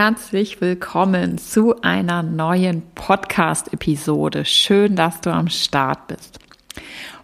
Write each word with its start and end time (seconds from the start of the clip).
Herzlich 0.00 0.60
willkommen 0.60 1.38
zu 1.38 1.82
einer 1.82 2.22
neuen 2.22 2.82
Podcast-Episode. 2.94 4.44
Schön, 4.44 4.94
dass 4.94 5.20
du 5.22 5.30
am 5.30 5.48
Start 5.48 6.06
bist. 6.06 6.38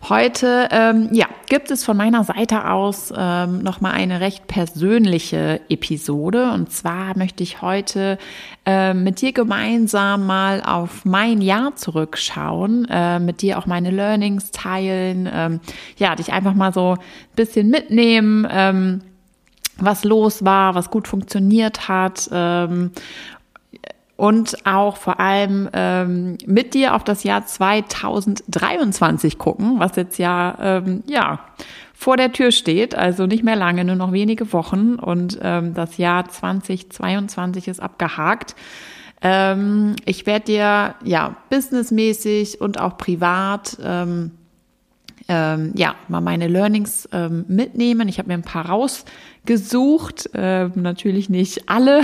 Heute 0.09 0.69
ähm, 0.73 1.09
ja, 1.13 1.27
gibt 1.49 1.71
es 1.71 1.85
von 1.85 1.97
meiner 1.97 2.25
Seite 2.25 2.69
aus 2.69 3.13
ähm, 3.17 3.61
nochmal 3.61 3.93
eine 3.93 4.19
recht 4.19 4.49
persönliche 4.49 5.61
Episode. 5.69 6.51
Und 6.51 6.73
zwar 6.73 7.17
möchte 7.17 7.45
ich 7.45 7.63
heute 7.63 8.19
äh, 8.67 8.93
mit 8.93 9.21
dir 9.21 9.31
gemeinsam 9.31 10.27
mal 10.27 10.61
auf 10.61 11.05
mein 11.05 11.43
Jahr 11.43 11.77
zurückschauen, 11.77 12.89
äh, 12.91 13.21
mit 13.21 13.41
dir 13.41 13.59
auch 13.59 13.67
meine 13.67 13.93
Learnings 13.93 14.51
teilen, 14.51 15.31
ähm, 15.33 15.61
ja, 15.97 16.17
dich 16.17 16.33
einfach 16.33 16.55
mal 16.55 16.73
so 16.73 16.95
ein 16.95 17.37
bisschen 17.37 17.71
mitnehmen. 17.71 18.49
Ähm, 18.51 19.01
was 19.79 20.05
los 20.05 20.45
war, 20.45 20.75
was 20.75 20.91
gut 20.91 21.09
funktioniert 21.09 21.89
hat 21.89 22.29
ähm, 22.33 22.93
und 24.17 24.65
auch 24.65 24.97
vor 24.97 25.19
allem 25.19 25.69
ähm, 25.73 26.39
mit 26.47 26.75
dir 26.75 26.95
auf 26.95 27.03
das 27.05 27.25
Jahr 27.25 27.47
2023 27.47 29.39
gucken, 29.39 29.81
was 29.81 29.97
jetzt 29.97 30.19
ja 30.19 30.57
ähm, 30.61 31.03
ja 31.07 31.41
vor 31.95 32.17
der 32.17 32.33
Tür 32.33 32.53
steht, 32.53 32.95
also 32.95 33.27
nicht 33.27 33.45
mehr 33.45 33.57
lange, 33.57 33.85
nur 33.85 33.97
noch 33.97 34.13
wenige 34.13 34.53
Wochen 34.53 34.97
und 34.97 35.39
ähm, 35.43 35.75
das 35.75 35.97
Jahr 35.97 36.29
2022 36.29 37.69
ist 37.69 37.81
abgehakt. 37.81 38.55
Ähm, 39.23 39.97
ich 40.05 40.27
werde 40.27 40.45
dir 40.45 40.95
ja 41.03 41.37
businessmäßig 41.51 42.61
und 42.61 42.79
auch 42.79 42.99
privat 42.99 43.79
ähm, 43.83 44.33
ähm, 45.29 45.73
ja 45.75 45.95
mal 46.09 46.21
meine 46.21 46.49
Learnings 46.49 47.09
ähm, 47.13 47.45
mitnehmen. 47.49 48.09
Ich 48.09 48.19
habe 48.19 48.29
mir 48.29 48.35
ein 48.35 48.43
paar 48.43 48.67
rausgesucht, 48.67 50.31
ähm, 50.35 50.73
natürlich 50.77 51.31
nicht 51.31 51.69
alle, 51.69 52.03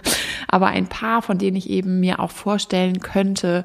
aber 0.48 0.68
ein 0.68 0.86
paar, 0.86 1.22
von 1.22 1.38
denen 1.38 1.56
ich 1.56 1.68
eben 1.68 2.00
mir 2.00 2.20
auch 2.20 2.30
vorstellen 2.30 3.00
könnte 3.00 3.64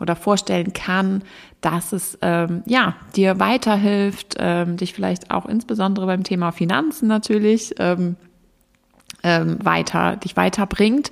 oder 0.00 0.16
vorstellen 0.16 0.72
kann, 0.72 1.22
dass 1.60 1.92
es 1.92 2.18
ähm, 2.22 2.62
ja 2.66 2.96
dir 3.16 3.38
weiterhilft, 3.38 4.36
ähm, 4.38 4.76
dich 4.76 4.92
vielleicht 4.92 5.30
auch 5.30 5.46
insbesondere 5.46 6.06
beim 6.06 6.24
Thema 6.24 6.52
Finanzen 6.52 7.08
natürlich 7.08 7.74
ähm, 7.78 8.16
ähm, 9.22 9.58
weiter 9.64 10.16
dich 10.16 10.36
weiterbringt 10.36 11.10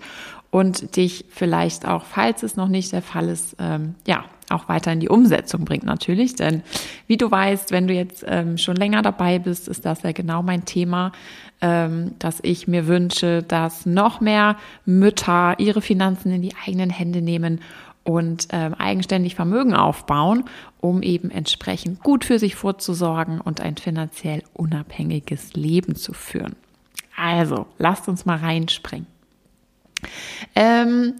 und 0.50 0.96
dich 0.96 1.26
vielleicht 1.28 1.86
auch, 1.86 2.04
falls 2.04 2.42
es 2.42 2.56
noch 2.56 2.68
nicht 2.68 2.92
der 2.92 3.02
Fall 3.02 3.28
ist, 3.28 3.56
ähm, 3.58 3.94
ja 4.06 4.24
auch 4.50 4.68
weiter 4.68 4.92
in 4.92 5.00
die 5.00 5.08
Umsetzung 5.08 5.64
bringt 5.64 5.84
natürlich. 5.84 6.34
Denn 6.34 6.62
wie 7.06 7.16
du 7.16 7.30
weißt, 7.30 7.70
wenn 7.72 7.86
du 7.86 7.94
jetzt 7.94 8.24
ähm, 8.26 8.58
schon 8.58 8.76
länger 8.76 9.02
dabei 9.02 9.38
bist, 9.38 9.68
ist 9.68 9.84
das 9.84 10.02
ja 10.02 10.12
genau 10.12 10.42
mein 10.42 10.64
Thema, 10.64 11.12
ähm, 11.60 12.12
dass 12.18 12.38
ich 12.42 12.68
mir 12.68 12.86
wünsche, 12.86 13.42
dass 13.42 13.86
noch 13.86 14.20
mehr 14.20 14.56
Mütter 14.84 15.58
ihre 15.58 15.82
Finanzen 15.82 16.30
in 16.32 16.42
die 16.42 16.54
eigenen 16.66 16.90
Hände 16.90 17.22
nehmen 17.22 17.60
und 18.04 18.48
ähm, 18.52 18.74
eigenständig 18.74 19.34
Vermögen 19.34 19.74
aufbauen, 19.74 20.44
um 20.80 21.02
eben 21.02 21.30
entsprechend 21.30 22.02
gut 22.02 22.24
für 22.24 22.38
sich 22.38 22.54
vorzusorgen 22.54 23.40
und 23.40 23.60
ein 23.60 23.76
finanziell 23.76 24.44
unabhängiges 24.52 25.54
Leben 25.54 25.96
zu 25.96 26.12
führen. 26.12 26.54
Also, 27.16 27.66
lasst 27.78 28.08
uns 28.08 28.24
mal 28.24 28.36
reinspringen. 28.36 29.08
Ähm, 30.54 31.14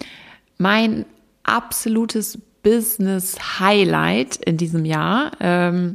mein 0.59 1.07
absolutes 1.43 2.39
Business 2.67 3.61
Highlight 3.61 4.39
in 4.39 4.57
diesem 4.57 4.85
Jahr 4.85 5.31
ähm, 5.39 5.95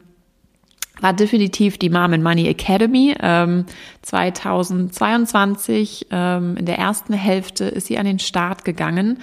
war 1.02 1.12
definitiv 1.12 1.78
die 1.78 1.90
Mom 1.90 2.14
and 2.14 2.24
Money 2.24 2.48
Academy. 2.48 3.14
Ähm, 3.20 3.66
2022, 4.04 6.08
ähm, 6.12 6.56
in 6.56 6.66
der 6.66 6.78
ersten 6.78 7.12
Hälfte, 7.12 7.66
ist 7.66 7.88
sie 7.88 7.98
an 7.98 8.06
den 8.06 8.20
Start 8.20 8.64
gegangen 8.64 9.20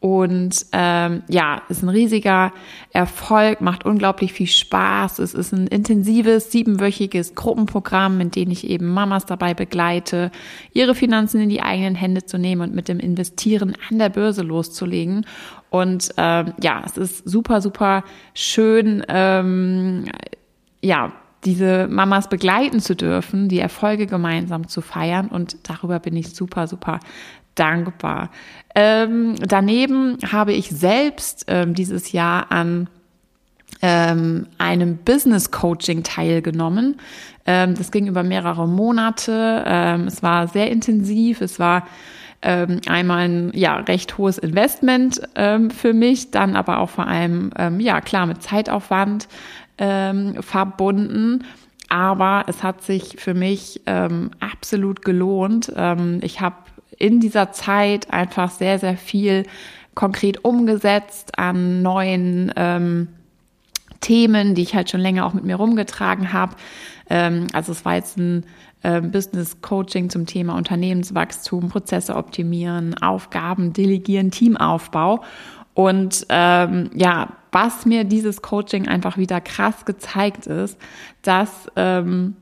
und 0.00 0.64
ähm, 0.70 1.24
ja, 1.28 1.62
ist 1.68 1.82
ein 1.82 1.88
riesiger 1.88 2.52
Erfolg, 2.92 3.60
macht 3.60 3.84
unglaublich 3.84 4.32
viel 4.32 4.46
Spaß. 4.46 5.18
Es 5.18 5.34
ist 5.34 5.52
ein 5.52 5.66
intensives, 5.66 6.52
siebenwöchiges 6.52 7.34
Gruppenprogramm, 7.34 8.20
in 8.20 8.30
dem 8.30 8.52
ich 8.52 8.68
eben 8.68 8.86
Mamas 8.86 9.26
dabei 9.26 9.54
begleite, 9.54 10.30
ihre 10.72 10.94
Finanzen 10.94 11.40
in 11.40 11.48
die 11.48 11.62
eigenen 11.62 11.96
Hände 11.96 12.24
zu 12.24 12.38
nehmen 12.38 12.62
und 12.62 12.74
mit 12.76 12.86
dem 12.86 13.00
Investieren 13.00 13.74
an 13.90 13.98
der 13.98 14.10
Börse 14.10 14.42
loszulegen. 14.42 15.26
Und 15.70 16.10
ähm, 16.16 16.52
ja, 16.62 16.82
es 16.86 16.96
ist 16.96 17.28
super, 17.28 17.60
super 17.60 18.04
schön, 18.34 19.04
ähm, 19.08 20.04
ja, 20.80 21.12
diese 21.44 21.88
Mamas 21.88 22.28
begleiten 22.28 22.80
zu 22.80 22.94
dürfen, 22.94 23.48
die 23.48 23.60
Erfolge 23.60 24.06
gemeinsam 24.06 24.68
zu 24.68 24.80
feiern. 24.80 25.28
Und 25.28 25.68
darüber 25.68 25.98
bin 25.98 26.16
ich 26.16 26.34
super, 26.34 26.66
super 26.68 27.00
dankbar. 27.58 28.30
Ähm, 28.80 29.34
daneben 29.40 30.18
habe 30.30 30.52
ich 30.52 30.70
selbst 30.70 31.46
ähm, 31.48 31.74
dieses 31.74 32.12
Jahr 32.12 32.52
an 32.52 32.86
ähm, 33.82 34.46
einem 34.56 34.98
Business 34.98 35.50
Coaching 35.50 36.04
teilgenommen. 36.04 37.00
Ähm, 37.44 37.74
das 37.74 37.90
ging 37.90 38.06
über 38.06 38.22
mehrere 38.22 38.68
Monate. 38.68 39.64
Ähm, 39.66 40.06
es 40.06 40.22
war 40.22 40.46
sehr 40.46 40.70
intensiv. 40.70 41.40
Es 41.40 41.58
war 41.58 41.88
ähm, 42.40 42.80
einmal 42.86 43.24
ein 43.28 43.50
ja 43.52 43.78
recht 43.78 44.16
hohes 44.16 44.38
Investment 44.38 45.22
ähm, 45.34 45.70
für 45.70 45.92
mich, 45.92 46.30
dann 46.30 46.54
aber 46.54 46.78
auch 46.78 46.90
vor 46.90 47.08
allem 47.08 47.50
ähm, 47.58 47.80
ja 47.80 48.00
klar 48.00 48.26
mit 48.26 48.44
Zeitaufwand 48.44 49.26
ähm, 49.78 50.40
verbunden. 50.40 51.44
Aber 51.88 52.44
es 52.46 52.62
hat 52.62 52.84
sich 52.84 53.16
für 53.18 53.34
mich 53.34 53.80
ähm, 53.86 54.30
absolut 54.38 55.02
gelohnt. 55.02 55.72
Ähm, 55.74 56.20
ich 56.22 56.40
habe 56.40 56.54
in 56.96 57.20
dieser 57.20 57.52
Zeit 57.52 58.12
einfach 58.12 58.50
sehr, 58.50 58.78
sehr 58.78 58.96
viel 58.96 59.44
konkret 59.94 60.44
umgesetzt 60.44 61.38
an 61.38 61.82
neuen 61.82 62.52
ähm, 62.56 63.08
Themen, 64.00 64.54
die 64.54 64.62
ich 64.62 64.74
halt 64.74 64.90
schon 64.90 65.00
länger 65.00 65.26
auch 65.26 65.34
mit 65.34 65.44
mir 65.44 65.56
rumgetragen 65.56 66.32
habe. 66.32 66.54
Ähm, 67.10 67.48
also 67.52 67.72
es 67.72 67.84
war 67.84 67.96
jetzt 67.96 68.16
ein 68.16 68.44
äh, 68.82 69.00
Business 69.00 69.60
Coaching 69.60 70.08
zum 70.08 70.26
Thema 70.26 70.54
Unternehmenswachstum, 70.56 71.68
Prozesse 71.68 72.14
optimieren, 72.14 72.96
Aufgaben 73.02 73.72
delegieren, 73.72 74.30
Teamaufbau. 74.30 75.22
Und 75.74 76.26
ähm, 76.28 76.90
ja, 76.94 77.28
was 77.52 77.86
mir 77.86 78.04
dieses 78.04 78.42
Coaching 78.42 78.88
einfach 78.88 79.16
wieder 79.16 79.40
krass 79.40 79.84
gezeigt 79.84 80.46
ist, 80.46 80.78
dass 81.22 81.70
ähm, 81.76 82.36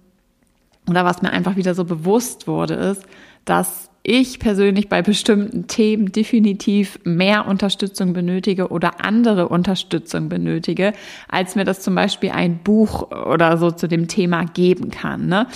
oder 0.89 1.05
was 1.05 1.23
mir 1.23 1.31
einfach 1.31 1.57
wieder 1.57 1.75
so 1.75 1.85
bewusst 1.85 2.47
wurde, 2.47 2.75
ist, 2.75 3.03
dass 3.45 3.91
ich 4.09 4.39
persönlich 4.39 4.89
bei 4.89 5.03
bestimmten 5.03 5.67
Themen 5.67 6.13
definitiv 6.13 7.01
mehr 7.03 7.49
Unterstützung 7.49 8.13
benötige 8.13 8.69
oder 8.69 9.05
andere 9.05 9.49
Unterstützung 9.49 10.29
benötige, 10.29 10.93
als 11.29 11.57
mir 11.57 11.65
das 11.65 11.81
zum 11.81 11.97
Beispiel 11.97 12.31
ein 12.31 12.59
Buch 12.63 13.11
oder 13.11 13.59
so 13.59 13.73
zu 13.73 13.89
dem 13.89 14.07
Thema 14.07 14.45
geben 14.45 14.93
kann. 14.93 15.27
Ne? 15.27 15.49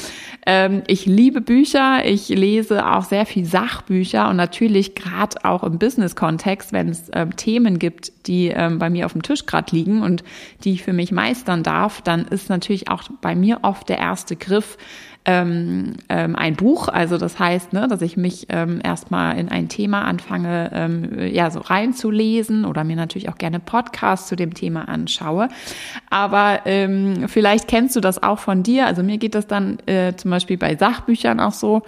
Ähm, 0.46 0.82
ich 0.88 1.06
liebe 1.06 1.40
Bücher, 1.40 2.04
ich 2.04 2.28
lese 2.28 2.84
auch 2.84 3.04
sehr 3.04 3.24
viel 3.24 3.44
Sachbücher 3.44 4.28
und 4.28 4.36
natürlich 4.36 4.96
gerade 4.96 5.44
auch 5.44 5.62
im 5.62 5.78
Business-Kontext, 5.78 6.72
wenn 6.72 6.88
es 6.88 7.08
ähm, 7.12 7.36
Themen 7.36 7.78
gibt, 7.78 8.26
die 8.26 8.48
ähm, 8.48 8.80
bei 8.80 8.90
mir 8.90 9.06
auf 9.06 9.12
dem 9.12 9.22
Tisch 9.22 9.46
gerade 9.46 9.76
liegen 9.76 10.02
und 10.02 10.24
die 10.64 10.72
ich 10.72 10.82
für 10.82 10.92
mich 10.92 11.12
meistern 11.12 11.62
darf, 11.62 12.02
dann 12.02 12.24
ist 12.24 12.48
natürlich 12.48 12.90
auch 12.90 13.04
bei 13.22 13.36
mir 13.36 13.60
oft 13.62 13.88
der 13.88 13.98
erste 13.98 14.34
Griff, 14.34 14.76
ähm, 15.24 15.94
ähm, 16.08 16.34
ein 16.36 16.56
Buch. 16.56 16.88
Also 16.88 17.18
das 17.18 17.38
heißt, 17.38 17.72
ne, 17.72 17.88
dass 17.88 18.02
ich 18.02 18.16
mich 18.16 18.46
ähm, 18.48 18.80
erstmal 18.82 19.38
in 19.38 19.48
ein 19.48 19.68
Thema 19.68 20.04
anfange, 20.04 20.70
ähm, 20.72 21.28
ja, 21.32 21.50
so 21.50 21.60
reinzulesen 21.60 22.64
oder 22.64 22.84
mir 22.84 22.96
natürlich 22.96 23.28
auch 23.28 23.36
gerne 23.36 23.60
Podcasts 23.60 24.28
zu 24.28 24.36
dem 24.36 24.54
Thema 24.54 24.88
anschaue. 24.88 25.48
Aber 26.08 26.60
ähm, 26.64 27.28
vielleicht 27.28 27.68
kennst 27.68 27.96
du 27.96 28.00
das 28.00 28.22
auch 28.22 28.38
von 28.38 28.62
dir. 28.62 28.86
Also 28.86 29.02
mir 29.02 29.18
geht 29.18 29.34
das 29.34 29.46
dann 29.46 29.78
äh, 29.86 30.14
zum 30.16 30.30
Beispiel 30.30 30.56
bei 30.56 30.76
Sachbüchern 30.76 31.40
auch 31.40 31.52
so. 31.52 31.82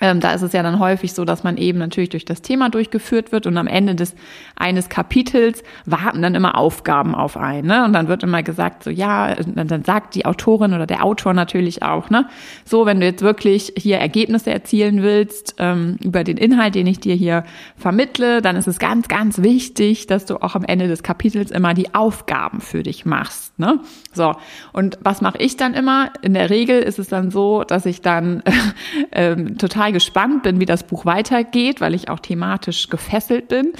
Ähm, 0.00 0.20
da 0.20 0.32
ist 0.32 0.42
es 0.42 0.52
ja 0.52 0.62
dann 0.62 0.80
häufig 0.80 1.12
so, 1.12 1.24
dass 1.24 1.44
man 1.44 1.56
eben 1.56 1.78
natürlich 1.78 2.10
durch 2.10 2.24
das 2.24 2.42
Thema 2.42 2.68
durchgeführt 2.68 3.32
wird 3.32 3.46
und 3.46 3.56
am 3.56 3.66
Ende 3.66 3.94
des 3.94 4.14
eines 4.56 4.88
Kapitels 4.88 5.62
warten 5.86 6.22
dann 6.22 6.34
immer 6.34 6.56
Aufgaben 6.56 7.14
auf 7.14 7.36
einen. 7.36 7.68
Ne? 7.68 7.84
Und 7.84 7.92
dann 7.92 8.08
wird 8.08 8.22
immer 8.22 8.42
gesagt, 8.42 8.82
so 8.82 8.90
ja, 8.90 9.34
dann 9.34 9.84
sagt 9.84 10.14
die 10.14 10.26
Autorin 10.26 10.72
oder 10.72 10.86
der 10.86 11.04
Autor 11.04 11.32
natürlich 11.32 11.82
auch, 11.82 12.10
ne, 12.10 12.26
so 12.64 12.86
wenn 12.86 13.00
du 13.00 13.06
jetzt 13.06 13.22
wirklich 13.22 13.72
hier 13.76 13.98
Ergebnisse 13.98 14.50
erzielen 14.50 15.02
willst 15.02 15.56
ähm, 15.58 15.96
über 16.02 16.24
den 16.24 16.36
Inhalt, 16.36 16.74
den 16.74 16.86
ich 16.86 17.00
dir 17.00 17.14
hier 17.14 17.44
vermittle, 17.76 18.42
dann 18.42 18.56
ist 18.56 18.66
es 18.66 18.78
ganz, 18.78 19.08
ganz 19.08 19.42
wichtig, 19.42 20.06
dass 20.06 20.26
du 20.26 20.36
auch 20.36 20.54
am 20.54 20.64
Ende 20.64 20.88
des 20.88 21.02
Kapitels 21.02 21.50
immer 21.50 21.74
die 21.74 21.94
Aufgaben 21.94 22.60
für 22.60 22.82
dich 22.82 23.06
machst. 23.06 23.58
Ne? 23.58 23.80
So 24.12 24.34
und 24.72 24.98
was 25.02 25.20
mache 25.20 25.38
ich 25.38 25.56
dann 25.56 25.74
immer? 25.74 26.10
In 26.22 26.34
der 26.34 26.50
Regel 26.50 26.80
ist 26.82 26.98
es 26.98 27.08
dann 27.08 27.30
so, 27.30 27.64
dass 27.64 27.86
ich 27.86 28.00
dann 28.00 28.42
äh, 29.10 29.36
total 29.36 29.83
total 29.84 29.92
gespannt 29.92 30.42
bin, 30.42 30.60
wie 30.60 30.66
das 30.66 30.84
Buch 30.84 31.04
weitergeht, 31.04 31.80
weil 31.80 31.94
ich 31.94 32.08
auch 32.08 32.20
thematisch 32.20 32.88
gefesselt 32.88 33.48
bin 33.48 33.72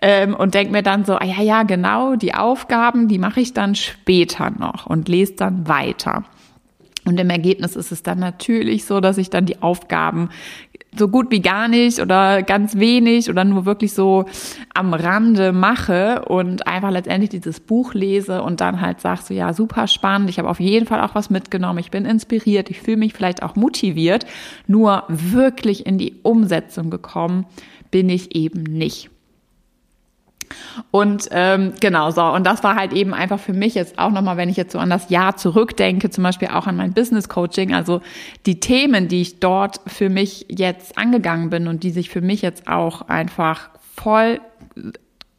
ähm, 0.00 0.34
und 0.34 0.54
denke 0.54 0.72
mir 0.72 0.82
dann 0.82 1.04
so, 1.04 1.14
ah, 1.14 1.24
ja, 1.24 1.42
ja, 1.42 1.62
genau, 1.62 2.16
die 2.16 2.34
Aufgaben, 2.34 3.08
die 3.08 3.18
mache 3.18 3.40
ich 3.40 3.52
dann 3.52 3.74
später 3.74 4.50
noch 4.50 4.86
und 4.86 5.08
lese 5.08 5.34
dann 5.34 5.68
weiter. 5.68 6.24
Und 7.04 7.18
im 7.18 7.30
Ergebnis 7.30 7.74
ist 7.74 7.90
es 7.90 8.02
dann 8.02 8.20
natürlich 8.20 8.84
so, 8.84 9.00
dass 9.00 9.18
ich 9.18 9.28
dann 9.28 9.44
die 9.44 9.60
Aufgaben 9.60 10.30
so 10.96 11.08
gut 11.08 11.30
wie 11.30 11.40
gar 11.40 11.68
nicht 11.68 12.00
oder 12.00 12.42
ganz 12.42 12.76
wenig 12.76 13.30
oder 13.30 13.44
nur 13.44 13.64
wirklich 13.64 13.94
so 13.94 14.26
am 14.74 14.92
Rande 14.92 15.52
mache 15.52 16.22
und 16.26 16.66
einfach 16.66 16.90
letztendlich 16.90 17.30
dieses 17.30 17.60
Buch 17.60 17.94
lese 17.94 18.42
und 18.42 18.60
dann 18.60 18.80
halt 18.80 19.00
sagst 19.00 19.28
so, 19.28 19.34
ja, 19.34 19.54
super 19.54 19.86
spannend, 19.86 20.28
ich 20.28 20.38
habe 20.38 20.50
auf 20.50 20.60
jeden 20.60 20.86
Fall 20.86 21.00
auch 21.00 21.14
was 21.14 21.30
mitgenommen, 21.30 21.78
ich 21.78 21.90
bin 21.90 22.04
inspiriert, 22.04 22.70
ich 22.70 22.80
fühle 22.80 22.98
mich 22.98 23.14
vielleicht 23.14 23.42
auch 23.42 23.56
motiviert, 23.56 24.26
nur 24.66 25.04
wirklich 25.08 25.86
in 25.86 25.96
die 25.96 26.16
Umsetzung 26.22 26.90
gekommen 26.90 27.46
bin 27.90 28.08
ich 28.08 28.34
eben 28.34 28.62
nicht. 28.62 29.10
Und 30.90 31.28
ähm, 31.30 31.72
genau 31.80 32.10
so. 32.10 32.22
Und 32.22 32.44
das 32.44 32.62
war 32.62 32.76
halt 32.76 32.92
eben 32.92 33.14
einfach 33.14 33.40
für 33.40 33.52
mich 33.52 33.74
jetzt 33.74 33.98
auch 33.98 34.10
nochmal, 34.10 34.36
wenn 34.36 34.48
ich 34.48 34.56
jetzt 34.56 34.72
so 34.72 34.78
an 34.78 34.90
das 34.90 35.10
Jahr 35.10 35.36
zurückdenke, 35.36 36.10
zum 36.10 36.24
Beispiel 36.24 36.48
auch 36.48 36.66
an 36.66 36.76
mein 36.76 36.92
Business 36.92 37.28
Coaching, 37.28 37.74
also 37.74 38.00
die 38.46 38.60
Themen, 38.60 39.08
die 39.08 39.22
ich 39.22 39.40
dort 39.40 39.80
für 39.86 40.08
mich 40.08 40.46
jetzt 40.48 40.98
angegangen 40.98 41.50
bin 41.50 41.68
und 41.68 41.82
die 41.82 41.90
sich 41.90 42.10
für 42.10 42.20
mich 42.20 42.42
jetzt 42.42 42.68
auch 42.68 43.08
einfach 43.08 43.70
voll 43.94 44.40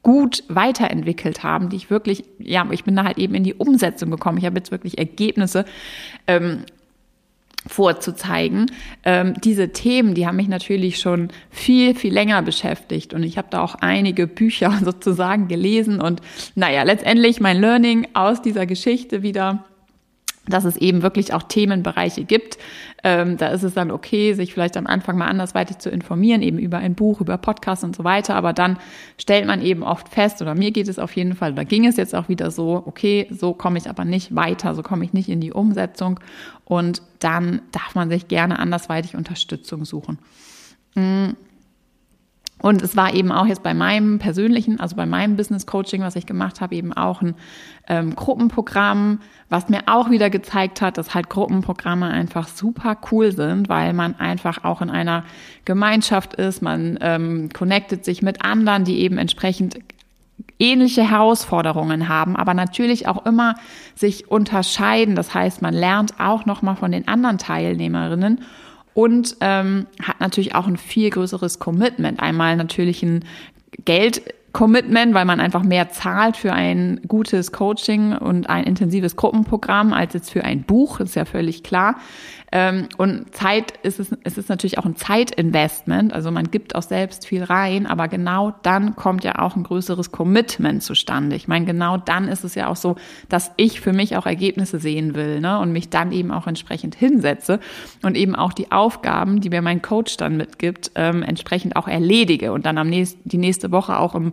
gut 0.03 0.44
weiterentwickelt 0.50 1.44
haben, 1.44 1.69
die 1.69 1.77
ich 1.77 1.89
wirklich, 1.89 2.25
ja, 2.38 2.67
ich 2.71 2.83
bin 2.83 2.95
da 2.95 3.06
halt 3.06 3.17
eben 3.17 3.35
in 3.35 3.44
die 3.45 3.53
Umsetzung 3.53 4.11
gekommen. 4.11 4.38
Ich 4.38 4.45
habe 4.45 4.57
jetzt 4.57 4.69
wirklich 4.69 4.97
Ergebnisse 4.97 5.65
ähm, 6.27 6.65
vorzuzeigen. 7.68 8.71
Ähm, 9.04 9.36
diese 9.44 9.69
Themen, 9.71 10.13
die 10.13 10.27
haben 10.27 10.36
mich 10.36 10.48
natürlich 10.48 11.00
schon 11.00 11.30
viel, 11.50 11.95
viel 11.95 12.13
länger 12.13 12.42
beschäftigt 12.42 13.13
und 13.13 13.24
ich 13.24 13.38
habe 13.38 13.48
da 13.50 13.62
auch 13.62 13.75
einige 13.75 14.27
Bücher 14.27 14.80
sozusagen 14.83 15.48
gelesen 15.48 16.01
und 16.01 16.21
naja, 16.56 16.83
letztendlich 16.83 17.39
mein 17.39 17.60
Learning 17.60 18.07
aus 18.13 18.42
dieser 18.42 18.65
Geschichte 18.65 19.24
wieder 19.24 19.65
dass 20.45 20.66
es 20.66 20.75
eben 20.75 21.01
wirklich 21.01 21.34
auch 21.34 21.44
Themenbereiche 21.44 22.24
gibt. 22.25 22.57
Ähm, 23.04 23.38
da 23.38 23.48
ist 23.48 23.63
es 23.63 23.74
dann 23.74 23.92
okay, 23.92 24.34
sich 24.34 24.54
vielleicht 24.54 24.75
am 24.75 24.88
Anfang 24.88 25.18
mal 25.18 25.28
andersweitig 25.28 25.78
zu 25.78 25.90
informieren, 25.90 26.42
eben 26.42 26.57
über 26.57 26.78
ein 26.78 26.95
Buch, 26.95 27.22
über 27.22 27.38
Podcasts 27.38 27.84
und 27.84 27.95
so 27.95 28.04
weiter. 28.04 28.36
Aber 28.36 28.54
dann 28.54 28.78
stellt 29.18 29.45
man 29.45 29.62
eben 29.62 29.84
oft 29.84 30.10
fest, 30.10 30.42
oder 30.42 30.56
mir 30.56 30.72
geht 30.72 30.88
es 30.88 31.00
auf 31.00 31.16
jeden 31.16 31.36
Fall, 31.36 31.54
da 31.54 31.63
ging 31.63 31.86
es 31.86 31.98
jetzt 31.98 32.13
auch 32.13 32.30
wieder 32.30 32.51
so, 32.51 32.84
okay, 32.86 33.28
so 33.31 33.54
komme 33.54 33.78
ich 33.78 33.90
aber 33.90 34.06
nicht 34.06 34.36
weiter, 34.36 34.75
so 34.75 34.84
komme 34.84 35.06
ich 35.06 35.13
nicht 35.13 35.30
in 35.30 35.40
die 35.40 35.54
Umsetzung. 35.54 36.19
Und 36.66 37.01
dann 37.19 37.62
darf 37.72 37.95
man 37.95 38.10
sich 38.10 38.28
gerne 38.28 38.60
andersweitig 38.60 39.16
Unterstützung 39.16 39.86
suchen. 39.86 40.19
Mhm. 40.95 41.36
Und 42.63 42.81
es 42.81 42.95
war 42.95 43.13
eben 43.13 43.33
auch 43.33 43.45
jetzt 43.45 43.62
bei 43.62 43.74
meinem 43.74 44.19
persönlichen, 44.19 44.80
also 44.80 44.95
bei 44.95 45.06
meinem 45.06 45.36
Business 45.36 45.68
Coaching, 45.68 46.01
was 46.01 46.15
ich 46.15 46.25
gemacht 46.25 46.62
habe, 46.62 46.75
eben 46.75 46.94
auch 46.94 47.21
ein 47.21 47.36
ähm, 47.89 48.15
Gruppenprogramm, 48.15 49.19
was 49.50 49.68
mir 49.68 49.81
auch 49.88 50.10
wieder 50.10 50.30
gezeigt 50.30 50.80
hat, 50.80 50.98
dass 50.98 51.13
halt 51.13 51.30
Gruppenprogramme 51.30 52.07
einfach 52.07 52.48
super 52.48 52.95
cool 53.12 53.33
sind, 53.33 53.68
weil 53.68 53.92
man 53.92 54.18
einfach 54.18 54.63
auch 54.63 54.81
in 54.81 54.89
einer 54.89 55.25
Gemeinschaft 55.65 56.36
ist, 56.36 56.62
man 56.62 56.98
ähm, 57.01 57.50
connectet 57.51 58.06
sich 58.06 58.21
mit 58.21 58.45
anderen, 58.45 58.86
die 58.86 59.00
eben 59.00 59.18
entsprechend 59.18 59.80
ähnliche 60.57 61.09
Herausforderungen 61.09 62.07
haben, 62.07 62.38
aber 62.38 62.54
natürlich 62.54 63.09
auch 63.09 63.25
immer 63.25 63.56
sich 63.94 64.31
unterscheiden. 64.31 65.16
Das 65.16 65.33
heißt, 65.33 65.62
man 65.62 65.74
lernt 65.74 66.18
auch 66.18 66.45
nochmal 66.45 66.77
von 66.77 66.94
den 66.94 67.09
anderen 67.09 67.39
Teilnehmerinnen 67.39 68.39
und 68.94 69.38
ähm, 69.42 69.88
hat 70.01 70.19
natürlich 70.19 70.56
auch 70.56 70.68
ein 70.68 70.78
viel 70.78 71.10
größeres 71.10 71.60
Commitment. 71.60 72.19
Einmal 72.19 72.56
natürlich 72.56 73.04
ein 73.04 73.25
Geld 73.86 74.22
Commitment, 74.54 75.16
weil 75.16 75.25
man 75.25 75.40
einfach 75.40 75.63
mehr 75.63 75.90
zahlt 75.90 76.38
für 76.38 76.54
ein 76.54 77.01
gutes 77.07 77.51
Coaching 77.51 78.16
und 78.16 78.48
ein 78.50 78.66
intensives 78.66 79.16
Gruppenprogramm 79.16 79.94
als 79.94 80.13
jetzt 80.13 80.30
für 80.30 80.44
ein 80.44 80.62
Buch, 80.62 81.00
ist 81.00 81.16
ja 81.16 81.25
völlig 81.25 81.63
klar. 81.63 81.95
Ähm, 82.55 82.88
und 82.97 83.33
Zeit 83.33 83.73
ist 83.81 84.00
es, 84.00 84.15
es 84.23 84.38
ist 84.38 84.47
natürlich 84.47 84.77
auch 84.77 84.85
ein 84.85 84.95
Zeitinvestment, 84.95 86.13
also 86.13 86.29
man 86.29 86.51
gibt 86.51 86.75
auch 86.75 86.83
selbst 86.83 87.25
viel 87.25 87.44
rein, 87.44 87.88
aber 87.88 88.07
genau 88.07 88.53
dann 88.61 88.95
kommt 88.95 89.23
ja 89.23 89.39
auch 89.39 89.55
ein 89.55 89.63
größeres 89.63 90.11
Commitment 90.11 90.83
zustande. 90.83 91.35
Ich 91.35 91.47
meine, 91.47 91.65
genau 91.65 91.97
dann 91.97 92.27
ist 92.27 92.44
es 92.44 92.53
ja 92.53 92.67
auch 92.67 92.75
so, 92.75 92.95
dass 93.27 93.51
ich 93.57 93.81
für 93.81 93.91
mich 93.91 94.17
auch 94.17 94.27
Ergebnisse 94.27 94.77
sehen 94.77 95.15
will 95.15 95.41
ne? 95.41 95.57
und 95.57 95.71
mich 95.71 95.89
dann 95.89 96.11
eben 96.11 96.29
auch 96.29 96.45
entsprechend 96.45 96.94
hinsetze 96.94 97.59
und 98.03 98.15
eben 98.15 98.35
auch 98.35 98.53
die 98.53 98.71
Aufgaben, 98.71 99.41
die 99.41 99.49
mir 99.49 99.63
mein 99.63 99.81
Coach 99.81 100.17
dann 100.17 100.38
mitgibt, 100.38 100.91
ähm, 100.94 101.23
entsprechend 101.23 101.75
auch 101.75 101.88
erledige 101.88 102.53
und 102.53 102.67
dann 102.67 102.77
am 102.77 102.88
nächsten, 102.88 103.27
die 103.27 103.39
nächste 103.39 103.71
Woche 103.71 103.97
auch 103.97 104.13
im 104.13 104.31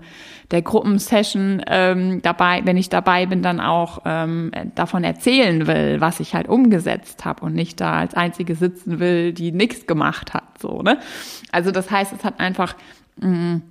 der 0.51 0.63
Gruppensession 0.63 1.63
ähm, 1.67 2.23
dabei, 2.23 2.63
wenn 2.65 2.77
ich 2.77 2.89
dabei 2.89 3.27
bin, 3.27 3.43
dann 3.43 3.61
auch 3.61 4.03
ähm, 4.05 4.51
davon 4.75 5.05
erzählen 5.05 5.67
will, 5.67 6.01
was 6.01 6.21
ich 6.21 6.35
halt 6.35 6.49
umgesetzt 6.49 7.25
habe 7.25 7.45
und 7.45 7.55
nicht 7.55 7.81
da 7.81 8.10
als 8.11 8.15
einzige 8.15 8.55
sitzen 8.55 8.99
will, 8.99 9.33
die 9.33 9.53
nichts 9.53 9.87
gemacht 9.87 10.35
hat. 10.35 10.59
So, 10.59 10.83
ne? 10.83 10.99
Also 11.53 11.71
das 11.71 11.91
heißt, 11.91 12.13
es 12.13 12.25
hat 12.25 12.41
einfach 12.41 12.75
mh, 13.17 13.29
mm, 13.29 13.63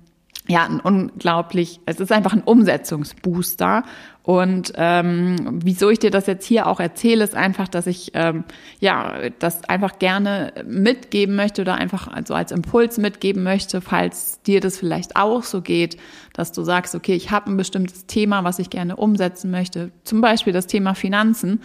ja, 0.48 0.64
ein 0.64 0.80
unglaublich, 0.80 1.80
es 1.86 2.00
ist 2.00 2.10
einfach 2.10 2.32
ein 2.32 2.42
Umsetzungsbooster. 2.42 3.84
Und 4.22 4.72
ähm, 4.76 5.60
wieso 5.62 5.90
ich 5.90 6.00
dir 6.00 6.10
das 6.10 6.26
jetzt 6.26 6.44
hier 6.46 6.66
auch 6.66 6.80
erzähle, 6.80 7.22
ist 7.22 7.34
einfach, 7.36 7.68
dass 7.68 7.86
ich 7.86 8.10
ähm, 8.14 8.44
ja 8.80 9.30
das 9.38 9.64
einfach 9.68 9.98
gerne 9.98 10.52
mitgeben 10.66 11.36
möchte 11.36 11.62
oder 11.62 11.76
einfach 11.76 12.08
also 12.08 12.34
als 12.34 12.52
Impuls 12.52 12.98
mitgeben 12.98 13.42
möchte, 13.42 13.80
falls 13.80 14.42
dir 14.42 14.60
das 14.60 14.76
vielleicht 14.78 15.16
auch 15.16 15.44
so 15.44 15.62
geht, 15.62 15.96
dass 16.32 16.52
du 16.52 16.62
sagst, 16.62 16.94
okay, 16.94 17.14
ich 17.14 17.30
habe 17.30 17.50
ein 17.50 17.56
bestimmtes 17.56 18.06
Thema, 18.06 18.42
was 18.42 18.58
ich 18.58 18.70
gerne 18.70 18.96
umsetzen 18.96 19.50
möchte, 19.50 19.92
zum 20.04 20.20
Beispiel 20.20 20.52
das 20.52 20.66
Thema 20.66 20.94
Finanzen, 20.94 21.60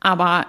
aber 0.00 0.46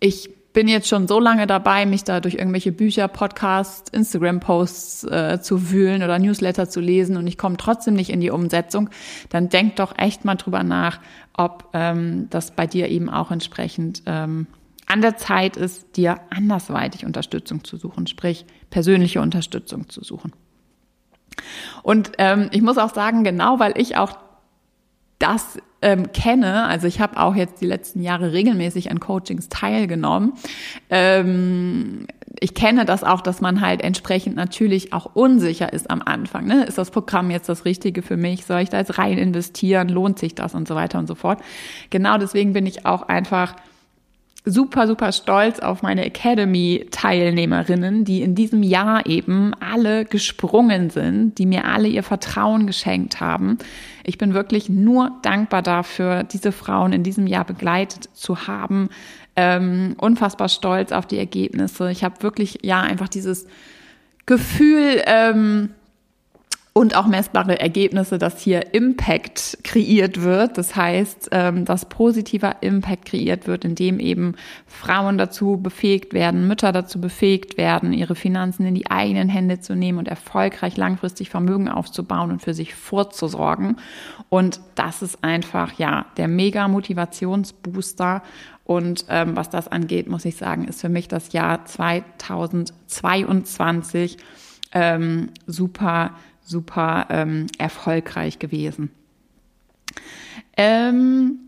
ich 0.00 0.30
bin 0.54 0.68
jetzt 0.68 0.88
schon 0.88 1.06
so 1.08 1.20
lange 1.20 1.46
dabei, 1.46 1.84
mich 1.84 2.04
da 2.04 2.20
durch 2.20 2.34
irgendwelche 2.34 2.72
Bücher, 2.72 3.08
Podcasts, 3.08 3.90
Instagram-Posts 3.90 5.04
äh, 5.04 5.40
zu 5.42 5.70
wühlen 5.70 6.02
oder 6.02 6.18
Newsletter 6.18 6.68
zu 6.68 6.80
lesen 6.80 7.16
und 7.18 7.26
ich 7.26 7.36
komme 7.36 7.58
trotzdem 7.58 7.94
nicht 7.94 8.08
in 8.08 8.20
die 8.20 8.30
Umsetzung, 8.30 8.88
dann 9.28 9.50
denk 9.50 9.76
doch 9.76 9.98
echt 9.98 10.24
mal 10.24 10.36
drüber 10.36 10.62
nach, 10.62 11.00
ob 11.36 11.68
ähm, 11.74 12.28
das 12.30 12.52
bei 12.52 12.66
dir 12.66 12.88
eben 12.88 13.10
auch 13.10 13.32
entsprechend 13.32 14.02
ähm, 14.06 14.46
an 14.86 15.02
der 15.02 15.16
Zeit 15.16 15.56
ist, 15.56 15.96
dir 15.96 16.20
andersweitig 16.30 17.04
Unterstützung 17.04 17.64
zu 17.64 17.76
suchen, 17.76 18.06
sprich 18.06 18.46
persönliche 18.70 19.20
Unterstützung 19.20 19.88
zu 19.88 20.04
suchen. 20.04 20.32
Und 21.82 22.12
ähm, 22.18 22.48
ich 22.52 22.62
muss 22.62 22.78
auch 22.78 22.94
sagen, 22.94 23.24
genau 23.24 23.58
weil 23.58 23.74
ich 23.76 23.96
auch 23.96 24.16
das 25.18 25.58
ähm, 25.80 26.12
kenne, 26.12 26.64
also 26.64 26.86
ich 26.86 27.00
habe 27.00 27.18
auch 27.18 27.34
jetzt 27.34 27.60
die 27.60 27.66
letzten 27.66 28.02
Jahre 28.02 28.32
regelmäßig 28.32 28.90
an 28.90 29.00
Coachings 29.00 29.48
teilgenommen. 29.48 30.32
Ähm, 30.90 32.06
ich 32.40 32.54
kenne 32.54 32.84
das 32.84 33.04
auch, 33.04 33.20
dass 33.20 33.40
man 33.40 33.60
halt 33.60 33.82
entsprechend 33.82 34.34
natürlich 34.34 34.92
auch 34.92 35.10
unsicher 35.14 35.72
ist 35.72 35.90
am 35.90 36.02
Anfang. 36.02 36.46
Ne? 36.46 36.64
Ist 36.64 36.78
das 36.78 36.90
Programm 36.90 37.30
jetzt 37.30 37.48
das 37.48 37.64
Richtige 37.64 38.02
für 38.02 38.16
mich? 38.16 38.44
Soll 38.44 38.60
ich 38.60 38.70
da 38.70 38.78
jetzt 38.78 38.98
rein 38.98 39.18
investieren? 39.18 39.88
Lohnt 39.88 40.18
sich 40.18 40.34
das 40.34 40.54
und 40.54 40.66
so 40.66 40.74
weiter 40.74 40.98
und 40.98 41.06
so 41.06 41.14
fort? 41.14 41.40
Genau 41.90 42.18
deswegen 42.18 42.52
bin 42.52 42.66
ich 42.66 42.86
auch 42.86 43.02
einfach 43.02 43.54
super, 44.44 44.86
super 44.86 45.12
stolz 45.12 45.58
auf 45.58 45.82
meine 45.82 46.04
Academy-Teilnehmerinnen, 46.04 48.04
die 48.04 48.22
in 48.22 48.34
diesem 48.34 48.62
Jahr 48.62 49.06
eben 49.06 49.54
alle 49.54 50.04
gesprungen 50.04 50.90
sind, 50.90 51.38
die 51.38 51.46
mir 51.46 51.64
alle 51.64 51.88
ihr 51.88 52.02
Vertrauen 52.02 52.66
geschenkt 52.66 53.20
haben. 53.20 53.56
Ich 54.04 54.18
bin 54.18 54.34
wirklich 54.34 54.68
nur 54.68 55.12
dankbar 55.22 55.62
dafür, 55.62 56.24
diese 56.24 56.52
Frauen 56.52 56.92
in 56.92 57.02
diesem 57.02 57.26
Jahr 57.26 57.44
begleitet 57.44 58.10
zu 58.12 58.46
haben. 58.46 58.90
Ähm, 59.34 59.94
unfassbar 59.98 60.50
stolz 60.50 60.92
auf 60.92 61.06
die 61.06 61.18
Ergebnisse. 61.18 61.90
Ich 61.90 62.04
habe 62.04 62.22
wirklich, 62.22 62.58
ja, 62.62 62.82
einfach 62.82 63.08
dieses 63.08 63.46
Gefühl, 64.26 65.02
ähm, 65.06 65.70
und 66.76 66.96
auch 66.96 67.06
messbare 67.06 67.60
Ergebnisse, 67.60 68.18
dass 68.18 68.40
hier 68.40 68.74
Impact 68.74 69.58
kreiert 69.62 70.22
wird. 70.22 70.58
Das 70.58 70.74
heißt, 70.74 71.28
ähm, 71.30 71.64
dass 71.64 71.88
positiver 71.88 72.56
Impact 72.62 73.04
kreiert 73.04 73.46
wird, 73.46 73.64
indem 73.64 74.00
eben 74.00 74.34
Frauen 74.66 75.16
dazu 75.16 75.60
befähigt 75.62 76.14
werden, 76.14 76.48
Mütter 76.48 76.72
dazu 76.72 77.00
befähigt 77.00 77.58
werden, 77.58 77.92
ihre 77.92 78.16
Finanzen 78.16 78.66
in 78.66 78.74
die 78.74 78.90
eigenen 78.90 79.28
Hände 79.28 79.60
zu 79.60 79.76
nehmen 79.76 79.98
und 79.98 80.08
erfolgreich 80.08 80.76
langfristig 80.76 81.30
Vermögen 81.30 81.68
aufzubauen 81.68 82.32
und 82.32 82.42
für 82.42 82.54
sich 82.54 82.74
vorzusorgen. 82.74 83.76
Und 84.28 84.58
das 84.74 85.00
ist 85.00 85.22
einfach, 85.22 85.78
ja, 85.78 86.06
der 86.16 86.26
mega 86.26 86.66
Motivationsbooster. 86.66 88.20
Und 88.64 89.04
ähm, 89.10 89.36
was 89.36 89.48
das 89.48 89.68
angeht, 89.68 90.08
muss 90.08 90.24
ich 90.24 90.34
sagen, 90.34 90.66
ist 90.66 90.80
für 90.80 90.88
mich 90.88 91.06
das 91.06 91.32
Jahr 91.32 91.66
2022 91.66 94.16
ähm, 94.72 95.28
super 95.46 96.10
super 96.44 97.06
ähm, 97.10 97.46
erfolgreich 97.58 98.38
gewesen. 98.38 98.90
Ähm, 100.56 101.40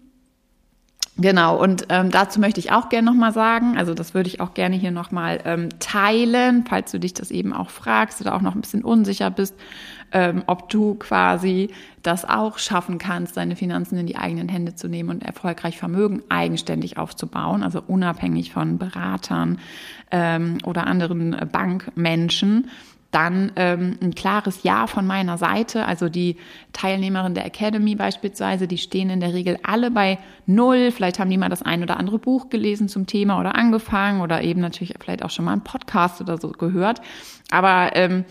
Genau, 1.19 1.57
und 1.57 1.87
ähm, 1.89 2.11
dazu 2.11 2.41
möchte 2.41 2.61
ich 2.61 2.73
auch 2.73 2.91
gerne 2.91 3.07
nochmal 3.07 3.33
sagen, 3.33 3.79
also 3.79 3.95
das 3.95 4.13
würde 4.13 4.29
ich 4.29 4.41
auch 4.43 4.53
gerne 4.53 4.77
hier 4.77 4.91
nochmal 4.91 5.41
ähm, 5.47 5.71
teilen, 5.79 6.67
falls 6.69 6.91
du 6.91 7.01
dich 7.01 7.15
das 7.15 7.31
eben 7.31 7.55
auch 7.55 7.71
fragst 7.71 8.21
oder 8.21 8.35
auch 8.35 8.43
noch 8.43 8.55
ein 8.55 8.61
bisschen 8.61 8.85
unsicher 8.85 9.31
bist, 9.31 9.55
ähm, 10.13 10.43
ob 10.47 10.69
du 10.69 10.95
quasi 10.97 11.71
das 12.03 12.27
auch 12.27 12.59
schaffen 12.59 12.99
kannst, 12.99 13.39
deine 13.39 13.57
Finanzen 13.57 13.97
in 13.97 14.07
die 14.07 14.17
eigenen 14.19 14.51
Hände 14.51 14.75
zu 14.75 14.89
nehmen 14.89 15.09
und 15.09 15.25
erfolgreich 15.25 15.79
Vermögen 15.79 16.23
eigenständig 16.29 16.99
aufzubauen, 16.99 17.63
also 17.63 17.83
unabhängig 17.87 18.53
von 18.53 18.77
Beratern 18.77 19.59
ähm, 20.11 20.59
oder 20.67 20.87
anderen 20.87 21.35
Bankmenschen 21.51 22.69
dann 23.11 23.53
ähm, 23.57 23.99
ein 24.03 24.15
klares 24.15 24.63
Ja 24.63 24.87
von 24.87 25.07
meiner 25.07 25.39
Seite. 25.39 25.87
Also 25.87 26.09
die 26.09 26.37
Teilnehmerinnen 26.73 27.35
der 27.35 27.47
Academy 27.47 27.95
beispielsweise, 27.95 28.69
die 28.69 28.79
stehen 28.79 29.11
in 29.11 29.21
der 29.21 29.33
Regel 29.33 29.59
alle 29.63 29.91
bei 29.91 30.19
Null. 30.47 30.91
Vielleicht 30.91 31.19
haben 31.19 31.31
die 31.31 31.39
mal 31.39 31.49
das 31.49 31.63
ein 31.63 31.83
oder 31.83 31.99
andere 31.99 32.19
Buch 32.19 32.51
gelesen 32.51 32.89
zum 32.89 33.07
Thema 33.07 33.41
oder 33.41 33.55
angefangen 33.55 34.21
oder 34.21 34.43
eben 34.43 34.61
natürlich 34.61 34.95
vielleicht 35.01 35.25
auch 35.25 35.31
schon 35.31 35.45
mal 35.45 35.53
einen 35.53 35.65
Podcast 35.65 36.21
oder 36.21 36.39
so 36.39 36.51
gehört. 36.51 37.01
Aber 37.51 37.91
ähm, 37.95 38.25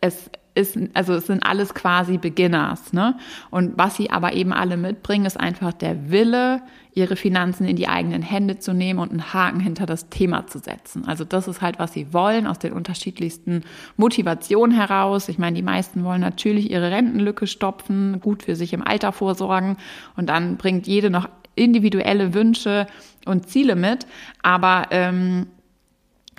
es 0.00 0.30
ist, 0.56 0.78
also 0.94 1.14
es 1.14 1.26
sind 1.26 1.44
alles 1.44 1.74
quasi 1.74 2.18
Beginners, 2.18 2.92
ne? 2.92 3.16
Und 3.50 3.76
was 3.76 3.96
sie 3.96 4.10
aber 4.10 4.32
eben 4.32 4.52
alle 4.52 4.76
mitbringen, 4.76 5.26
ist 5.26 5.38
einfach 5.38 5.72
der 5.72 6.10
Wille, 6.10 6.62
ihre 6.96 7.14
Finanzen 7.14 7.66
in 7.66 7.76
die 7.76 7.88
eigenen 7.88 8.22
Hände 8.22 8.58
zu 8.58 8.72
nehmen 8.72 8.98
und 9.00 9.10
einen 9.10 9.34
Haken 9.34 9.60
hinter 9.60 9.84
das 9.84 10.08
Thema 10.08 10.46
zu 10.46 10.58
setzen. 10.58 11.04
Also 11.06 11.24
das 11.24 11.46
ist 11.46 11.60
halt, 11.60 11.78
was 11.78 11.92
sie 11.92 12.14
wollen, 12.14 12.46
aus 12.46 12.58
den 12.58 12.72
unterschiedlichsten 12.72 13.64
Motivationen 13.98 14.74
heraus. 14.74 15.28
Ich 15.28 15.38
meine, 15.38 15.56
die 15.56 15.62
meisten 15.62 16.04
wollen 16.04 16.22
natürlich 16.22 16.70
ihre 16.70 16.90
Rentenlücke 16.90 17.46
stopfen, 17.46 18.18
gut 18.20 18.44
für 18.44 18.56
sich 18.56 18.72
im 18.72 18.80
Alter 18.80 19.12
vorsorgen 19.12 19.76
und 20.16 20.30
dann 20.30 20.56
bringt 20.56 20.86
jede 20.86 21.10
noch 21.10 21.28
individuelle 21.54 22.32
Wünsche 22.32 22.86
und 23.26 23.46
Ziele 23.46 23.76
mit. 23.76 24.06
Aber 24.42 24.86
ähm, 24.90 25.48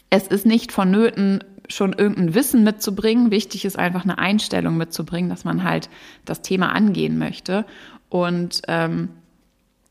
es 0.09 0.27
ist 0.27 0.47
nicht 0.47 0.71
vonnöten, 0.71 1.43
schon 1.67 1.93
irgendein 1.93 2.33
Wissen 2.33 2.63
mitzubringen. 2.63 3.31
Wichtig 3.31 3.65
ist 3.65 3.77
einfach 3.77 4.03
eine 4.03 4.17
Einstellung 4.17 4.77
mitzubringen, 4.77 5.29
dass 5.29 5.45
man 5.45 5.63
halt 5.63 5.89
das 6.25 6.41
Thema 6.41 6.71
angehen 6.73 7.17
möchte. 7.17 7.65
Und 8.09 8.61
ähm, 8.67 9.09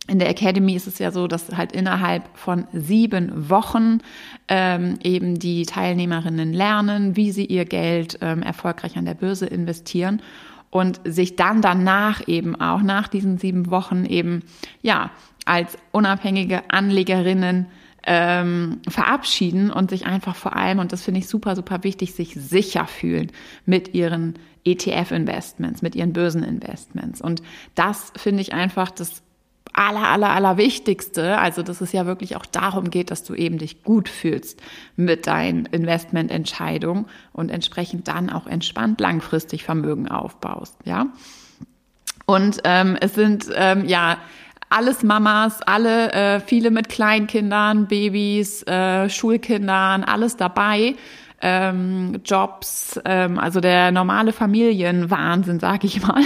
in 0.09 0.18
der 0.18 0.30
Academy 0.30 0.75
ist 0.75 0.87
es 0.87 0.99
ja 0.99 1.11
so, 1.11 1.26
dass 1.26 1.56
halt 1.56 1.73
innerhalb 1.73 2.25
von 2.35 2.66
sieben 2.73 3.50
Wochen 3.50 3.99
ähm, 4.49 4.99
eben 5.02 5.38
die 5.38 5.66
Teilnehmerinnen 5.66 6.52
lernen, 6.52 7.16
wie 7.16 7.33
sie 7.33 7.45
ihr 7.45 7.64
Geld 7.64 8.18
ähm, 8.21 8.42
erfolgreich 8.42 8.97
an 8.97 9.04
der 9.04 9.14
Börse 9.14 9.47
investieren 9.47 10.23
und 10.71 11.00
sich 11.04 11.37
dann 11.37 11.61
danach 11.61 12.26
eben 12.28 12.54
auch 12.61 12.83
nach 12.83 13.09
diesen 13.09 13.38
sieben 13.38 13.71
Wochen 13.71 14.04
eben 14.04 14.42
ja 14.83 15.11
als 15.45 15.76
unabhängige 15.92 16.71
Anlegerinnen 16.71 17.66
ähm, 18.07 18.81
verabschieden 18.89 19.71
und 19.71 19.91
sich 19.91 20.07
einfach 20.07 20.37
vor 20.37 20.57
allem, 20.57 20.79
und 20.79 20.93
das 20.93 21.03
finde 21.03 21.21
ich 21.21 21.29
super, 21.29 21.57
super 21.57 21.83
wichtig, 21.83 22.15
sich 22.15 22.35
sicher 22.35 22.87
fühlen 22.87 23.33
mit 23.67 23.95
ihren 23.95 24.35
ETF-Investments, 24.65 25.83
mit 25.83 25.95
ihren 25.95 26.13
Börseninvestments. 26.13 27.21
Und 27.21 27.43
das 27.75 28.13
finde 28.17 28.43
ich 28.43 28.53
einfach 28.53 28.91
das 28.91 29.23
aller, 29.73 30.09
aller, 30.09 30.31
aller 30.31 30.57
Wichtigste, 30.57 31.39
also 31.39 31.63
dass 31.63 31.81
es 31.81 31.93
ja 31.93 32.07
wirklich 32.07 32.37
auch 32.37 32.47
darum 32.47 32.91
geht, 32.91 33.11
dass 33.11 33.25
du 33.25 33.35
eben 33.35 33.59
dich 33.59 33.83
gut 33.83 34.09
fühlst 34.09 34.63
mit 34.97 35.27
deinen 35.27 35.67
Investmententscheidungen 35.67 37.07
und 37.33 37.51
entsprechend 37.51 38.09
dann 38.09 38.31
auch 38.31 38.47
entspannt 38.47 39.01
langfristig 39.01 39.65
Vermögen 39.65 40.09
aufbaust, 40.09 40.77
ja. 40.85 41.07
Und 42.25 42.61
ähm, 42.65 42.97
es 43.01 43.15
sind 43.15 43.47
ähm, 43.55 43.85
ja 43.87 44.19
alles 44.69 45.03
Mamas, 45.03 45.63
alle, 45.63 46.13
äh, 46.13 46.41
viele 46.41 46.71
mit 46.71 46.89
Kleinkindern, 46.89 47.87
Babys, 47.87 48.63
äh, 48.65 49.09
Schulkindern, 49.09 50.05
alles 50.05 50.37
dabei 50.37 50.95
ähm, 51.43 52.21
Jobs, 52.25 52.99
ähm, 53.05 53.39
also 53.39 53.61
der 53.61 53.93
normale 53.93 54.33
Familienwahnsinn, 54.33 55.61
sag 55.61 55.85
ich 55.85 56.03
mal. 56.07 56.23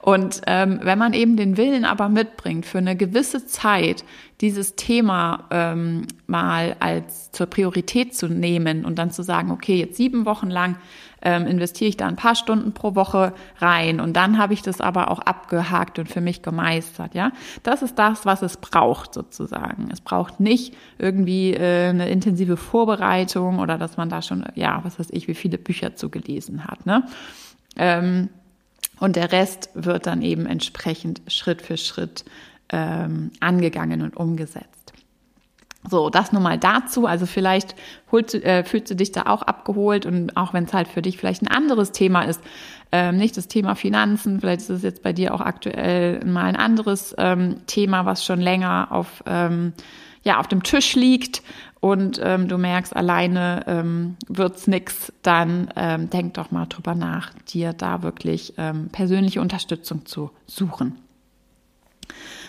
Und 0.00 0.42
ähm, 0.46 0.80
wenn 0.82 0.98
man 0.98 1.14
eben 1.14 1.36
den 1.36 1.56
Willen 1.56 1.84
aber 1.84 2.08
mitbringt, 2.08 2.66
für 2.66 2.78
eine 2.78 2.96
gewisse 2.96 3.46
Zeit 3.46 4.04
dieses 4.40 4.76
Thema 4.76 5.44
ähm, 5.50 6.06
mal 6.26 6.76
als 6.80 7.32
zur 7.32 7.46
Priorität 7.46 8.14
zu 8.14 8.28
nehmen 8.28 8.84
und 8.84 8.98
dann 8.98 9.10
zu 9.10 9.22
sagen, 9.22 9.50
okay, 9.50 9.76
jetzt 9.76 9.96
sieben 9.96 10.26
Wochen 10.26 10.50
lang 10.50 10.76
ähm, 11.22 11.46
investiere 11.46 11.88
ich 11.88 11.96
da 11.96 12.06
ein 12.06 12.16
paar 12.16 12.34
Stunden 12.34 12.72
pro 12.72 12.94
Woche 12.94 13.32
rein 13.58 14.00
und 14.00 14.14
dann 14.14 14.38
habe 14.38 14.54
ich 14.54 14.62
das 14.62 14.80
aber 14.80 15.10
auch 15.10 15.20
abgehakt 15.20 15.98
und 15.98 16.08
für 16.08 16.20
mich 16.20 16.42
gemeistert, 16.42 17.14
ja. 17.14 17.32
Das 17.62 17.82
ist 17.82 17.98
das, 17.98 18.26
was 18.26 18.42
es 18.42 18.58
braucht 18.58 19.14
sozusagen. 19.14 19.88
Es 19.92 20.00
braucht 20.00 20.40
nicht 20.40 20.74
irgendwie 20.98 21.54
äh, 21.54 21.88
eine 21.88 22.08
intensive 22.08 22.56
Vorbereitung 22.56 23.58
oder 23.58 23.78
dass 23.78 23.96
man 23.96 24.08
da 24.08 24.22
schon, 24.22 24.44
ja, 24.54 24.80
was 24.82 24.98
weiß 24.98 25.08
ich, 25.10 25.28
wie 25.28 25.34
viele 25.34 25.58
Bücher 25.58 25.96
zugelesen 25.96 26.64
hat, 26.64 26.86
ne. 26.86 27.04
Ähm, 27.76 28.28
und 28.98 29.16
der 29.16 29.32
Rest 29.32 29.70
wird 29.74 30.06
dann 30.06 30.22
eben 30.22 30.46
entsprechend 30.46 31.20
Schritt 31.26 31.60
für 31.60 31.76
Schritt 31.76 32.24
ähm, 32.70 33.30
angegangen 33.40 34.02
und 34.02 34.16
umgesetzt. 34.16 34.92
So, 35.88 36.10
das 36.10 36.32
nur 36.32 36.42
mal 36.42 36.58
dazu. 36.58 37.06
Also 37.06 37.26
vielleicht 37.26 37.74
holst, 38.10 38.34
äh, 38.34 38.64
fühlst 38.64 38.90
du 38.90 38.96
dich 38.96 39.12
da 39.12 39.22
auch 39.26 39.42
abgeholt 39.42 40.06
und 40.06 40.36
auch 40.36 40.52
wenn 40.52 40.64
es 40.64 40.72
halt 40.72 40.88
für 40.88 41.02
dich 41.02 41.18
vielleicht 41.18 41.42
ein 41.42 41.48
anderes 41.48 41.92
Thema 41.92 42.22
ist, 42.22 42.40
ähm, 42.92 43.16
nicht 43.16 43.36
das 43.36 43.48
Thema 43.48 43.74
Finanzen, 43.74 44.40
vielleicht 44.40 44.62
ist 44.62 44.70
es 44.70 44.82
jetzt 44.82 45.02
bei 45.02 45.12
dir 45.12 45.34
auch 45.34 45.40
aktuell 45.40 46.24
mal 46.24 46.44
ein 46.44 46.56
anderes 46.56 47.14
ähm, 47.18 47.66
Thema, 47.66 48.04
was 48.04 48.24
schon 48.24 48.40
länger 48.40 48.88
auf, 48.90 49.22
ähm, 49.26 49.72
ja, 50.22 50.38
auf 50.38 50.48
dem 50.48 50.62
Tisch 50.62 50.94
liegt 50.94 51.42
und 51.80 52.20
ähm, 52.22 52.48
du 52.48 52.58
merkst, 52.58 52.94
alleine 52.94 53.64
ähm, 53.66 54.16
wird's 54.28 54.66
nix, 54.66 55.12
dann 55.22 55.68
ähm, 55.76 56.10
denk 56.10 56.34
doch 56.34 56.50
mal 56.50 56.66
drüber 56.66 56.94
nach, 56.94 57.32
dir 57.48 57.72
da 57.72 58.02
wirklich 58.02 58.54
ähm, 58.56 58.88
persönliche 58.90 59.40
Unterstützung 59.40 60.06
zu 60.06 60.30
suchen. 60.46 60.98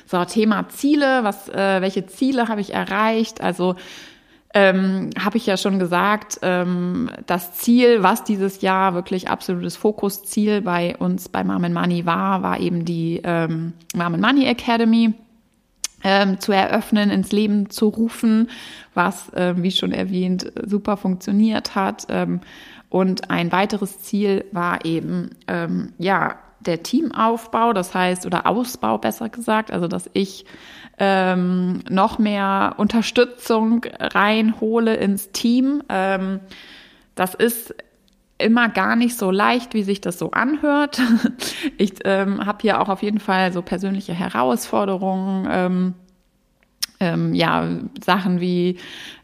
So, 0.08 0.24
Thema 0.24 0.70
Ziele, 0.70 1.24
was, 1.24 1.50
äh, 1.50 1.82
welche 1.82 2.06
Ziele 2.06 2.48
habe 2.48 2.62
ich 2.62 2.74
erreicht? 2.74 3.42
Also 3.42 3.76
ähm, 4.54 5.10
habe 5.20 5.36
ich 5.36 5.46
ja 5.46 5.58
schon 5.58 5.80
gesagt, 5.80 6.40
ähm, 6.42 7.12
das 7.26 7.54
Ziel, 7.54 8.04
was 8.04 8.24
dieses 8.24 8.62
Jahr 8.62 8.94
wirklich 8.94 9.30
absolutes 9.30 9.76
Fokusziel 9.76 10.62
bei 10.62 10.96
uns 10.98 11.28
bei 11.28 11.44
Mom 11.44 11.62
Money 11.74 12.06
war, 12.06 12.42
war 12.42 12.60
eben 12.60 12.86
die 12.86 13.20
ähm, 13.24 13.74
Mom 13.94 14.20
Money 14.20 14.46
Academy 14.46 15.14
ähm, 16.06 16.40
zu 16.40 16.54
eröffnen, 16.54 17.10
ins 17.10 17.34
Leben 17.34 17.70
zu 17.70 17.90
rufen, 17.90 18.50
was, 18.94 19.32
äh, 19.34 19.56
wie 19.58 19.72
schon 19.72 19.92
erwähnt, 19.92 20.52
super 20.66 20.96
funktioniert 20.96 21.76
hat. 21.76 22.08
Ähm, 22.08 22.40
und 22.90 23.30
ein 23.30 23.52
weiteres 23.52 24.00
Ziel 24.00 24.46
war 24.54 24.86
eben, 24.86 25.32
ähm, 25.50 25.92
ja, 25.98 26.38
der 26.68 26.84
Teamaufbau, 26.84 27.74
das 27.74 27.96
heißt, 27.96 28.26
oder 28.26 28.46
Ausbau 28.46 28.98
besser 28.98 29.30
gesagt, 29.30 29.72
also 29.72 29.88
dass 29.88 30.10
ich 30.14 30.46
ähm, 31.00 31.82
noch 31.90 32.20
mehr 32.20 32.76
Unterstützung 32.78 33.86
reinhole 34.00 34.96
ins 34.96 35.32
Team. 35.32 35.84
Ähm, 35.90 36.40
das 37.16 37.34
ist 37.34 37.74
immer 38.38 38.70
gar 38.70 38.96
nicht 38.96 39.18
so 39.18 39.32
leicht, 39.32 39.74
wie 39.74 39.84
sich 39.84 40.02
das 40.02 40.20
so 40.20 40.32
anhört. 40.32 41.02
Ich 41.80 41.94
ähm, 42.06 42.46
habe 42.46 42.60
hier 42.62 42.82
auch 42.82 42.90
auf 42.90 43.04
jeden 43.04 43.20
Fall 43.20 43.52
so 43.52 43.62
persönliche 43.62 44.14
Herausforderungen. 44.14 45.48
Ähm, 45.52 45.94
ähm, 47.00 47.34
ja, 47.34 47.68
Sachen 48.04 48.40
wie 48.42 48.78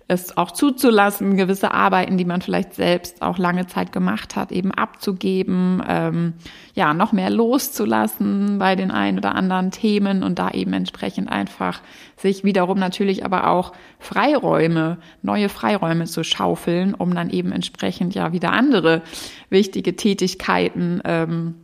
es 0.07 0.37
auch 0.37 0.51
zuzulassen, 0.51 1.37
gewisse 1.37 1.71
Arbeiten, 1.71 2.17
die 2.17 2.25
man 2.25 2.41
vielleicht 2.41 2.73
selbst 2.73 3.21
auch 3.21 3.37
lange 3.37 3.67
Zeit 3.67 3.91
gemacht 3.91 4.35
hat, 4.35 4.51
eben 4.51 4.71
abzugeben, 4.71 5.81
ähm, 5.87 6.33
ja, 6.73 6.93
noch 6.93 7.13
mehr 7.13 7.29
loszulassen 7.29 8.59
bei 8.59 8.75
den 8.75 8.91
ein 8.91 9.17
oder 9.17 9.35
anderen 9.35 9.71
Themen 9.71 10.23
und 10.23 10.39
da 10.39 10.51
eben 10.51 10.73
entsprechend 10.73 11.31
einfach 11.31 11.81
sich 12.17 12.43
wiederum 12.43 12.79
natürlich 12.79 13.25
aber 13.25 13.47
auch 13.47 13.73
Freiräume, 13.99 14.97
neue 15.21 15.49
Freiräume 15.49 16.05
zu 16.05 16.23
schaufeln, 16.23 16.93
um 16.93 17.15
dann 17.15 17.29
eben 17.29 17.51
entsprechend 17.51 18.13
ja 18.13 18.33
wieder 18.33 18.51
andere 18.51 19.01
wichtige 19.49 19.95
Tätigkeiten 19.95 21.01
ähm, 21.05 21.55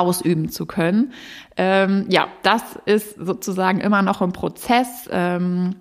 ausüben 0.00 0.48
zu 0.48 0.66
können. 0.66 1.12
Ähm, 1.56 2.06
ja, 2.08 2.28
das 2.42 2.62
ist 2.84 3.16
sozusagen 3.16 3.80
immer 3.80 4.02
noch 4.02 4.22
ein 4.22 4.32
Prozess. 4.32 5.08
Ähm, 5.10 5.76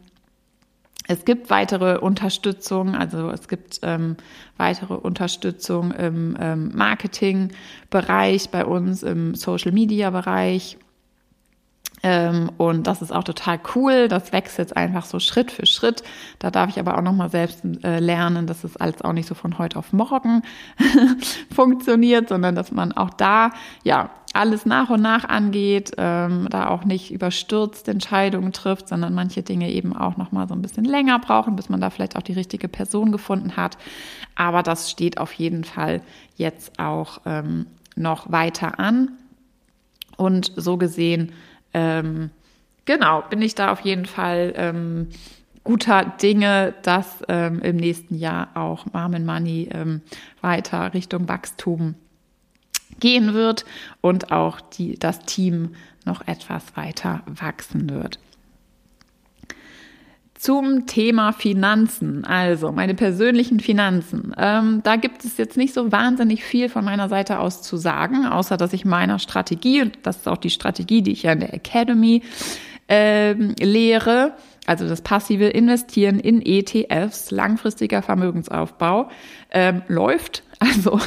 es 1.07 1.23
gibt 1.23 1.49
weitere 1.49 1.97
Unterstützung, 1.99 2.93
also 2.93 3.29
es 3.29 3.47
gibt 3.47 3.79
ähm, 3.81 4.17
weitere 4.57 4.93
Unterstützung 4.93 5.91
im 5.91 6.35
ähm, 6.39 6.71
Marketingbereich 6.75 8.49
bei 8.49 8.65
uns, 8.65 9.03
im 9.03 9.33
Social 9.33 9.71
Media 9.71 10.09
Bereich. 10.09 10.77
Ähm, 10.77 10.86
und 12.57 12.85
das 12.85 13.01
ist 13.01 13.11
auch 13.11 13.23
total 13.23 13.59
cool. 13.75 14.07
Das 14.07 14.31
wächst 14.31 14.57
jetzt 14.59 14.77
einfach 14.77 15.05
so 15.05 15.19
Schritt 15.19 15.51
für 15.51 15.65
Schritt. 15.65 16.03
Da 16.37 16.51
darf 16.51 16.69
ich 16.69 16.79
aber 16.79 16.97
auch 16.97 17.01
nochmal 17.01 17.29
selbst 17.29 17.63
äh, 17.83 17.99
lernen, 17.99 18.45
dass 18.45 18.63
es 18.63 18.77
alles 18.77 19.01
auch 19.01 19.13
nicht 19.13 19.27
so 19.27 19.33
von 19.33 19.57
heute 19.57 19.79
auf 19.79 19.93
morgen 19.93 20.43
funktioniert, 21.55 22.29
sondern 22.29 22.55
dass 22.55 22.71
man 22.71 22.91
auch 22.91 23.09
da, 23.09 23.51
ja, 23.83 24.11
alles 24.33 24.67
nach 24.67 24.91
und 24.91 25.01
nach 25.01 25.25
angeht, 25.25 25.93
ähm, 25.97 26.47
da 26.51 26.67
auch 26.67 26.85
nicht 26.85 27.11
überstürzt 27.11 27.87
Entscheidungen 27.87 28.53
trifft, 28.53 28.87
sondern 28.87 29.15
manche 29.15 29.41
Dinge 29.41 29.71
eben 29.71 29.95
auch 29.95 30.17
nochmal 30.17 30.47
so 30.47 30.53
ein 30.53 30.61
bisschen 30.61 30.85
länger 30.85 31.17
brauchen, 31.17 31.55
bis 31.55 31.69
man 31.69 31.81
da 31.81 31.89
vielleicht 31.89 32.15
auch 32.15 32.21
die 32.21 32.33
richtige 32.33 32.67
Person 32.67 33.11
gefunden 33.11 33.57
hat. 33.57 33.77
Aber 34.35 34.61
das 34.61 34.91
steht 34.91 35.17
auf 35.17 35.33
jeden 35.33 35.63
Fall 35.63 36.01
jetzt 36.35 36.79
auch 36.79 37.21
ähm, 37.25 37.65
noch 37.95 38.31
weiter 38.31 38.79
an. 38.79 39.13
Und 40.17 40.51
so 40.55 40.77
gesehen 40.77 41.31
ähm, 41.73 42.29
genau, 42.85 43.23
bin 43.29 43.41
ich 43.41 43.55
da 43.55 43.71
auf 43.71 43.81
jeden 43.81 44.05
Fall 44.05 44.53
ähm, 44.55 45.09
guter 45.63 46.05
Dinge, 46.05 46.73
dass 46.83 47.23
ähm, 47.27 47.61
im 47.61 47.75
nächsten 47.75 48.15
Jahr 48.15 48.49
auch 48.55 48.85
Mom 48.93 49.25
Money 49.25 49.69
ähm, 49.71 50.01
weiter 50.41 50.93
Richtung 50.93 51.27
Wachstum 51.27 51.95
gehen 52.99 53.33
wird 53.33 53.65
und 54.01 54.31
auch 54.31 54.61
die, 54.61 54.97
das 54.97 55.19
Team 55.19 55.75
noch 56.05 56.25
etwas 56.25 56.75
weiter 56.75 57.21
wachsen 57.25 57.89
wird. 57.89 58.19
Zum 60.37 60.85
Thema 60.85 61.33
Finanzen, 61.33 62.23
also 62.23 62.71
meine 62.71 62.93
persönlichen 62.93 63.59
Finanzen. 63.59 64.35
Ähm, 64.37 64.81
da 64.83 64.95
gibt 64.95 65.25
es 65.25 65.37
jetzt 65.37 65.57
nicht 65.57 65.73
so 65.73 65.91
wahnsinnig 65.91 66.43
viel 66.43 66.69
von 66.69 66.85
meiner 66.85 67.09
Seite 67.09 67.39
aus 67.39 67.63
zu 67.63 67.75
sagen, 67.75 68.25
außer 68.27 68.55
dass 68.55 68.71
ich 68.71 68.85
meiner 68.85 69.17
Strategie, 69.17 69.81
und 69.81 69.97
das 70.03 70.17
ist 70.17 70.27
auch 70.27 70.37
die 70.37 70.51
Strategie, 70.51 71.01
die 71.01 71.11
ich 71.11 71.23
ja 71.23 71.31
in 71.31 71.39
der 71.39 71.55
Academy 71.55 72.21
ähm, 72.87 73.55
lehre, 73.59 74.33
also 74.67 74.87
das 74.87 75.01
passive 75.01 75.45
Investieren 75.45 76.19
in 76.19 76.45
ETFs, 76.45 77.31
langfristiger 77.31 78.01
Vermögensaufbau, 78.01 79.09
ähm, 79.51 79.81
läuft. 79.87 80.43
Also 80.59 80.99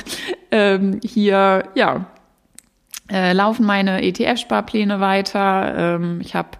ähm, 0.52 1.00
hier, 1.02 1.64
ja, 1.74 2.06
äh, 3.10 3.32
laufen 3.32 3.66
meine 3.66 4.00
ETF-Sparpläne 4.00 5.00
weiter. 5.00 5.74
Ähm, 5.76 6.20
ich 6.20 6.36
habe 6.36 6.50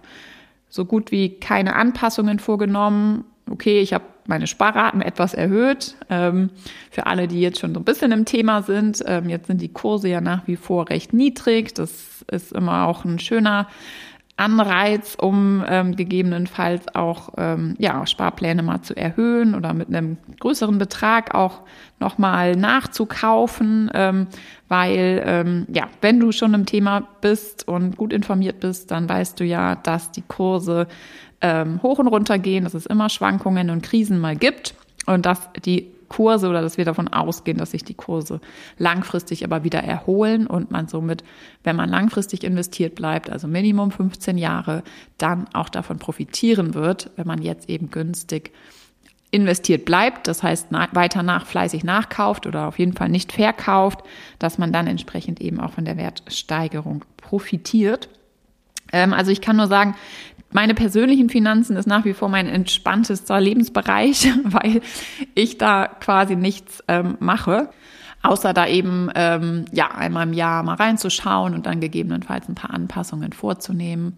so 0.71 0.87
gut 0.87 1.11
wie 1.13 1.39
keine 1.39 1.75
Anpassungen 1.77 2.39
vorgenommen. 2.39 3.25
Okay, 3.51 3.81
ich 3.81 3.93
habe 3.93 4.05
meine 4.27 4.47
Sparraten 4.47 5.03
etwas 5.03 5.35
erhöht. 5.35 5.97
Ähm, 6.09 6.51
für 6.91 7.07
alle, 7.07 7.29
die 7.29 7.41
jetzt 7.41 7.59
schon 7.59 7.75
so 7.75 7.81
ein 7.81 7.85
bisschen 7.85 8.13
im 8.13 8.25
Thema 8.25 8.63
sind, 8.63 9.03
ähm, 9.07 9.29
jetzt 9.29 9.49
sind 9.49 9.61
die 9.61 9.73
Kurse 9.73 10.09
ja 10.09 10.21
nach 10.21 10.47
wie 10.47 10.57
vor 10.57 10.89
recht 10.89 11.13
niedrig. 11.13 11.75
Das 11.75 12.25
ist 12.31 12.53
immer 12.53 12.87
auch 12.87 13.05
ein 13.05 13.19
schöner 13.19 13.67
Anreiz, 14.41 15.17
um 15.21 15.63
ähm, 15.69 15.95
gegebenenfalls 15.95 16.95
auch 16.95 17.35
ähm, 17.37 17.77
ja, 17.79 18.07
Sparpläne 18.07 18.63
mal 18.63 18.81
zu 18.83 18.97
erhöhen 18.97 19.55
oder 19.55 19.75
mit 19.75 19.89
einem 19.89 20.17
größeren 20.41 20.79
Betrag 20.79 21.35
auch 21.35 21.61
nochmal 22.01 22.57
nachzukaufen, 22.57 23.91
ähm, 23.93 24.27
weil 24.69 25.23
ähm, 25.27 25.67
ja, 25.73 25.89
wenn 26.01 26.19
du 26.19 26.33
schon 26.33 26.55
im 26.55 26.65
Thema 26.65 27.07
bist 27.21 27.69
und 27.69 27.97
gut 27.97 28.13
informiert 28.13 28.61
bist, 28.61 28.91
dann 28.91 29.09
weißt 29.09 29.39
du 29.39 29.45
ja, 29.45 29.75
dass 29.77 30.11
die 30.11 30.25
Kurse 30.27 30.89
ähm, 31.43 31.83
hoch 31.83 31.99
und 31.99 32.09
runter 32.09 32.39
gehen, 32.39 32.65
dass 32.65 32.75
es 32.75 32.87
immer 32.87 33.11
Schwankungen 33.11 33.69
und 33.69 33.83
Krisen 33.83 34.19
mal 34.19 34.37
gibt 34.37 34.75
und 35.07 35.27
dass 35.27 35.51
die 35.65 35.93
Kurse 36.11 36.49
oder 36.49 36.61
dass 36.61 36.77
wir 36.77 36.85
davon 36.85 37.09
ausgehen, 37.09 37.57
dass 37.57 37.71
sich 37.71 37.85
die 37.85 37.95
Kurse 37.95 38.41
langfristig 38.77 39.45
aber 39.45 39.65
wieder 39.65 39.83
erholen 39.83 40.47
und 40.47 40.71
man 40.71 40.89
somit, 40.89 41.25
wenn 41.65 41.77
man 41.77 41.89
langfristig 41.89 42.45
investiert 42.45 42.97
bleibt, 42.97 43.31
also 43.31 43.49
Minimum 43.49 43.93
15 43.93 44.37
Jahre, 44.37 44.83
dann 45.17 45.47
auch 45.55 45.71
davon 45.71 45.99
profitieren 45.99 46.75
wird, 46.75 47.11
wenn 47.17 47.27
man 47.27 47.41
jetzt 47.41 47.71
eben 47.71 47.91
günstig 47.91 48.53
investiert 49.31 49.85
bleibt, 49.85 50.27
das 50.27 50.43
heißt 50.43 50.69
weiter 50.73 51.23
nach 51.23 51.47
fleißig 51.47 51.85
nachkauft 51.85 52.47
oder 52.47 52.67
auf 52.67 52.79
jeden 52.79 52.95
Fall 52.95 53.09
nicht 53.09 53.33
verkauft, 53.33 54.01
dass 54.41 54.59
man 54.59 54.73
dann 54.73 54.89
entsprechend 54.89 55.41
eben 55.41 55.61
auch 55.61 55.71
von 55.73 55.85
der 55.85 55.97
Wertsteigerung 55.97 57.05
profitiert. 57.17 58.09
Ähm, 58.93 59.13
also 59.13 59.31
ich 59.31 59.41
kann 59.41 59.57
nur 59.57 59.69
sagen, 59.69 59.95
meine 60.53 60.75
persönlichen 60.75 61.29
Finanzen 61.29 61.77
ist 61.77 61.87
nach 61.87 62.05
wie 62.05 62.15
vor 62.15 62.29
mein 62.29 62.47
entspanntester 62.47 63.41
Lebensbereich, 63.41 64.29
weil 64.45 64.81
ich 65.35 65.59
da 65.59 65.87
quasi 65.87 66.37
nichts 66.37 66.83
ähm, 66.89 67.17
mache, 67.21 67.71
außer 68.23 68.53
da 68.53 68.67
eben 68.67 69.11
ähm, 69.15 69.65
ja 69.73 69.93
einmal 69.93 70.27
im 70.27 70.33
Jahr 70.33 70.63
mal 70.63 70.75
reinzuschauen 70.75 71.55
und 71.55 71.67
dann 71.67 71.81
gegebenenfalls 71.81 72.49
ein 72.49 72.55
paar 72.55 72.71
Anpassungen 72.71 73.33
vorzunehmen. 73.33 74.17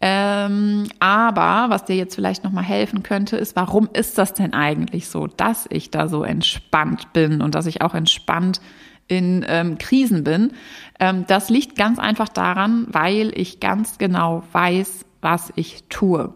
Ähm, 0.00 0.84
aber 1.00 1.70
was 1.70 1.84
dir 1.84 1.96
jetzt 1.96 2.14
vielleicht 2.14 2.44
noch 2.44 2.52
mal 2.52 2.62
helfen 2.62 3.02
könnte, 3.02 3.36
ist, 3.36 3.56
warum 3.56 3.88
ist 3.92 4.16
das 4.16 4.32
denn 4.32 4.54
eigentlich 4.54 5.08
so, 5.08 5.26
dass 5.26 5.66
ich 5.70 5.90
da 5.90 6.06
so 6.06 6.22
entspannt 6.22 7.12
bin 7.12 7.40
und 7.40 7.54
dass 7.54 7.66
ich 7.66 7.82
auch 7.82 7.94
entspannt 7.94 8.60
in 9.08 9.44
ähm, 9.48 9.76
Krisen 9.78 10.22
bin? 10.22 10.52
Ähm, 11.00 11.24
das 11.26 11.50
liegt 11.50 11.76
ganz 11.76 11.98
einfach 11.98 12.28
daran, 12.28 12.86
weil 12.90 13.32
ich 13.34 13.58
ganz 13.58 13.98
genau 13.98 14.44
weiß, 14.52 15.04
was 15.20 15.52
ich 15.56 15.84
tue. 15.88 16.32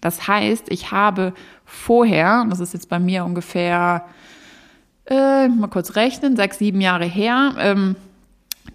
Das 0.00 0.28
heißt, 0.28 0.66
ich 0.70 0.92
habe 0.92 1.32
vorher, 1.64 2.46
das 2.48 2.60
ist 2.60 2.72
jetzt 2.72 2.88
bei 2.88 2.98
mir 2.98 3.24
ungefähr, 3.24 4.04
äh, 5.06 5.48
mal 5.48 5.68
kurz 5.68 5.96
rechnen, 5.96 6.36
sechs, 6.36 6.58
sieben 6.58 6.80
Jahre 6.80 7.04
her, 7.04 7.54
ähm, 7.58 7.96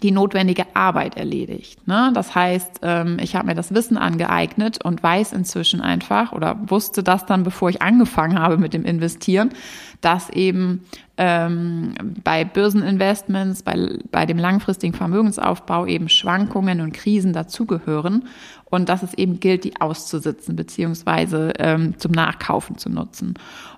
die 0.02 0.10
notwendige 0.10 0.66
Arbeit 0.74 1.16
erledigt. 1.16 1.86
Ne? 1.86 2.10
Das 2.14 2.34
heißt, 2.34 2.80
ähm, 2.82 3.18
ich 3.20 3.36
habe 3.36 3.46
mir 3.46 3.54
das 3.54 3.72
Wissen 3.72 3.96
angeeignet 3.96 4.84
und 4.84 5.02
weiß 5.02 5.32
inzwischen 5.32 5.80
einfach 5.80 6.32
oder 6.32 6.58
wusste 6.66 7.02
das 7.02 7.26
dann, 7.26 7.44
bevor 7.44 7.70
ich 7.70 7.80
angefangen 7.80 8.38
habe 8.38 8.58
mit 8.58 8.74
dem 8.74 8.84
Investieren, 8.84 9.50
dass 10.00 10.30
eben 10.30 10.84
ähm, 11.16 11.94
bei 12.22 12.44
Börseninvestments, 12.44 13.62
bei, 13.62 13.98
bei 14.10 14.26
dem 14.26 14.38
langfristigen 14.38 14.94
Vermögensaufbau 14.94 15.86
eben 15.86 16.08
Schwankungen 16.08 16.80
und 16.80 16.92
Krisen 16.92 17.32
dazugehören 17.32 18.24
und 18.74 18.88
dass 18.88 19.02
es 19.02 19.14
eben 19.14 19.40
gilt, 19.40 19.64
die 19.64 19.80
auszusitzen 19.80 20.56
beziehungsweise 20.56 21.52
ähm, 21.58 21.98
zum 21.98 22.12
Nachkaufen 22.12 22.78
zu 22.78 22.90
nutzen. 22.90 23.34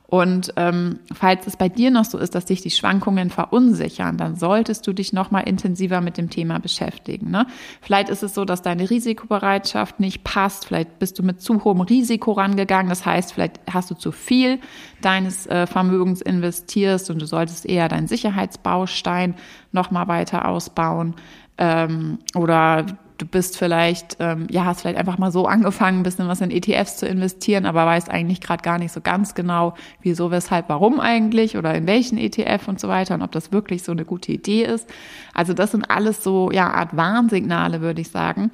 Und 0.08 0.52
ähm, 0.54 1.00
falls 1.12 1.48
es 1.48 1.56
bei 1.56 1.68
dir 1.68 1.90
noch 1.90 2.04
so 2.04 2.18
ist, 2.18 2.36
dass 2.36 2.44
dich 2.44 2.60
die 2.60 2.70
Schwankungen 2.70 3.28
verunsichern, 3.30 4.16
dann 4.16 4.36
solltest 4.36 4.86
du 4.86 4.92
dich 4.92 5.12
noch 5.12 5.32
mal 5.32 5.40
intensiver 5.40 6.00
mit 6.00 6.16
dem 6.16 6.30
Thema 6.30 6.60
beschäftigen. 6.60 7.32
Ne? 7.32 7.46
Vielleicht 7.80 8.08
ist 8.08 8.22
es 8.22 8.32
so, 8.32 8.44
dass 8.44 8.62
deine 8.62 8.88
Risikobereitschaft 8.88 9.98
nicht 9.98 10.22
passt. 10.22 10.66
Vielleicht 10.66 11.00
bist 11.00 11.18
du 11.18 11.24
mit 11.24 11.40
zu 11.40 11.64
hohem 11.64 11.80
Risiko 11.80 12.32
rangegangen. 12.32 12.88
Das 12.88 13.04
heißt, 13.04 13.32
vielleicht 13.32 13.60
hast 13.68 13.90
du 13.90 13.94
zu 13.96 14.12
viel 14.12 14.60
deines 15.02 15.46
äh, 15.48 15.66
Vermögens 15.66 16.20
investierst 16.20 17.10
und 17.10 17.20
du 17.20 17.26
solltest 17.26 17.66
eher 17.66 17.88
deinen 17.88 18.06
Sicherheitsbaustein 18.06 19.34
noch 19.72 19.90
mal 19.90 20.06
weiter 20.06 20.46
ausbauen. 20.46 21.16
Ähm, 21.58 22.18
oder 22.36 22.86
du 23.18 23.26
bist 23.26 23.56
vielleicht, 23.56 24.16
ähm, 24.20 24.46
ja, 24.50 24.64
hast 24.64 24.82
vielleicht 24.82 24.98
einfach 24.98 25.18
mal 25.18 25.30
so 25.30 25.46
angefangen, 25.46 26.00
ein 26.00 26.02
bisschen 26.02 26.28
was 26.28 26.40
in 26.40 26.50
ETFs 26.50 26.96
zu 26.98 27.06
investieren, 27.06 27.66
aber 27.66 27.86
weißt 27.86 28.10
eigentlich 28.10 28.40
gerade 28.40 28.62
gar 28.62 28.78
nicht 28.78 28.92
so 28.92 29.00
ganz 29.00 29.34
genau, 29.34 29.74
wieso, 30.02 30.30
weshalb, 30.30 30.68
warum 30.68 31.00
eigentlich 31.00 31.56
oder 31.56 31.74
in 31.74 31.86
welchen 31.86 32.18
ETF 32.18 32.68
und 32.68 32.80
so 32.80 32.88
weiter 32.88 33.14
und 33.14 33.22
ob 33.22 33.32
das 33.32 33.52
wirklich 33.52 33.82
so 33.82 33.92
eine 33.92 34.04
gute 34.04 34.32
Idee 34.32 34.64
ist. 34.64 34.88
Also 35.34 35.52
das 35.54 35.72
sind 35.72 35.90
alles 35.90 36.22
so, 36.22 36.50
ja, 36.50 36.70
Art 36.70 36.96
Warnsignale, 36.96 37.80
würde 37.80 38.00
ich 38.00 38.10
sagen, 38.10 38.50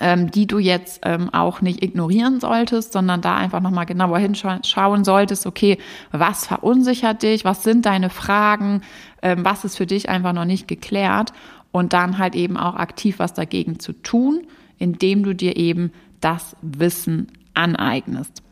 ähm, 0.00 0.30
die 0.30 0.46
du 0.46 0.58
jetzt 0.58 1.00
ähm, 1.04 1.32
auch 1.32 1.60
nicht 1.60 1.82
ignorieren 1.82 2.40
solltest, 2.40 2.92
sondern 2.92 3.20
da 3.20 3.36
einfach 3.36 3.60
nochmal 3.60 3.86
genauer 3.86 4.18
hinschauen 4.18 5.04
solltest, 5.04 5.46
okay, 5.46 5.78
was 6.12 6.46
verunsichert 6.46 7.22
dich, 7.22 7.44
was 7.44 7.62
sind 7.62 7.86
deine 7.86 8.10
Fragen, 8.10 8.82
ähm, 9.22 9.44
was 9.44 9.64
ist 9.64 9.76
für 9.76 9.86
dich 9.86 10.08
einfach 10.08 10.32
noch 10.32 10.44
nicht 10.44 10.68
geklärt 10.68 11.32
und 11.78 11.92
dann 11.92 12.18
halt 12.18 12.34
eben 12.34 12.56
auch 12.56 12.74
aktiv 12.74 13.18
was 13.18 13.34
dagegen 13.34 13.78
zu 13.78 13.92
tun, 13.92 14.46
indem 14.78 15.22
du 15.22 15.34
dir 15.34 15.56
eben 15.56 15.92
das 16.20 16.56
Wissen 16.62 17.28
aneignest. 17.54 18.42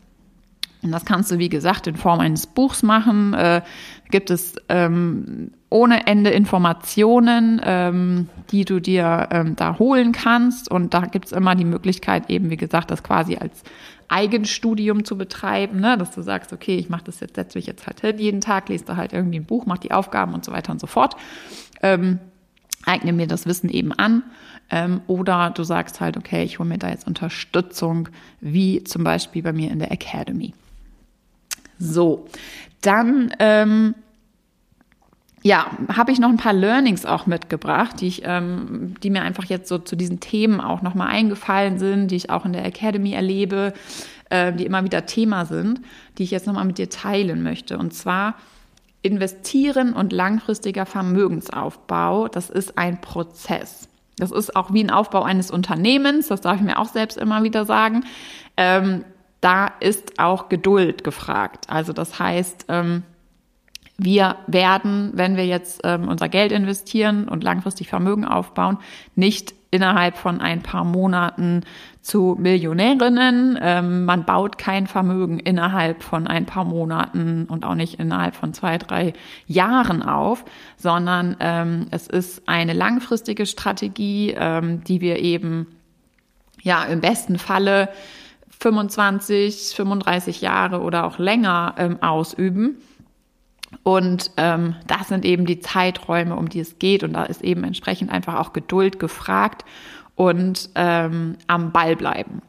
Und 0.83 0.93
das 0.93 1.05
kannst 1.05 1.31
du, 1.31 1.39
wie 1.39 1.49
gesagt, 1.49 1.87
in 1.87 1.97
Form 1.97 2.21
eines 2.21 2.47
Buchs 2.47 2.83
machen. 2.83 3.35
Äh, 3.35 3.62
gibt 4.11 4.31
es 4.31 4.55
ähm, 4.69 5.51
ohne 5.69 6.07
Ende 6.07 6.31
Informationen, 6.31 7.61
ähm, 7.65 8.29
die 8.51 8.65
du 8.65 8.81
dir 8.81 9.29
ähm, 9.33 9.57
da 9.57 9.79
holen 9.79 10.12
kannst. 10.12 10.71
Und 10.71 10.95
da 10.95 11.01
gibt 11.07 11.27
es 11.27 11.33
immer 11.33 11.57
die 11.57 11.65
Möglichkeit, 11.65 12.31
eben, 12.31 12.51
wie 12.51 12.57
gesagt, 12.57 12.91
das 12.91 13.03
quasi 13.03 13.37
als 13.37 13.65
Eigenstudium 14.09 15.05
zu 15.05 15.19
betreiben, 15.19 15.81
ne? 15.81 15.99
dass 15.99 16.12
du 16.12 16.23
sagst, 16.23 16.53
okay, 16.53 16.77
ich 16.77 16.89
mache 16.89 17.05
das 17.05 17.19
jetzt, 17.19 17.35
setze 17.35 17.59
mich 17.59 17.67
jetzt 17.67 17.89
halt 17.89 18.01
hin, 18.01 18.19
jeden 18.19 18.41
Tag 18.41 18.69
lese 18.69 18.85
da 18.85 18.97
halt 18.97 19.12
irgendwie 19.12 19.41
ein 19.41 19.45
Buch, 19.45 19.67
mache 19.67 19.81
die 19.81 19.91
Aufgaben 19.91 20.35
und 20.35 20.45
so 20.45 20.53
weiter 20.53 20.71
und 20.71 20.81
so 20.81 20.87
fort. 20.87 21.17
Ähm, 21.83 22.21
eigne 22.87 23.12
mir 23.12 23.27
das 23.27 23.44
Wissen 23.46 23.68
eben 23.68 23.92
an. 23.92 24.22
Ähm, 24.70 25.03
oder 25.07 25.51
du 25.51 25.62
sagst 25.62 26.01
halt, 26.01 26.16
okay, 26.16 26.42
ich 26.42 26.59
hole 26.59 26.68
mir 26.68 26.79
da 26.79 26.88
jetzt 26.88 27.07
Unterstützung, 27.07 28.09
wie 28.40 28.83
zum 28.83 29.05
Beispiel 29.05 29.42
bei 29.42 29.53
mir 29.53 29.70
in 29.70 29.79
der 29.79 29.92
Academy. 29.92 30.55
So, 31.79 32.27
dann 32.81 33.33
ähm, 33.38 33.94
ja, 35.42 35.70
habe 35.94 36.11
ich 36.11 36.18
noch 36.18 36.31
ein 36.31 36.38
paar 36.38 36.53
Learnings 36.53 37.07
auch 37.07 37.27
mitgebracht, 37.27 38.01
die 38.01 38.09
ich, 38.09 38.22
ähm, 38.25 38.94
die 39.03 39.11
mir 39.11 39.22
einfach 39.22 39.44
jetzt 39.44 39.68
so 39.68 39.79
zu 39.79 39.94
diesen 39.94 40.18
Themen 40.18 40.61
auch 40.61 40.83
nochmal 40.83 41.09
eingefallen 41.09 41.79
sind, 41.79 42.11
die 42.11 42.16
ich 42.16 42.31
auch 42.31 42.44
in 42.44 42.53
der 42.53 42.64
Academy 42.64 43.12
erlebe, 43.12 43.72
äh, 44.31 44.53
die 44.53 44.66
immer 44.66 44.83
wieder 44.83 45.07
Thema 45.07 45.44
sind, 45.44 45.83
die 46.18 46.25
ich 46.25 46.33
jetzt 46.33 46.49
nochmal 46.49 46.64
mit 46.64 46.79
dir 46.79 46.90
teilen 46.90 47.44
möchte. 47.44 47.79
Und 47.79 47.94
zwar 47.94 48.35
investieren 49.07 49.92
und 49.92 50.12
langfristiger 50.12 50.87
Vermögensaufbau, 50.87 52.29
das 52.29 52.51
ist 52.51 52.77
ein 52.77 53.01
Prozess. 53.01 53.88
Das 54.19 54.33
ist 54.33 54.57
auch 54.57 54.73
wie 54.73 54.83
ein 54.83 54.90
Aufbau 54.90 55.23
eines 55.23 55.51
Unternehmens, 55.51 56.29
das 56.29 56.40
darf 56.40 56.57
ich 56.57 56.62
mir 56.62 56.79
auch 56.79 56.88
selbst 56.88 57.19
immer 57.19 57.42
wieder 57.42 57.64
sagen. 57.64 58.05
Ähm, 58.57 59.05
da 59.40 59.71
ist 59.81 60.19
auch 60.19 60.49
Geduld 60.49 61.05
gefragt. 61.05 61.66
Also 61.69 61.92
das 61.92 62.19
heißt, 62.19 62.66
ähm, 62.69 63.03
wir 63.99 64.37
werden, 64.47 65.13
wenn 65.15 65.37
wir 65.37 65.47
jetzt 65.47 65.81
ähm, 65.85 66.09
unser 66.09 66.29
Geld 66.29 66.53
investieren 66.53 67.29
und 67.29 67.43
langfristig 67.43 67.89
Vermögen 67.89 68.25
aufbauen, 68.27 68.79
nicht 69.15 69.55
innerhalb 69.71 70.17
von 70.17 70.41
ein 70.41 70.63
paar 70.63 70.85
Monaten 70.85 71.63
zu 72.01 72.37
Millionärinnen. 72.39 73.59
Ähm, 73.61 74.05
man 74.05 74.25
baut 74.25 74.59
kein 74.59 74.87
Vermögen 74.87 75.39
innerhalb 75.39 76.03
von 76.03 76.27
ein 76.27 76.47
paar 76.47 76.65
Monaten 76.65 77.47
und 77.47 77.65
auch 77.65 77.75
nicht 77.75 77.99
innerhalb 77.99 78.37
von 78.37 78.55
zwei, 78.55 78.79
drei 78.79 79.13
Jahren 79.47 80.03
auf, 80.03 80.45
sondern 80.77 81.37
ähm, 81.41 81.87
es 81.91 82.07
ist 82.07 82.49
eine 82.49 82.75
langfristige 82.75 83.45
Strategie, 83.45 84.35
ähm, 84.39 84.85
die 84.85 85.01
wir 85.01 85.19
eben 85.19 85.67
ja 86.63 86.85
im 86.85 87.01
besten 87.01 87.39
Falle 87.39 87.89
25, 88.61 89.75
35 89.75 90.41
Jahre 90.41 90.81
oder 90.81 91.05
auch 91.05 91.19
länger 91.19 91.75
ähm, 91.77 92.03
ausüben. 92.03 92.77
Und 93.83 94.31
ähm, 94.37 94.76
das 94.87 95.09
sind 95.09 95.24
eben 95.24 95.46
die 95.46 95.61
Zeiträume, 95.61 96.37
um 96.37 96.48
die 96.48 96.61
es 96.61 96.79
geht. 96.79 97.02
Und 97.02 97.12
da 97.14 97.24
ist 97.24 97.42
eben 97.42 97.64
entsprechend 97.64 98.11
einfach 98.11 98.35
auch 98.35 98.52
Geduld 98.52 98.98
gefragt 98.98 99.64
und 100.14 100.70
ähm, 100.74 101.37
am 101.46 101.72
Ball 101.72 101.96
bleiben. 101.96 102.42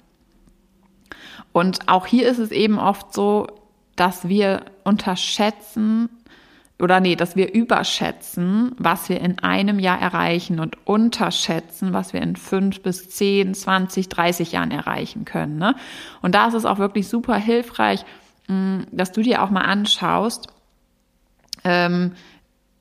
Und 1.51 1.87
auch 1.89 2.05
hier 2.05 2.27
ist 2.27 2.39
es 2.39 2.51
eben 2.51 2.77
oft 2.79 3.13
so, 3.13 3.47
dass 3.95 4.27
wir 4.27 4.65
unterschätzen 4.83 6.09
oder 6.79 6.99
nee, 6.99 7.15
dass 7.15 7.35
wir 7.35 7.51
überschätzen, 7.53 8.75
was 8.77 9.09
wir 9.09 9.19
in 9.19 9.39
einem 9.39 9.79
Jahr 9.79 9.99
erreichen 9.99 10.59
und 10.59 10.77
unterschätzen, 10.85 11.93
was 11.93 12.13
wir 12.13 12.21
in 12.21 12.35
fünf 12.35 12.83
bis 12.83 13.09
zehn, 13.09 13.55
zwanzig, 13.55 14.09
dreißig 14.09 14.51
Jahren 14.51 14.69
erreichen 14.69 15.25
können. 15.25 15.57
Ne? 15.57 15.75
Und 16.21 16.35
da 16.35 16.47
ist 16.47 16.53
es 16.53 16.65
auch 16.65 16.77
wirklich 16.77 17.07
super 17.07 17.35
hilfreich, 17.35 18.05
dass 18.91 19.11
du 19.11 19.23
dir 19.23 19.41
auch 19.41 19.49
mal 19.49 19.61
anschaust, 19.61 20.49
ähm, 21.67 22.13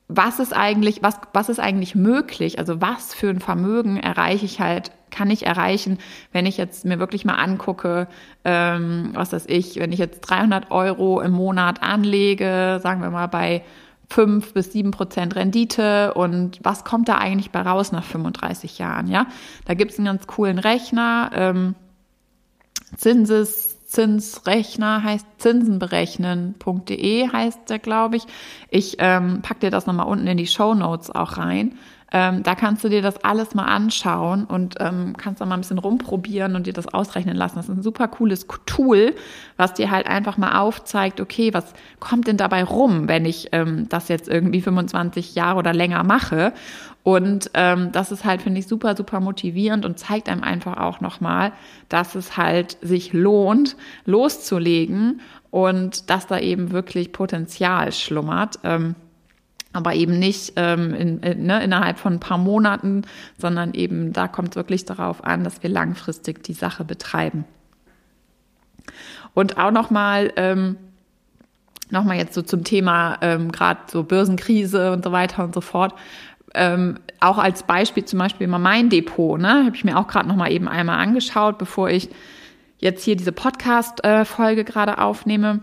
was 0.09 0.39
ist 0.39 0.53
eigentlich, 0.53 1.03
was, 1.03 1.19
was 1.33 1.49
ist 1.49 1.59
eigentlich 1.59 1.97
möglich? 1.97 2.61
Also 2.61 2.81
was 2.81 3.13
für 3.13 3.29
ein 3.29 3.41
Vermögen 3.41 3.97
erreiche 3.97 4.45
ich 4.45 4.61
halt, 4.61 4.93
kann 5.11 5.31
ich 5.31 5.47
erreichen, 5.47 5.99
wenn 6.33 6.47
ich 6.47 6.57
jetzt 6.57 6.85
mir 6.85 7.01
wirklich 7.01 7.25
mal 7.25 7.35
angucke, 7.35 8.07
ähm, 8.45 9.11
was 9.15 9.33
weiß 9.33 9.47
ich, 9.49 9.77
wenn 9.77 9.93
ich 9.93 9.99
jetzt 9.99 10.21
300 10.21 10.71
Euro 10.71 11.21
im 11.21 11.33
Monat 11.33 11.83
anlege, 11.83 12.79
sagen 12.83 13.03
wir 13.03 13.11
mal 13.11 13.27
bei 13.27 13.65
5 14.11 14.55
bis 14.55 14.73
7 14.73 14.93
Prozent 14.93 15.35
Rendite 15.35 16.15
und 16.15 16.61
was 16.63 16.85
kommt 16.85 17.09
da 17.09 17.17
eigentlich 17.19 17.51
bei 17.51 17.63
raus 17.63 17.91
nach 17.91 18.05
35 18.05 18.79
Jahren, 18.79 19.09
ja? 19.09 19.27
Da 19.65 19.75
gibt 19.75 19.91
es 19.91 19.99
einen 19.99 20.07
ganz 20.07 20.29
coolen 20.29 20.61
Rechner, 20.61 21.31
ähm, 21.35 21.75
Zinses, 22.97 23.76
Zinsrechner 23.97 25.03
heißt 25.03 25.27
zinsenberechnen.de 25.39 27.33
heißt 27.33 27.71
der, 27.71 27.79
glaube 27.79 28.17
ich. 28.17 28.25
Ich 28.69 28.97
ähm, 28.99 29.41
pack 29.41 29.61
dir 29.61 29.71
das 29.71 29.87
nochmal 29.87 30.07
unten 30.07 30.27
in 30.27 30.37
die 30.37 30.47
Show 30.47 30.75
Notes 30.75 31.11
auch 31.11 31.39
rein. 31.39 31.79
Ähm, 32.13 32.45
da 32.45 32.55
kannst 32.55 32.85
du 32.85 32.89
dir 32.89 33.03
das 33.03 33.25
alles 33.25 33.55
mal 33.55 33.65
anschauen 33.65 34.45
und 34.45 34.77
ähm, 34.79 35.17
kannst 35.17 35.41
da 35.41 35.47
mal 35.47 35.55
ein 35.55 35.61
bisschen 35.61 35.79
rumprobieren 35.79 36.55
und 36.55 36.67
dir 36.67 36.73
das 36.73 36.93
ausrechnen 36.93 37.37
lassen. 37.37 37.57
Das 37.57 37.69
ist 37.69 37.77
ein 37.77 37.83
super 37.83 38.07
cooles 38.07 38.47
Tool, 38.65 39.15
was 39.57 39.75
dir 39.75 39.91
halt 39.91 40.07
einfach 40.07 40.37
mal 40.37 40.61
aufzeigt, 40.61 41.21
okay, 41.21 41.53
was 41.53 41.75
kommt 41.99 42.29
denn 42.29 42.37
dabei 42.37 42.63
rum, 42.63 43.09
wenn 43.09 43.25
ich 43.25 43.49
ähm, 43.51 43.89
das 43.89 44.09
jetzt 44.09 44.29
irgendwie 44.29 44.61
25 44.61 45.35
Jahre 45.35 45.59
oder 45.59 45.75
länger 45.75 46.05
mache? 46.05 46.53
Und 47.03 47.51
ähm, 47.55 47.93
das 47.93 48.11
ist 48.11 48.25
halt, 48.25 48.43
finde 48.43 48.61
ich, 48.61 48.67
super, 48.67 48.97
super 48.97 49.21
motivierend 49.21 49.85
und 49.85 49.99
zeigt 49.99 50.29
einem 50.29 50.43
einfach 50.43 50.77
auch 50.77 51.01
nochmal, 51.01 51.53
dass 51.89 52.15
es 52.15 52.37
halt 52.37 52.79
sich 52.83 53.13
lohnt, 53.13 53.77
loszulegen 54.07 55.21
und 55.51 56.11
dass 56.11 56.27
da 56.27 56.39
eben 56.39 56.73
wirklich 56.73 57.13
Potenzial 57.13 57.93
schlummert. 57.93 58.59
Ähm, 58.65 58.97
aber 59.77 59.95
eben 59.95 60.19
nicht 60.19 60.55
ähm, 60.57 60.95
in, 60.95 61.21
in, 61.21 61.47
ne, 61.47 61.63
innerhalb 61.63 61.99
von 61.99 62.15
ein 62.15 62.21
paar 62.21 62.39
Monaten, 62.39 63.03
sondern 63.39 63.75
eben 63.75 64.13
da 64.13 64.29
kommt 64.29 64.51
es 64.51 64.57
wirklich 64.57 64.85
darauf 64.85 65.25
an, 65.25 65.45
dass 65.45 65.63
wir 65.63 65.71
langfristig 65.71 66.43
die 66.43 66.55
Sache 66.55 66.85
betreiben. 66.85 67.45
Und 69.35 69.59
auch 69.59 69.71
nochmal, 69.71 70.33
ähm, 70.37 70.77
nochmal 71.91 72.17
jetzt 72.17 72.35
so 72.35 72.43
zum 72.43 72.65
Thema 72.65 73.19
ähm, 73.21 73.53
gerade 73.53 73.81
so 73.89 74.03
Börsenkrise 74.03 74.93
und 74.93 75.05
so 75.05 75.13
weiter 75.13 75.45
und 75.45 75.55
so 75.55 75.61
fort. 75.61 75.95
Ähm, 76.55 76.99
auch 77.21 77.39
als 77.39 77.65
Beispiel 77.65 78.05
zum 78.05 78.19
Beispiel 78.19 78.47
mal 78.47 78.59
mein 78.59 78.89
Depot, 78.89 79.39
ne, 79.39 79.65
habe 79.67 79.77
ich 79.77 79.85
mir 79.85 79.99
auch 79.99 80.09
gerade 80.09 80.29
nochmal 80.29 80.53
eben 80.53 80.69
einmal 80.69 80.99
angeschaut, 80.99 81.59
bevor 81.59 81.91
ich 81.91 82.09
jetzt 82.79 83.05
hier 83.05 83.17
diese 83.17 83.33
Podcast-Folge 83.33 84.61
äh, 84.61 84.65
gerade 84.65 84.99
aufnehme. 84.99 85.61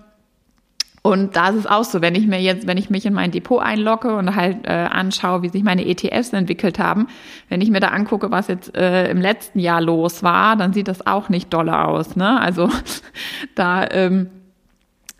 Und 1.05 1.35
da 1.35 1.49
ist 1.49 1.57
es 1.57 1.67
auch 1.67 1.83
so, 1.83 2.01
wenn 2.01 2.15
ich 2.15 2.27
mir 2.27 2.39
jetzt, 2.39 2.65
wenn 2.65 2.77
ich 2.77 2.89
mich 2.89 3.05
in 3.05 3.13
mein 3.13 3.31
Depot 3.31 3.61
einlogge 3.61 4.15
und 4.15 4.37
halt 4.37 4.65
äh, 4.65 4.71
anschaue, 4.71 5.41
wie 5.41 5.49
sich 5.49 5.61
meine 5.61 5.85
ETFs 5.85 6.31
entwickelt 6.31 6.79
haben, 6.79 7.07
wenn 7.49 7.59
ich 7.59 7.69
mir 7.69 7.81
da 7.81 7.89
angucke, 7.89 8.31
was 8.31 8.47
jetzt 8.47 8.73
äh, 8.73 9.11
im 9.11 9.19
letzten 9.19 9.59
Jahr 9.59 9.81
los 9.81 10.23
war, 10.23 10.55
dann 10.55 10.71
sieht 10.71 10.87
das 10.87 11.05
auch 11.05 11.27
nicht 11.27 11.53
doller 11.53 11.89
aus. 11.89 12.15
Ne? 12.15 12.39
Also 12.39 12.69
da 13.55 13.85
ähm, 13.91 14.29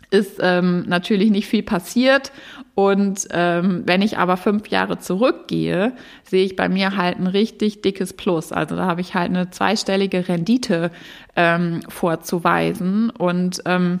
ist 0.08 0.38
ähm, 0.40 0.84
natürlich 0.86 1.30
nicht 1.30 1.48
viel 1.48 1.62
passiert. 1.62 2.32
Und 2.74 3.28
ähm, 3.30 3.82
wenn 3.84 4.00
ich 4.00 4.16
aber 4.16 4.38
fünf 4.38 4.68
Jahre 4.68 4.98
zurückgehe, 4.98 5.92
sehe 6.22 6.46
ich 6.46 6.56
bei 6.56 6.70
mir 6.70 6.96
halt 6.96 7.18
ein 7.18 7.26
richtig 7.26 7.82
dickes 7.82 8.14
Plus. 8.14 8.52
Also 8.52 8.74
da 8.74 8.86
habe 8.86 9.02
ich 9.02 9.14
halt 9.14 9.28
eine 9.28 9.50
zweistellige 9.50 10.28
Rendite 10.28 10.90
ähm, 11.36 11.82
vorzuweisen. 11.88 13.10
Und 13.10 13.60
ähm, 13.66 14.00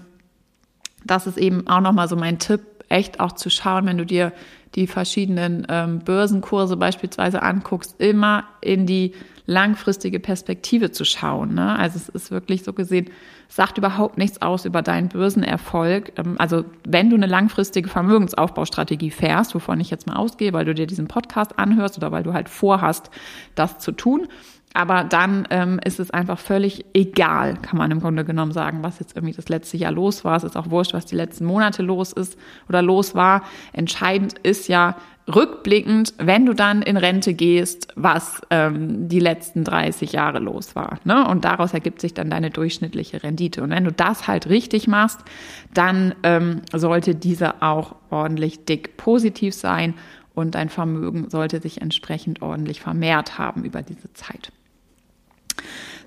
das 1.04 1.26
ist 1.26 1.38
eben 1.38 1.66
auch 1.66 1.80
nochmal 1.80 2.08
so 2.08 2.16
mein 2.16 2.38
Tipp, 2.38 2.60
echt 2.88 3.20
auch 3.20 3.32
zu 3.32 3.50
schauen, 3.50 3.86
wenn 3.86 3.98
du 3.98 4.06
dir 4.06 4.32
die 4.74 4.86
verschiedenen 4.86 5.66
ähm, 5.68 6.00
Börsenkurse 6.00 6.76
beispielsweise 6.76 7.42
anguckst, 7.42 7.94
immer 7.98 8.44
in 8.60 8.86
die 8.86 9.12
langfristige 9.46 10.20
Perspektive 10.20 10.90
zu 10.90 11.04
schauen. 11.04 11.54
Ne? 11.54 11.78
Also 11.78 11.96
es 11.96 12.08
ist 12.08 12.30
wirklich 12.30 12.64
so 12.64 12.72
gesehen, 12.72 13.10
sagt 13.48 13.76
überhaupt 13.78 14.16
nichts 14.16 14.40
aus 14.40 14.64
über 14.64 14.80
deinen 14.80 15.08
Börsenerfolg. 15.08 16.12
Ähm, 16.18 16.36
also 16.38 16.64
wenn 16.86 17.10
du 17.10 17.16
eine 17.16 17.26
langfristige 17.26 17.88
Vermögensaufbaustrategie 17.88 19.10
fährst, 19.10 19.54
wovon 19.54 19.80
ich 19.80 19.90
jetzt 19.90 20.06
mal 20.06 20.16
ausgehe, 20.16 20.52
weil 20.52 20.64
du 20.64 20.74
dir 20.74 20.86
diesen 20.86 21.08
Podcast 21.08 21.58
anhörst 21.58 21.98
oder 21.98 22.10
weil 22.10 22.22
du 22.22 22.32
halt 22.32 22.48
vorhast, 22.48 23.10
das 23.54 23.78
zu 23.78 23.92
tun, 23.92 24.28
aber 24.74 25.04
dann 25.04 25.46
ähm, 25.50 25.80
ist 25.84 26.00
es 26.00 26.10
einfach 26.10 26.38
völlig 26.38 26.84
egal, 26.94 27.56
kann 27.62 27.78
man 27.78 27.92
im 27.92 28.00
Grunde 28.00 28.24
genommen 28.24 28.50
sagen, 28.50 28.82
was 28.82 28.98
jetzt 28.98 29.16
irgendwie 29.16 29.34
das 29.34 29.48
letzte 29.48 29.76
Jahr 29.76 29.92
los 29.92 30.24
war. 30.24 30.36
Es 30.36 30.42
ist 30.42 30.56
auch 30.56 30.68
wurscht, 30.68 30.94
was 30.94 31.06
die 31.06 31.14
letzten 31.14 31.44
Monate 31.44 31.82
los 31.82 32.12
ist 32.12 32.36
oder 32.68 32.82
los 32.82 33.14
war. 33.14 33.44
Entscheidend 33.72 34.34
ist 34.42 34.68
ja 34.68 34.96
rückblickend, 35.32 36.14
wenn 36.18 36.44
du 36.44 36.54
dann 36.54 36.82
in 36.82 36.96
Rente 36.96 37.34
gehst, 37.34 37.88
was 37.94 38.42
ähm, 38.50 39.08
die 39.08 39.20
letzten 39.20 39.62
30 39.62 40.12
Jahre 40.12 40.40
los 40.40 40.74
war. 40.74 40.98
Ne? 41.04 41.26
Und 41.28 41.44
daraus 41.44 41.72
ergibt 41.72 42.00
sich 42.00 42.12
dann 42.12 42.28
deine 42.28 42.50
durchschnittliche 42.50 43.22
Rendite. 43.22 43.62
Und 43.62 43.70
wenn 43.70 43.84
du 43.84 43.92
das 43.92 44.26
halt 44.26 44.48
richtig 44.48 44.88
machst, 44.88 45.20
dann 45.72 46.16
ähm, 46.24 46.62
sollte 46.72 47.14
diese 47.14 47.62
auch 47.62 47.94
ordentlich 48.10 48.64
dick 48.64 48.96
positiv 48.96 49.54
sein 49.54 49.94
und 50.34 50.56
dein 50.56 50.68
Vermögen 50.68 51.30
sollte 51.30 51.60
sich 51.60 51.80
entsprechend 51.80 52.42
ordentlich 52.42 52.80
vermehrt 52.80 53.38
haben 53.38 53.64
über 53.64 53.82
diese 53.82 54.12
Zeit. 54.14 54.52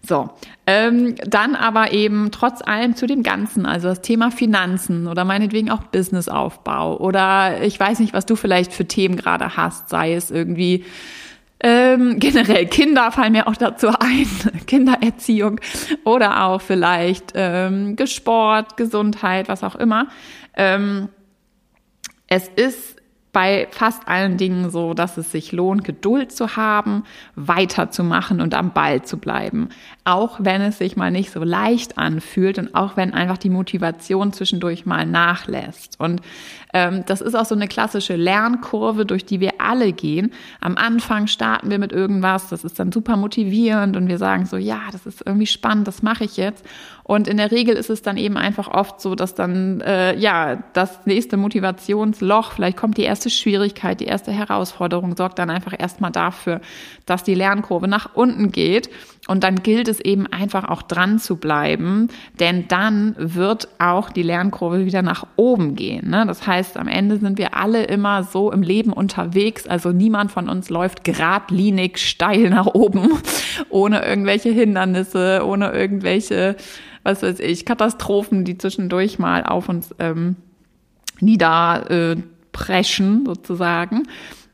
So, 0.07 0.29
ähm, 0.65 1.15
dann 1.25 1.55
aber 1.55 1.91
eben 1.91 2.31
trotz 2.31 2.61
allem 2.61 2.95
zu 2.95 3.07
dem 3.07 3.23
Ganzen, 3.23 3.65
also 3.65 3.89
das 3.89 4.01
Thema 4.01 4.31
Finanzen 4.31 5.05
oder 5.07 5.25
meinetwegen 5.25 5.69
auch 5.69 5.83
Businessaufbau 5.83 6.97
oder 6.97 7.61
ich 7.61 7.77
weiß 7.77 7.99
nicht, 7.99 8.13
was 8.13 8.25
du 8.25 8.37
vielleicht 8.37 8.71
für 8.71 8.85
Themen 8.85 9.17
gerade 9.17 9.57
hast, 9.57 9.89
sei 9.89 10.13
es 10.13 10.31
irgendwie 10.31 10.85
ähm, 11.59 12.15
generell 12.19 12.67
Kinder 12.67 13.11
fallen 13.11 13.33
mir 13.33 13.47
auch 13.47 13.57
dazu 13.57 13.89
ein, 13.89 14.27
Kindererziehung 14.67 15.59
oder 16.05 16.45
auch 16.45 16.61
vielleicht 16.61 17.33
ähm, 17.35 17.97
Sport, 18.05 18.77
Gesundheit, 18.77 19.49
was 19.49 19.63
auch 19.63 19.75
immer. 19.75 20.07
Ähm, 20.55 21.09
es 22.27 22.47
ist 22.47 22.96
bei 23.37 23.67
fast 23.69 24.07
allen 24.07 24.37
Dingen 24.37 24.71
so, 24.71 24.95
dass 24.95 25.15
es 25.17 25.31
sich 25.31 25.51
lohnt, 25.51 25.83
Geduld 25.83 26.31
zu 26.31 26.55
haben, 26.55 27.03
weiterzumachen 27.35 28.41
und 28.41 28.55
am 28.55 28.73
Ball 28.73 29.03
zu 29.03 29.19
bleiben. 29.19 29.69
Auch 30.05 30.39
wenn 30.39 30.59
es 30.61 30.79
sich 30.79 30.97
mal 30.97 31.11
nicht 31.11 31.29
so 31.29 31.43
leicht 31.43 31.99
anfühlt 31.99 32.57
und 32.57 32.73
auch 32.73 32.97
wenn 32.97 33.13
einfach 33.13 33.37
die 33.37 33.51
Motivation 33.51 34.33
zwischendurch 34.33 34.87
mal 34.87 35.05
nachlässt. 35.05 35.99
Und 35.99 36.23
ähm, 36.73 37.03
das 37.05 37.21
ist 37.21 37.35
auch 37.35 37.45
so 37.45 37.53
eine 37.53 37.67
klassische 37.67 38.15
Lernkurve, 38.15 39.05
durch 39.05 39.23
die 39.23 39.39
wir 39.39 39.51
alle 39.59 39.93
gehen. 39.93 40.31
Am 40.59 40.75
Anfang 40.75 41.27
starten 41.27 41.69
wir 41.69 41.77
mit 41.77 41.91
irgendwas, 41.91 42.49
das 42.49 42.63
ist 42.63 42.79
dann 42.79 42.91
super 42.91 43.17
motivierend 43.17 43.95
und 43.97 44.07
wir 44.07 44.17
sagen 44.17 44.47
so, 44.47 44.57
ja, 44.57 44.79
das 44.91 45.05
ist 45.05 45.21
irgendwie 45.23 45.45
spannend, 45.45 45.87
das 45.87 46.01
mache 46.01 46.23
ich 46.23 46.37
jetzt. 46.37 46.65
Und 47.07 47.29
in 47.29 47.37
der 47.37 47.51
Regel 47.51 47.75
ist 47.75 47.89
es 47.89 48.01
dann 48.01 48.17
eben 48.17 48.35
einfach 48.35 48.67
oft 48.67 48.99
so, 48.99 49.15
dass 49.15 49.33
dann 49.33 49.79
äh, 49.79 50.13
ja 50.17 50.61
das 50.73 51.05
nächste 51.05 51.37
Motivationsloch, 51.37 52.51
vielleicht 52.51 52.75
kommt 52.75 52.97
die 52.97 53.03
erste 53.03 53.29
Schwierigkeit, 53.29 54.01
die 54.01 54.05
erste 54.05 54.33
Herausforderung, 54.33 55.15
sorgt 55.15 55.39
dann 55.39 55.49
einfach 55.49 55.73
erstmal 55.77 56.11
dafür, 56.11 56.59
dass 57.05 57.23
die 57.23 57.33
Lernkurve 57.33 57.87
nach 57.87 58.13
unten 58.13 58.51
geht. 58.51 58.89
Und 59.27 59.43
dann 59.43 59.61
gilt 59.61 59.87
es 59.87 59.99
eben 59.99 60.25
einfach 60.25 60.69
auch 60.69 60.81
dran 60.81 61.19
zu 61.19 61.35
bleiben, 61.35 62.07
denn 62.39 62.67
dann 62.67 63.15
wird 63.17 63.67
auch 63.77 64.09
die 64.09 64.23
Lernkurve 64.23 64.85
wieder 64.85 65.01
nach 65.01 65.27
oben 65.35 65.75
gehen. 65.75 66.09
Ne? 66.09 66.25
Das 66.25 66.47
heißt, 66.47 66.77
am 66.77 66.87
Ende 66.87 67.17
sind 67.17 67.37
wir 67.37 67.55
alle 67.55 67.83
immer 67.83 68.23
so 68.23 68.51
im 68.51 68.63
Leben 68.63 68.93
unterwegs. 68.93 69.67
Also 69.67 69.91
niemand 69.91 70.31
von 70.31 70.49
uns 70.49 70.69
läuft 70.69 71.03
geradlinig 71.03 71.97
steil 71.97 72.49
nach 72.49 72.67
oben, 72.67 73.11
ohne 73.69 74.05
irgendwelche 74.05 74.49
Hindernisse, 74.49 75.41
ohne 75.45 75.71
irgendwelche, 75.71 76.55
was 77.03 77.21
weiß 77.21 77.41
ich, 77.41 77.65
Katastrophen, 77.65 78.45
die 78.45 78.57
zwischendurch 78.57 79.19
mal 79.19 79.43
auf 79.43 79.67
uns 79.67 79.93
ähm, 79.99 80.37
niederpreschen, 81.19 83.21
äh, 83.21 83.25
sozusagen. 83.25 84.03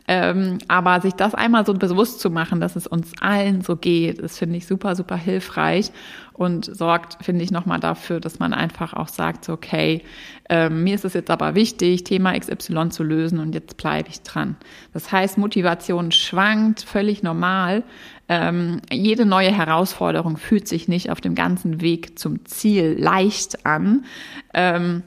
Ähm, 0.07 0.57
aber 0.67 0.99
sich 0.99 1.13
das 1.13 1.33
einmal 1.33 1.65
so 1.65 1.73
bewusst 1.73 2.19
zu 2.19 2.29
machen, 2.29 2.59
dass 2.59 2.75
es 2.75 2.87
uns 2.87 3.13
allen 3.21 3.61
so 3.61 3.77
geht, 3.77 4.19
ist, 4.19 4.37
finde 4.37 4.57
ich, 4.57 4.67
super, 4.67 4.95
super 4.95 5.15
hilfreich 5.15 5.91
und 6.33 6.65
sorgt, 6.65 7.23
finde 7.23 7.43
ich, 7.43 7.51
nochmal 7.51 7.79
dafür, 7.79 8.19
dass 8.19 8.39
man 8.39 8.53
einfach 8.53 8.93
auch 8.93 9.07
sagt, 9.07 9.45
so, 9.45 9.53
okay, 9.53 10.01
ähm, 10.49 10.83
mir 10.83 10.95
ist 10.95 11.05
es 11.05 11.13
jetzt 11.13 11.29
aber 11.31 11.55
wichtig, 11.55 12.03
Thema 12.03 12.37
XY 12.37 12.89
zu 12.89 13.03
lösen 13.03 13.39
und 13.39 13.53
jetzt 13.53 13.77
bleibe 13.77 14.09
ich 14.09 14.21
dran. 14.23 14.57
Das 14.93 15.11
heißt, 15.11 15.37
Motivation 15.37 16.11
schwankt, 16.11 16.81
völlig 16.81 17.23
normal. 17.23 17.83
Ähm, 18.27 18.81
jede 18.91 19.25
neue 19.25 19.51
Herausforderung 19.51 20.37
fühlt 20.37 20.67
sich 20.67 20.87
nicht 20.87 21.11
auf 21.11 21.21
dem 21.21 21.35
ganzen 21.35 21.81
Weg 21.81 22.19
zum 22.19 22.45
Ziel 22.45 22.95
leicht 22.99 23.65
an. 23.65 24.05
Ähm, 24.53 25.03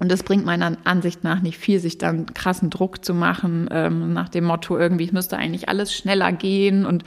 und 0.00 0.12
es 0.12 0.22
bringt 0.22 0.44
meiner 0.44 0.76
Ansicht 0.84 1.24
nach 1.24 1.40
nicht 1.40 1.58
viel, 1.58 1.80
sich 1.80 1.98
dann 1.98 2.26
krassen 2.26 2.70
Druck 2.70 3.04
zu 3.04 3.14
machen, 3.14 3.68
ähm, 3.70 4.12
nach 4.12 4.28
dem 4.28 4.44
Motto, 4.44 4.78
irgendwie, 4.78 5.06
es 5.06 5.12
müsste 5.12 5.36
eigentlich 5.36 5.68
alles 5.68 5.94
schneller 5.94 6.32
gehen 6.32 6.86
und 6.86 7.04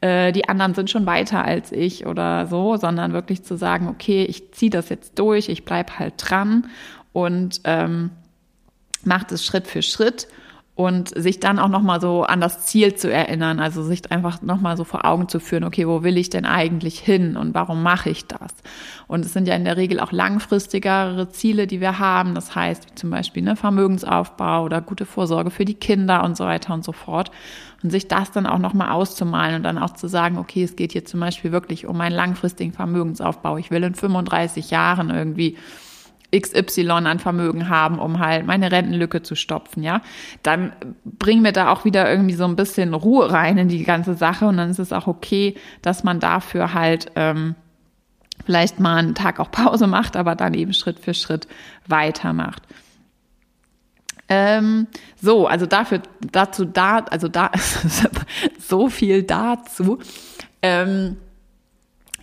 äh, 0.00 0.32
die 0.32 0.48
anderen 0.48 0.74
sind 0.74 0.90
schon 0.90 1.06
weiter 1.06 1.44
als 1.44 1.72
ich 1.72 2.06
oder 2.06 2.46
so, 2.46 2.76
sondern 2.76 3.12
wirklich 3.12 3.42
zu 3.42 3.56
sagen, 3.56 3.88
okay, 3.88 4.24
ich 4.24 4.52
ziehe 4.52 4.70
das 4.70 4.88
jetzt 4.88 5.18
durch, 5.18 5.48
ich 5.48 5.64
bleib 5.64 5.98
halt 5.98 6.14
dran 6.18 6.66
und 7.12 7.60
ähm, 7.64 8.10
mache 9.04 9.26
das 9.30 9.44
Schritt 9.44 9.66
für 9.66 9.82
Schritt 9.82 10.28
und 10.76 11.08
sich 11.18 11.40
dann 11.40 11.58
auch 11.58 11.70
nochmal 11.70 12.02
so 12.02 12.24
an 12.24 12.38
das 12.38 12.66
Ziel 12.66 12.94
zu 12.94 13.10
erinnern, 13.10 13.60
also 13.60 13.82
sich 13.82 14.12
einfach 14.12 14.42
nochmal 14.42 14.76
so 14.76 14.84
vor 14.84 15.06
Augen 15.06 15.26
zu 15.26 15.40
führen, 15.40 15.64
okay, 15.64 15.88
wo 15.88 16.02
will 16.02 16.18
ich 16.18 16.28
denn 16.28 16.44
eigentlich 16.44 16.98
hin 16.98 17.38
und 17.38 17.54
warum 17.54 17.82
mache 17.82 18.10
ich 18.10 18.26
das? 18.26 18.52
Und 19.06 19.24
es 19.24 19.32
sind 19.32 19.48
ja 19.48 19.54
in 19.54 19.64
der 19.64 19.78
Regel 19.78 19.98
auch 20.00 20.12
langfristigere 20.12 21.30
Ziele, 21.30 21.66
die 21.66 21.80
wir 21.80 21.98
haben, 21.98 22.34
das 22.34 22.54
heißt 22.54 22.90
wie 22.90 22.94
zum 22.94 23.08
Beispiel 23.08 23.42
ne, 23.42 23.56
Vermögensaufbau 23.56 24.64
oder 24.64 24.82
gute 24.82 25.06
Vorsorge 25.06 25.50
für 25.50 25.64
die 25.64 25.74
Kinder 25.74 26.22
und 26.22 26.36
so 26.36 26.44
weiter 26.44 26.74
und 26.74 26.84
so 26.84 26.92
fort. 26.92 27.30
Und 27.82 27.88
sich 27.88 28.06
das 28.06 28.30
dann 28.30 28.46
auch 28.46 28.58
nochmal 28.58 28.90
auszumalen 28.90 29.56
und 29.56 29.62
dann 29.62 29.78
auch 29.78 29.94
zu 29.94 30.08
sagen, 30.08 30.36
okay, 30.36 30.62
es 30.62 30.76
geht 30.76 30.92
hier 30.92 31.06
zum 31.06 31.20
Beispiel 31.20 31.52
wirklich 31.52 31.86
um 31.86 31.98
einen 32.02 32.14
langfristigen 32.14 32.72
Vermögensaufbau. 32.72 33.56
Ich 33.56 33.70
will 33.70 33.82
in 33.82 33.94
35 33.94 34.70
Jahren 34.70 35.08
irgendwie 35.08 35.56
XY 36.34 36.90
an 36.90 37.18
Vermögen 37.18 37.68
haben, 37.68 37.98
um 37.98 38.18
halt 38.18 38.46
meine 38.46 38.72
Rentenlücke 38.72 39.22
zu 39.22 39.34
stopfen, 39.34 39.82
ja, 39.82 40.02
dann 40.42 40.72
bringen 41.04 41.44
wir 41.44 41.52
da 41.52 41.72
auch 41.72 41.84
wieder 41.84 42.10
irgendwie 42.10 42.34
so 42.34 42.44
ein 42.44 42.56
bisschen 42.56 42.94
Ruhe 42.94 43.30
rein 43.30 43.58
in 43.58 43.68
die 43.68 43.84
ganze 43.84 44.14
Sache 44.14 44.46
und 44.46 44.56
dann 44.56 44.70
ist 44.70 44.78
es 44.78 44.92
auch 44.92 45.06
okay, 45.06 45.54
dass 45.82 46.04
man 46.04 46.20
dafür 46.20 46.74
halt 46.74 47.12
ähm, 47.16 47.54
vielleicht 48.44 48.80
mal 48.80 48.96
einen 48.96 49.14
Tag 49.14 49.40
auch 49.40 49.50
Pause 49.50 49.86
macht, 49.86 50.16
aber 50.16 50.34
dann 50.34 50.54
eben 50.54 50.72
Schritt 50.72 51.00
für 51.00 51.14
Schritt 51.14 51.48
weitermacht. 51.86 52.62
Ähm, 54.28 54.88
so, 55.20 55.46
also 55.46 55.66
dafür, 55.66 56.02
dazu 56.20 56.64
da, 56.64 56.98
also 56.98 57.28
da 57.28 57.50
so 58.58 58.88
viel 58.88 59.22
dazu. 59.22 59.98
Ähm, 60.62 61.16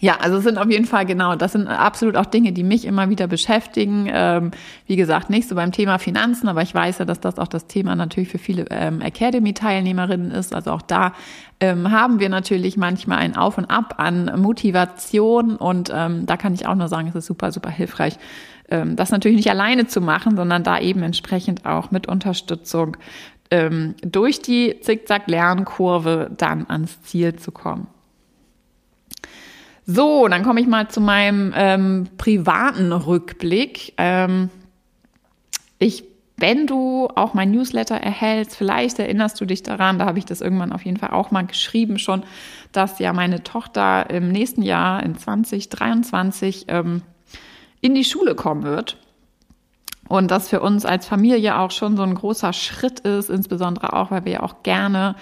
ja, 0.04 0.18
also 0.20 0.40
es 0.40 0.44
sind 0.44 0.58
auf 0.58 0.70
jeden 0.70 0.84
Fall 0.84 1.06
genau, 1.06 1.38
das 1.38 1.54
sind 1.54 1.66
absolut 1.66 2.18
auch 2.18 2.26
Dinge, 2.26 2.52
die 2.52 2.66
mich 2.66 2.84
immer 2.84 3.10
wieder 3.10 3.28
beschäftigen. 3.28 4.10
Ähm, 4.12 4.52
wie 4.86 4.98
gesagt, 4.98 5.30
nicht 5.30 5.48
so 5.48 5.56
beim 5.56 5.72
Thema 5.72 5.98
Finanzen, 5.98 6.50
aber 6.50 6.62
ich 6.62 6.76
weiß 6.76 6.98
ja, 6.98 7.06
dass 7.06 7.22
das 7.22 7.40
auch 7.40 7.48
das 7.48 7.68
Thema 7.68 7.96
natürlich 7.96 8.28
für 8.28 8.38
viele 8.38 8.66
ähm, 8.70 9.00
Academy-Teilnehmerinnen 9.00 10.32
ist. 10.32 10.54
Also 10.54 10.72
auch 10.72 10.82
da 10.82 11.14
ähm, 11.62 11.90
haben 11.90 12.20
wir 12.20 12.28
natürlich 12.28 12.76
manchmal 12.76 13.20
ein 13.20 13.38
Auf 13.38 13.58
und 13.58 13.64
Ab 13.68 13.96
an 13.96 14.30
Motivation 14.42 15.56
und 15.56 15.90
ähm, 15.96 16.26
da 16.26 16.36
kann 16.36 16.54
ich 16.54 16.68
auch 16.68 16.76
nur 16.76 16.90
sagen, 16.90 17.08
es 17.08 17.16
ist 17.16 17.28
super, 17.28 17.54
super 17.54 17.70
hilfreich, 17.70 18.18
ähm, 18.68 18.98
das 18.98 19.10
natürlich 19.10 19.38
nicht 19.38 19.52
alleine 19.52 19.88
zu 19.88 20.02
machen, 20.02 20.36
sondern 20.36 20.66
da 20.66 20.80
eben 20.80 21.02
entsprechend 21.02 21.66
auch 21.66 21.92
mit 21.92 22.10
Unterstützung 22.10 22.98
ähm, 23.52 23.96
durch 24.02 24.42
die 24.42 24.82
Zickzack-Lernkurve 24.82 26.30
dann 26.38 26.66
ans 26.68 27.02
Ziel 27.04 27.38
zu 27.38 27.54
kommen. 27.54 27.88
So, 29.86 30.28
dann 30.28 30.44
komme 30.44 30.62
ich 30.62 30.68
mal 30.68 30.88
zu 30.88 31.02
meinem 31.02 31.54
ähm, 31.56 32.08
privaten 32.18 32.92
Rückblick. 32.92 33.94
Ähm, 33.98 34.50
ich, 35.78 36.06
wenn 36.38 36.68
du 36.68 37.10
auch 37.16 37.34
mein 37.34 37.52
Newsletter 37.52 37.96
erhältst, 37.96 38.56
vielleicht 38.56 39.00
erinnerst 39.00 39.42
du 39.42 39.46
dich 39.46 39.62
daran, 39.62 40.00
da 40.00 40.06
habe 40.06 40.20
ich 40.20 40.26
das 40.26 40.40
irgendwann 40.40 40.72
auf 40.72 40.86
jeden 40.86 40.98
Fall 40.98 41.10
auch 41.10 41.32
mal 41.32 41.46
geschrieben 41.46 42.00
schon, 42.00 42.24
dass 42.72 43.00
ja 43.00 43.12
meine 43.12 43.44
Tochter 43.44 44.10
im 44.10 44.32
nächsten 44.32 44.62
Jahr 44.62 45.04
in 45.04 45.18
2023 45.18 46.66
ähm, 46.70 47.02
in 47.82 47.94
die 47.94 48.06
Schule 48.06 48.36
kommen 48.36 48.64
wird. 48.64 48.98
Und 50.14 50.30
das 50.30 50.48
für 50.48 50.60
uns 50.60 50.86
als 50.86 51.08
Familie 51.08 51.58
auch 51.58 51.72
schon 51.72 51.98
so 51.98 52.04
ein 52.04 52.14
großer 52.14 52.54
Schritt 52.54 53.00
ist, 53.00 53.32
insbesondere 53.32 53.94
auch, 53.94 54.12
weil 54.12 54.26
wir 54.26 54.32
ja 54.34 54.44
auch 54.44 54.62
gerne 54.62 55.16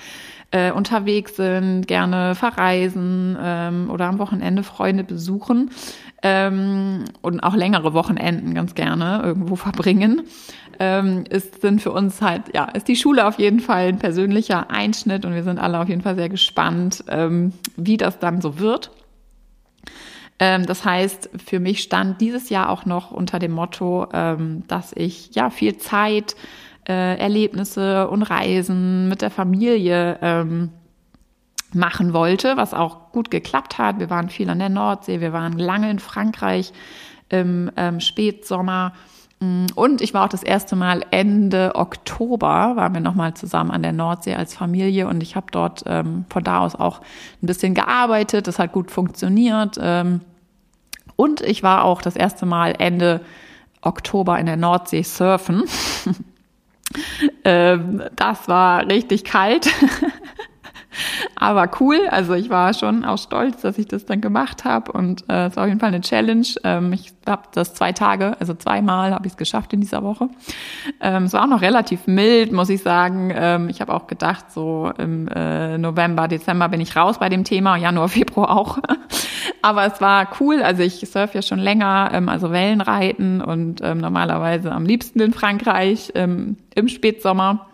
äh, 0.51 0.73
unterwegs 0.73 1.37
sind, 1.37 1.87
gerne 1.87 2.35
verreisen 2.35 3.37
ähm, 3.41 3.89
oder 3.89 4.07
am 4.07 4.19
Wochenende 4.19 4.63
Freunde 4.63 5.05
besuchen 5.05 5.71
ähm, 6.23 7.05
und 7.21 7.39
auch 7.39 7.55
längere 7.55 7.93
Wochenenden 7.93 8.53
ganz 8.53 8.75
gerne 8.75 9.21
irgendwo 9.23 9.55
verbringen, 9.55 10.23
ähm, 10.77 11.23
ist, 11.29 11.61
sind 11.61 11.81
für 11.81 11.93
uns 11.93 12.21
halt, 12.21 12.53
ja, 12.53 12.65
ist 12.65 12.89
die 12.89 12.97
Schule 12.97 13.25
auf 13.25 13.39
jeden 13.39 13.61
Fall 13.61 13.87
ein 13.87 13.97
persönlicher 13.97 14.71
Einschnitt 14.71 15.23
und 15.23 15.33
wir 15.33 15.43
sind 15.43 15.57
alle 15.57 15.79
auf 15.79 15.87
jeden 15.87 16.01
Fall 16.01 16.17
sehr 16.17 16.27
gespannt, 16.27 17.05
ähm, 17.07 17.53
wie 17.77 17.95
das 17.95 18.19
dann 18.19 18.41
so 18.41 18.59
wird. 18.59 18.91
Ähm, 20.41 20.65
das 20.65 20.83
heißt, 20.83 21.29
für 21.45 21.59
mich 21.59 21.83
stand 21.83 22.19
dieses 22.19 22.49
Jahr 22.49 22.69
auch 22.69 22.85
noch 22.85 23.11
unter 23.11 23.37
dem 23.37 23.51
Motto, 23.51 24.07
ähm, 24.11 24.63
dass 24.67 24.91
ich 24.95 25.35
ja 25.35 25.51
viel 25.51 25.77
Zeit 25.77 26.35
äh, 26.89 27.19
Erlebnisse 27.19 28.09
und 28.09 28.23
Reisen 28.23 29.07
mit 29.07 29.21
der 29.21 29.29
Familie 29.29 30.17
ähm, 30.23 30.71
machen 31.73 32.13
wollte, 32.13 32.57
was 32.57 32.73
auch 32.73 33.11
gut 33.11 33.29
geklappt 33.29 33.77
hat. 33.77 33.99
Wir 33.99 34.09
waren 34.09 34.29
viel 34.29 34.49
an 34.49 34.57
der 34.57 34.69
Nordsee, 34.69 35.21
wir 35.21 35.31
waren 35.31 35.59
lange 35.59 35.91
in 35.91 35.99
Frankreich 35.99 36.73
im 37.29 37.71
Spätsommer. 37.99 38.91
Mm, 39.39 39.67
und 39.75 40.01
ich 40.01 40.13
war 40.13 40.25
auch 40.25 40.29
das 40.29 40.43
erste 40.43 40.75
Mal 40.75 41.05
Ende 41.11 41.75
Oktober, 41.75 42.73
waren 42.75 42.93
wir 42.93 42.99
nochmal 42.99 43.35
zusammen 43.35 43.71
an 43.71 43.83
der 43.83 43.93
Nordsee 43.93 44.35
als 44.35 44.53
Familie 44.53 45.07
und 45.07 45.23
ich 45.23 45.37
habe 45.37 45.47
dort 45.49 45.83
ähm, 45.85 46.25
von 46.29 46.43
da 46.43 46.59
aus 46.59 46.75
auch 46.75 46.99
ein 47.41 47.47
bisschen 47.47 47.73
gearbeitet. 47.73 48.47
Das 48.47 48.59
hat 48.59 48.73
gut 48.73 48.91
funktioniert. 48.91 49.77
Ähm, 49.79 50.19
und 51.21 51.41
ich 51.41 51.61
war 51.61 51.83
auch 51.83 52.01
das 52.01 52.15
erste 52.15 52.47
Mal 52.47 52.73
Ende 52.79 53.21
Oktober 53.81 54.39
in 54.39 54.47
der 54.47 54.57
Nordsee 54.57 55.03
surfen. 55.03 55.63
Ähm, 57.45 58.03
das 58.17 58.49
war 58.49 58.85
richtig 58.85 59.23
kalt. 59.23 59.69
Aber 61.35 61.69
cool, 61.79 61.97
also 62.09 62.33
ich 62.33 62.49
war 62.49 62.73
schon 62.73 63.05
auch 63.05 63.17
stolz, 63.17 63.61
dass 63.61 63.77
ich 63.77 63.87
das 63.87 64.05
dann 64.05 64.19
gemacht 64.19 64.65
habe 64.65 64.91
und 64.91 65.23
äh, 65.29 65.45
es 65.45 65.55
war 65.55 65.63
auf 65.63 65.69
jeden 65.69 65.79
Fall 65.79 65.87
eine 65.87 66.01
Challenge. 66.01 66.45
Ähm, 66.65 66.91
ich 66.91 67.13
habe 67.25 67.43
das 67.53 67.73
zwei 67.73 67.93
Tage, 67.93 68.35
also 68.41 68.53
zweimal 68.53 69.13
habe 69.13 69.25
ich 69.25 69.33
es 69.33 69.37
geschafft 69.37 69.71
in 69.71 69.79
dieser 69.79 70.03
Woche. 70.03 70.27
Ähm, 70.99 71.23
es 71.23 71.33
war 71.33 71.43
auch 71.43 71.49
noch 71.49 71.61
relativ 71.61 72.07
mild, 72.07 72.51
muss 72.51 72.67
ich 72.67 72.83
sagen. 72.83 73.31
Ähm, 73.33 73.69
ich 73.69 73.79
habe 73.79 73.93
auch 73.93 74.07
gedacht, 74.07 74.51
so 74.51 74.91
im 74.97 75.29
äh, 75.29 75.77
November, 75.77 76.27
Dezember 76.27 76.67
bin 76.67 76.81
ich 76.81 76.97
raus 76.97 77.19
bei 77.19 77.29
dem 77.29 77.45
Thema, 77.45 77.77
Januar, 77.77 78.09
Februar 78.09 78.51
auch. 78.51 78.79
Aber 79.61 79.85
es 79.85 80.01
war 80.01 80.27
cool, 80.39 80.61
also 80.61 80.83
ich 80.83 80.99
surfe 81.09 81.35
ja 81.35 81.41
schon 81.41 81.59
länger, 81.59 82.11
ähm, 82.13 82.29
also 82.29 82.51
Wellenreiten 82.51 83.41
und 83.41 83.81
ähm, 83.83 83.99
normalerweise 83.99 84.71
am 84.71 84.85
liebsten 84.85 85.19
in 85.21 85.33
Frankreich 85.33 86.11
ähm, 86.15 86.57
im 86.75 86.87
Spätsommer. 86.87 87.67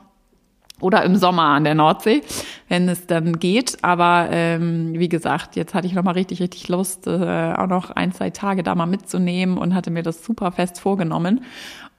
oder 0.80 1.04
im 1.04 1.16
Sommer 1.16 1.44
an 1.44 1.64
der 1.64 1.74
Nordsee, 1.76 2.22
wenn 2.70 2.88
es 2.88 3.08
dann 3.08 3.40
geht. 3.40 3.84
Aber 3.84 4.28
ähm, 4.32 4.94
wie 4.94 5.10
gesagt, 5.10 5.56
jetzt 5.56 5.74
hatte 5.74 5.88
ich 5.88 5.94
noch 5.94 6.04
mal 6.04 6.12
richtig, 6.12 6.40
richtig 6.40 6.68
Lust, 6.68 7.08
äh, 7.08 7.54
auch 7.54 7.68
noch 7.68 7.92
ein, 7.92 8.12
zwei 8.12 8.30
Tage 8.30 8.62
da 8.62 8.76
mal 8.76 8.86
mitzunehmen 8.86 9.58
und 9.58 9.74
hatte 9.74 9.90
mir 9.90 10.04
das 10.04 10.24
super 10.24 10.52
fest 10.52 10.80
vorgenommen. 10.80 11.42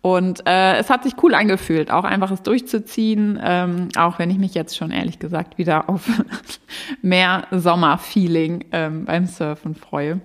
Und 0.01 0.47
äh, 0.47 0.77
es 0.77 0.91
hat 0.91 1.03
sich 1.03 1.15
cool 1.23 1.35
angefühlt, 1.35 1.91
auch 1.91 2.05
einfach 2.05 2.31
es 2.31 2.43
durchzuziehen, 2.43 3.39
ähm, 3.43 3.89
auch 3.97 4.19
wenn 4.19 4.31
ich 4.31 4.39
mich 4.39 4.55
jetzt 4.55 4.77
schon 4.77 4.91
ehrlich 4.91 5.19
gesagt 5.19 5.59
wieder 5.59 5.89
auf 5.89 6.09
mehr 7.03 7.47
Sommerfeeling 7.51 8.67
ähm, 8.73 9.05
beim 9.07 9.27
Surfen 9.27 9.75
freue. 9.75 10.21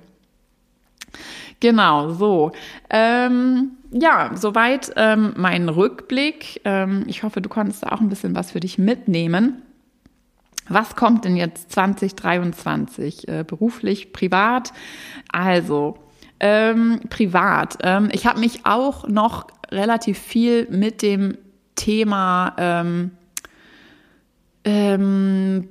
Genau, 1.59 2.09
so. 2.09 2.51
Ähm, 2.89 3.71
ja, 3.91 4.31
soweit 4.35 4.91
ähm, 4.95 5.33
mein 5.37 5.69
Rückblick. 5.69 6.61
Ähm, 6.65 7.05
ich 7.07 7.23
hoffe, 7.23 7.41
du 7.41 7.49
konntest 7.49 7.87
auch 7.87 8.01
ein 8.01 8.09
bisschen 8.09 8.35
was 8.35 8.51
für 8.51 8.59
dich 8.59 8.77
mitnehmen. 8.77 9.61
Was 10.67 10.95
kommt 10.95 11.25
denn 11.25 11.35
jetzt 11.35 11.71
2023? 11.71 13.27
Äh, 13.27 13.43
beruflich, 13.45 14.13
privat? 14.13 14.73
Also, 15.31 15.97
ähm, 16.45 16.99
privat. 17.09 17.77
Ähm, 17.83 18.09
ich 18.11 18.27
habe 18.27 18.41
mich 18.41 18.65
auch 18.65 19.07
noch 19.07 19.47
relativ 19.71 20.19
viel 20.19 20.67
mit 20.69 21.01
dem 21.01 21.37
Thema 21.75 22.53
ähm, 22.57 23.11
ähm, 24.65 25.69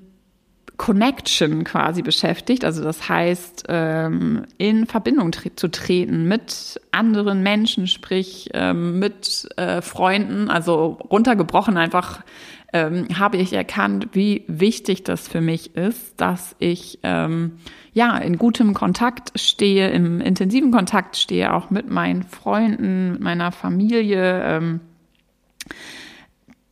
Connection 0.82 1.62
quasi 1.62 2.02
beschäftigt. 2.02 2.64
Also 2.64 2.82
das 2.82 3.08
heißt, 3.08 3.66
ähm, 3.68 4.46
in 4.58 4.86
Verbindung 4.86 5.30
tre 5.30 5.54
zu 5.54 5.68
treten 5.68 6.26
mit 6.26 6.80
anderen 6.90 7.40
Menschen, 7.44 7.86
sprich 7.86 8.50
ähm, 8.52 8.98
mit 8.98 9.48
äh, 9.56 9.80
Freunden. 9.80 10.50
Also 10.50 10.98
runtergebrochen 11.08 11.76
einfach 11.76 12.24
ähm, 12.72 13.06
habe 13.16 13.36
ich 13.36 13.52
erkannt, 13.52 14.08
wie 14.10 14.44
wichtig 14.48 15.04
das 15.04 15.28
für 15.28 15.40
mich 15.40 15.76
ist, 15.76 16.20
dass 16.20 16.56
ich 16.58 16.98
ja 17.02 18.16
in 18.18 18.38
gutem 18.38 18.74
Kontakt 18.74 19.38
stehe, 19.38 19.88
im 19.90 20.20
intensiven 20.20 20.72
Kontakt 20.72 21.16
stehe, 21.16 21.54
auch 21.54 21.70
mit 21.70 21.90
meinen 21.90 22.24
Freunden, 22.24 23.12
mit 23.12 23.20
meiner 23.20 23.52
Familie. 23.52 24.80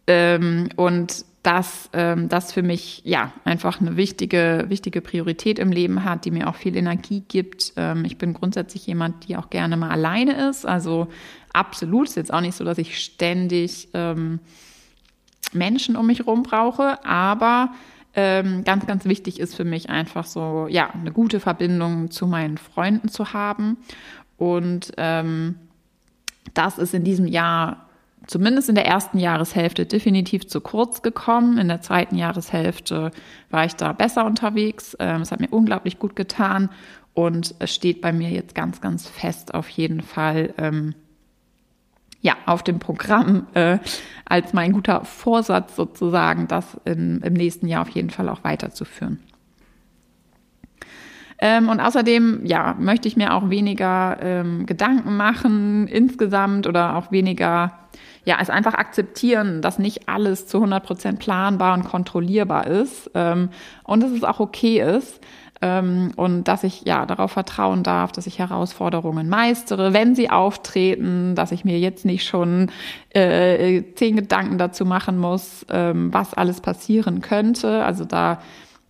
Und 0.06 1.24
dass 1.42 1.88
ähm, 1.94 2.28
das 2.28 2.52
für 2.52 2.62
mich 2.62 3.00
ja 3.04 3.32
einfach 3.44 3.80
eine 3.80 3.96
wichtige, 3.96 4.66
wichtige 4.68 5.00
Priorität 5.00 5.58
im 5.58 5.72
Leben 5.72 6.04
hat, 6.04 6.26
die 6.26 6.30
mir 6.30 6.48
auch 6.48 6.54
viel 6.54 6.76
Energie 6.76 7.22
gibt. 7.26 7.72
Ähm, 7.76 8.04
ich 8.04 8.18
bin 8.18 8.34
grundsätzlich 8.34 8.86
jemand, 8.86 9.26
die 9.26 9.36
auch 9.36 9.48
gerne 9.48 9.78
mal 9.78 9.90
alleine 9.90 10.48
ist. 10.50 10.66
Also 10.66 11.08
absolut 11.52 12.08
ist 12.08 12.16
jetzt 12.16 12.32
auch 12.32 12.42
nicht 12.42 12.56
so, 12.56 12.64
dass 12.64 12.76
ich 12.76 12.98
ständig 12.98 13.88
ähm, 13.94 14.40
Menschen 15.52 15.96
um 15.96 16.06
mich 16.06 16.18
herum 16.20 16.42
brauche, 16.42 17.02
aber 17.04 17.70
ähm, 18.14 18.64
ganz, 18.64 18.86
ganz 18.86 19.04
wichtig 19.06 19.40
ist 19.40 19.54
für 19.54 19.64
mich 19.64 19.88
einfach 19.88 20.26
so, 20.26 20.66
ja, 20.68 20.90
eine 20.90 21.12
gute 21.12 21.40
Verbindung 21.40 22.10
zu 22.10 22.26
meinen 22.26 22.58
Freunden 22.58 23.08
zu 23.08 23.32
haben. 23.32 23.78
Und 24.36 24.92
ähm, 24.98 25.54
das 26.54 26.78
ist 26.78 26.92
in 26.92 27.04
diesem 27.04 27.26
Jahr 27.26 27.89
zumindest 28.30 28.68
in 28.68 28.76
der 28.76 28.86
ersten 28.86 29.18
Jahreshälfte 29.18 29.86
definitiv 29.86 30.46
zu 30.46 30.60
kurz 30.60 31.02
gekommen. 31.02 31.58
In 31.58 31.66
der 31.66 31.80
zweiten 31.80 32.16
Jahreshälfte 32.16 33.10
war 33.50 33.64
ich 33.64 33.74
da 33.74 33.92
besser 33.92 34.24
unterwegs. 34.24 34.96
Ähm, 35.00 35.22
es 35.22 35.32
hat 35.32 35.40
mir 35.40 35.48
unglaublich 35.48 35.98
gut 35.98 36.14
getan 36.14 36.70
und 37.12 37.56
es 37.58 37.74
steht 37.74 38.00
bei 38.00 38.12
mir 38.12 38.30
jetzt 38.30 38.54
ganz, 38.54 38.80
ganz 38.80 39.08
fest 39.08 39.52
auf 39.52 39.68
jeden 39.68 40.00
Fall. 40.00 40.54
Ähm, 40.58 40.94
ja, 42.22 42.36
auf 42.46 42.62
dem 42.62 42.78
Programm 42.78 43.46
äh, 43.54 43.78
als 44.26 44.52
mein 44.52 44.72
guter 44.72 45.04
Vorsatz 45.04 45.74
sozusagen, 45.74 46.46
das 46.46 46.78
in, 46.84 47.22
im 47.22 47.32
nächsten 47.32 47.66
Jahr 47.66 47.82
auf 47.82 47.88
jeden 47.88 48.10
Fall 48.10 48.28
auch 48.28 48.44
weiterzuführen. 48.44 49.18
Ähm, 51.40 51.68
und 51.70 51.80
außerdem, 51.80 52.44
ja, 52.44 52.76
möchte 52.78 53.08
ich 53.08 53.16
mir 53.16 53.34
auch 53.34 53.48
weniger 53.50 54.18
ähm, 54.20 54.66
Gedanken 54.66 55.16
machen 55.16 55.88
insgesamt 55.88 56.66
oder 56.66 56.96
auch 56.96 57.10
weniger 57.10 57.79
ja, 58.24 58.38
es 58.40 58.50
einfach 58.50 58.74
akzeptieren, 58.74 59.62
dass 59.62 59.78
nicht 59.78 60.08
alles 60.08 60.46
zu 60.46 60.58
100 60.58 60.84
Prozent 60.84 61.18
planbar 61.18 61.74
und 61.74 61.84
kontrollierbar 61.84 62.66
ist 62.66 63.10
ähm, 63.14 63.50
und 63.84 64.02
dass 64.02 64.10
es 64.10 64.24
auch 64.24 64.40
okay 64.40 64.80
ist 64.80 65.20
ähm, 65.62 66.12
und 66.16 66.44
dass 66.44 66.64
ich 66.64 66.82
ja 66.82 67.06
darauf 67.06 67.32
vertrauen 67.32 67.82
darf, 67.82 68.12
dass 68.12 68.26
ich 68.26 68.38
Herausforderungen 68.38 69.28
meistere, 69.28 69.92
wenn 69.92 70.14
sie 70.14 70.30
auftreten, 70.30 71.34
dass 71.34 71.52
ich 71.52 71.64
mir 71.64 71.78
jetzt 71.78 72.04
nicht 72.04 72.26
schon 72.26 72.70
äh, 73.10 73.82
zehn 73.94 74.16
Gedanken 74.16 74.58
dazu 74.58 74.84
machen 74.84 75.18
muss, 75.18 75.66
ähm, 75.70 76.12
was 76.12 76.34
alles 76.34 76.60
passieren 76.60 77.20
könnte. 77.20 77.84
Also 77.84 78.04
da 78.04 78.40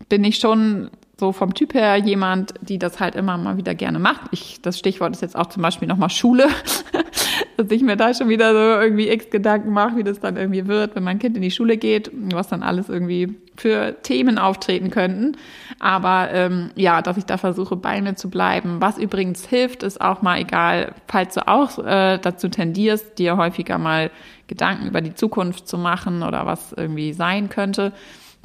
bin 0.08 0.24
ich 0.24 0.36
schon 0.36 0.90
so 1.20 1.30
vom 1.30 1.54
Typ 1.54 1.74
her 1.74 1.96
jemand, 1.96 2.54
die 2.60 2.78
das 2.78 2.98
halt 2.98 3.14
immer 3.14 3.38
mal 3.38 3.56
wieder 3.56 3.76
gerne 3.76 4.00
macht. 4.00 4.22
Ich, 4.32 4.60
das 4.60 4.78
Stichwort 4.78 5.12
ist 5.12 5.22
jetzt 5.22 5.36
auch 5.36 5.46
zum 5.46 5.62
Beispiel 5.62 5.86
nochmal 5.86 6.10
Schule, 6.10 6.48
dass 7.56 7.70
ich 7.70 7.82
mir 7.82 7.96
da 7.96 8.12
schon 8.12 8.28
wieder 8.28 8.52
so 8.52 8.82
irgendwie 8.82 9.08
x 9.08 9.30
Gedanken 9.30 9.70
mache, 9.70 9.96
wie 9.96 10.02
das 10.02 10.18
dann 10.18 10.36
irgendwie 10.36 10.66
wird, 10.66 10.96
wenn 10.96 11.04
mein 11.04 11.20
Kind 11.20 11.36
in 11.36 11.42
die 11.42 11.52
Schule 11.52 11.76
geht, 11.76 12.10
was 12.32 12.48
dann 12.48 12.64
alles 12.64 12.88
irgendwie 12.88 13.36
für 13.56 14.02
Themen 14.02 14.38
auftreten 14.38 14.90
könnten. 14.90 15.36
Aber 15.78 16.30
ähm, 16.32 16.70
ja, 16.74 17.02
dass 17.02 17.16
ich 17.16 17.26
da 17.26 17.36
versuche, 17.36 17.76
bei 17.76 18.00
mir 18.00 18.16
zu 18.16 18.30
bleiben. 18.30 18.80
Was 18.80 18.98
übrigens 18.98 19.46
hilft, 19.46 19.82
ist 19.82 20.00
auch 20.00 20.22
mal 20.22 20.40
egal, 20.40 20.94
falls 21.06 21.34
du 21.34 21.46
auch 21.46 21.78
äh, 21.78 22.18
dazu 22.18 22.48
tendierst, 22.48 23.18
dir 23.18 23.36
häufiger 23.36 23.78
mal 23.78 24.10
Gedanken 24.48 24.88
über 24.88 25.00
die 25.00 25.14
Zukunft 25.14 25.68
zu 25.68 25.78
machen 25.78 26.22
oder 26.22 26.46
was 26.46 26.72
irgendwie 26.72 27.12
sein 27.12 27.50
könnte 27.50 27.92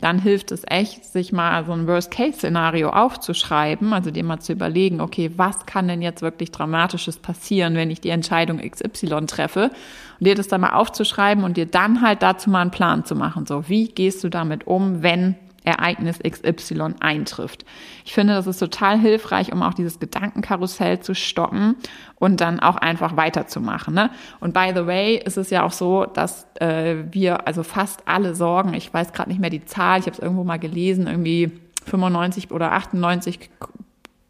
dann 0.01 0.19
hilft 0.19 0.51
es 0.51 0.63
echt, 0.67 1.05
sich 1.05 1.31
mal 1.31 1.65
so 1.65 1.71
ein 1.71 1.87
Worst-Case-Szenario 1.87 2.89
aufzuschreiben, 2.89 3.93
also 3.93 4.11
dir 4.11 4.23
mal 4.23 4.39
zu 4.39 4.51
überlegen, 4.51 4.99
okay, 4.99 5.31
was 5.37 5.65
kann 5.65 5.87
denn 5.87 6.01
jetzt 6.01 6.21
wirklich 6.21 6.51
Dramatisches 6.51 7.17
passieren, 7.17 7.75
wenn 7.75 7.89
ich 7.89 8.01
die 8.01 8.09
Entscheidung 8.09 8.59
XY 8.59 9.25
treffe 9.25 9.71
und 10.19 10.27
dir 10.27 10.35
das 10.35 10.49
dann 10.49 10.61
mal 10.61 10.73
aufzuschreiben 10.73 11.43
und 11.43 11.55
dir 11.55 11.65
dann 11.65 12.01
halt 12.01 12.21
dazu 12.21 12.49
mal 12.49 12.61
einen 12.61 12.71
Plan 12.71 13.05
zu 13.05 13.15
machen. 13.15 13.45
So, 13.45 13.69
wie 13.69 13.87
gehst 13.87 14.23
du 14.23 14.29
damit 14.29 14.67
um, 14.67 15.01
wenn 15.01 15.35
Ereignis 15.65 16.19
XY 16.19 16.95
eintrifft. 16.99 17.65
Ich 18.03 18.13
finde, 18.13 18.33
das 18.33 18.47
ist 18.47 18.59
total 18.59 18.99
hilfreich, 18.99 19.51
um 19.51 19.61
auch 19.63 19.73
dieses 19.73 19.99
Gedankenkarussell 19.99 20.99
zu 20.99 21.15
stoppen 21.15 21.75
und 22.15 22.41
dann 22.41 22.59
auch 22.59 22.77
einfach 22.77 23.17
weiterzumachen. 23.17 23.93
Ne? 23.93 24.09
Und 24.39 24.53
by 24.53 24.71
the 24.75 24.85
way 24.85 25.15
ist 25.17 25.37
es 25.37 25.49
ja 25.49 25.63
auch 25.63 25.71
so, 25.71 26.05
dass 26.05 26.47
äh, 26.59 27.03
wir 27.11 27.47
also 27.47 27.63
fast 27.63 28.07
alle 28.07 28.35
Sorgen, 28.35 28.73
ich 28.73 28.93
weiß 28.93 29.13
gerade 29.13 29.29
nicht 29.29 29.41
mehr 29.41 29.49
die 29.49 29.65
Zahl, 29.65 29.99
ich 29.99 30.05
habe 30.05 30.15
es 30.15 30.19
irgendwo 30.19 30.43
mal 30.43 30.59
gelesen, 30.59 31.07
irgendwie 31.07 31.51
95 31.85 32.51
oder 32.51 32.71
98 32.73 33.49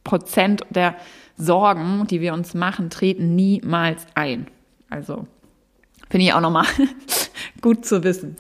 Prozent 0.04 0.62
der 0.70 0.96
Sorgen, 1.38 2.08
die 2.08 2.22
wir 2.22 2.34
uns 2.34 2.54
machen, 2.54 2.90
treten 2.90 3.36
niemals 3.36 4.06
ein. 4.16 4.48
Also 4.90 5.28
finde 6.10 6.28
ich 6.28 6.34
auch 6.34 6.42
nochmal 6.42 6.66
gut 7.62 7.86
zu 7.86 8.04
wissen. 8.04 8.38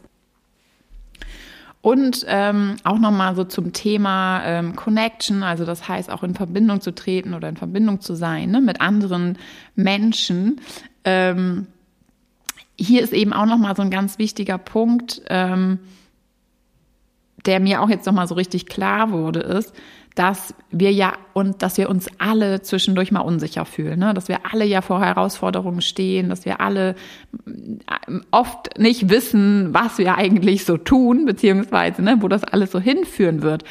Und 1.86 2.26
ähm, 2.28 2.78
auch 2.84 2.98
nochmal 2.98 3.36
so 3.36 3.43
zum 3.43 3.71
Thema 3.71 4.41
ähm, 4.43 4.76
Connection, 4.76 5.43
also 5.43 5.65
das 5.65 5.88
heißt 5.88 6.10
auch 6.10 6.24
in 6.24 6.34
Verbindung 6.34 6.82
zu 6.82 6.95
treten 6.95 7.36
oder 7.36 7.48
in 7.48 7.58
Verbindung 7.58 8.02
zu 8.02 8.15
sein 8.15 8.50
ne, 8.50 8.60
mit 8.60 8.82
anderen 8.82 9.38
Menschen. 9.76 10.62
Ähm, 11.04 11.67
hier 12.76 13.04
ist 13.04 13.13
eben 13.13 13.34
auch 13.34 13.45
nochmal 13.45 13.76
so 13.76 13.84
ein 13.84 13.91
ganz 13.91 14.17
wichtiger 14.17 14.58
Punkt, 14.58 15.21
ähm, 15.28 15.78
der 17.45 17.60
mir 17.60 17.84
auch 17.84 17.89
jetzt 17.89 18.08
nochmal 18.08 18.28
so 18.28 18.34
richtig 18.34 18.65
klar 18.65 19.12
wurde, 19.12 19.41
ist, 19.41 19.71
dass 20.15 20.56
wir 20.71 20.93
ja 20.93 21.13
und 21.34 21.62
dass 21.62 21.78
wir 21.78 21.89
uns 21.89 22.08
alle 22.17 22.62
zwischendurch 22.62 23.12
mal 23.12 23.19
unsicher 23.19 23.65
fühlen, 23.65 23.99
ne? 23.99 24.13
dass 24.13 24.30
wir 24.30 24.39
alle 24.49 24.65
ja 24.65 24.82
vor 24.82 25.04
Herausforderungen 25.04 25.82
stehen, 25.82 26.30
dass 26.30 26.45
wir 26.45 26.62
alle 26.62 26.95
äh, 27.45 28.19
oft 28.32 28.80
nicht 28.80 29.10
wissen, 29.10 29.73
was 29.73 29.97
wir 29.97 30.17
eigentlich 30.17 30.63
so 30.63 30.78
tun, 30.78 31.25
beziehungsweise 31.25 32.01
ne, 32.01 32.17
wo 32.21 32.30
das 32.30 32.45
alles 32.45 32.71
so 32.71 32.80
hinführen 32.80 33.41
wird. 33.41 33.65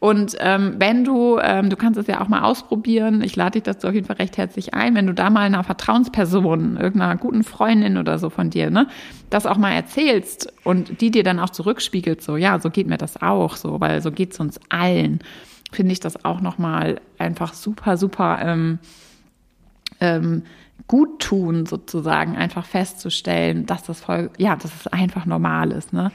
Und 0.00 0.36
ähm, 0.40 0.74
wenn 0.78 1.04
du, 1.04 1.38
ähm, 1.40 1.70
du 1.70 1.76
kannst 1.76 1.98
es 1.98 2.08
ja 2.08 2.20
auch 2.20 2.26
mal 2.28 2.42
ausprobieren, 2.42 3.22
ich 3.22 3.36
lade 3.36 3.52
dich 3.52 3.62
dazu 3.62 3.86
auf 3.86 3.94
jeden 3.94 4.06
Fall 4.06 4.16
recht 4.16 4.36
herzlich 4.36 4.74
ein, 4.74 4.96
wenn 4.96 5.06
du 5.06 5.14
da 5.14 5.30
mal 5.30 5.42
einer 5.42 5.62
Vertrauensperson, 5.62 6.76
irgendeiner 6.76 7.16
guten 7.16 7.44
Freundin 7.44 7.96
oder 7.96 8.18
so 8.18 8.30
von 8.30 8.50
dir, 8.50 8.70
ne, 8.70 8.88
das 9.30 9.46
auch 9.46 9.56
mal 9.56 9.70
erzählst 9.70 10.52
und 10.64 11.00
die 11.00 11.12
dir 11.12 11.22
dann 11.22 11.38
auch 11.38 11.50
zurückspiegelt, 11.50 12.20
so, 12.20 12.36
ja, 12.36 12.58
so 12.58 12.70
geht 12.70 12.88
mir 12.88 12.98
das 12.98 13.22
auch, 13.22 13.54
so, 13.54 13.80
weil 13.80 14.02
so 14.02 14.10
geht's 14.10 14.40
uns 14.40 14.58
allen 14.68 15.20
finde 15.74 15.92
ich 15.92 16.00
das 16.00 16.24
auch 16.24 16.40
nochmal 16.40 17.00
einfach 17.18 17.54
super, 17.54 17.96
super 17.96 18.38
ähm, 18.42 18.78
ähm, 20.00 20.42
gut 20.86 21.20
tun, 21.20 21.66
sozusagen, 21.66 22.36
einfach 22.36 22.66
festzustellen, 22.66 23.66
dass 23.66 23.84
das 23.84 24.00
voll, 24.00 24.30
ja, 24.38 24.56
dass 24.56 24.74
es 24.74 24.86
einfach 24.88 25.26
normal 25.26 25.72
ist. 25.72 25.92
Ne? 25.92 26.12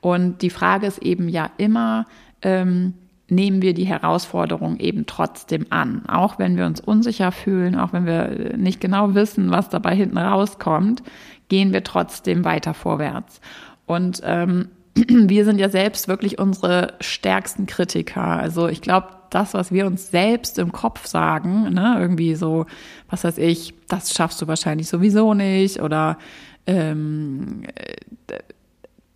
Und 0.00 0.42
die 0.42 0.50
Frage 0.50 0.86
ist 0.86 0.98
eben 0.98 1.28
ja 1.28 1.50
immer, 1.56 2.06
ähm, 2.42 2.94
nehmen 3.28 3.62
wir 3.62 3.74
die 3.74 3.84
Herausforderung 3.84 4.78
eben 4.78 5.06
trotzdem 5.06 5.66
an. 5.70 6.04
Auch 6.06 6.38
wenn 6.38 6.56
wir 6.56 6.66
uns 6.66 6.80
unsicher 6.80 7.32
fühlen, 7.32 7.76
auch 7.76 7.92
wenn 7.92 8.04
wir 8.04 8.56
nicht 8.56 8.80
genau 8.80 9.14
wissen, 9.14 9.50
was 9.50 9.68
dabei 9.68 9.94
hinten 9.94 10.18
rauskommt, 10.18 11.02
gehen 11.48 11.72
wir 11.72 11.84
trotzdem 11.84 12.44
weiter 12.44 12.74
vorwärts. 12.74 13.40
Und 13.86 14.20
ähm, 14.24 14.68
wir 14.94 15.44
sind 15.44 15.58
ja 15.58 15.68
selbst 15.68 16.08
wirklich 16.08 16.38
unsere 16.38 16.94
stärksten 17.00 17.66
Kritiker. 17.66 18.22
Also 18.22 18.68
ich 18.68 18.82
glaube, 18.82 19.08
das, 19.30 19.54
was 19.54 19.72
wir 19.72 19.86
uns 19.86 20.10
selbst 20.10 20.58
im 20.58 20.72
Kopf 20.72 21.06
sagen, 21.06 21.72
ne, 21.72 21.96
irgendwie 21.98 22.34
so, 22.34 22.66
was 23.08 23.24
weiß 23.24 23.38
ich, 23.38 23.74
das 23.88 24.12
schaffst 24.12 24.42
du 24.42 24.48
wahrscheinlich 24.48 24.88
sowieso 24.88 25.34
nicht 25.34 25.80
oder 25.80 26.18
ähm, 26.66 27.62
äh, 27.76 28.38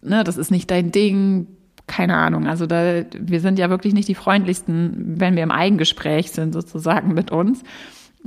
ne, 0.02 0.24
das 0.24 0.36
ist 0.36 0.50
nicht 0.50 0.70
dein 0.70 0.92
Ding, 0.92 1.48
keine 1.86 2.16
Ahnung. 2.16 2.46
Also 2.46 2.66
da, 2.66 3.04
wir 3.18 3.40
sind 3.40 3.58
ja 3.58 3.68
wirklich 3.70 3.92
nicht 3.92 4.08
die 4.08 4.14
freundlichsten, 4.14 5.20
wenn 5.20 5.36
wir 5.36 5.42
im 5.42 5.50
Eigengespräch 5.50 6.30
sind, 6.30 6.52
sozusagen 6.52 7.12
mit 7.12 7.30
uns. 7.30 7.62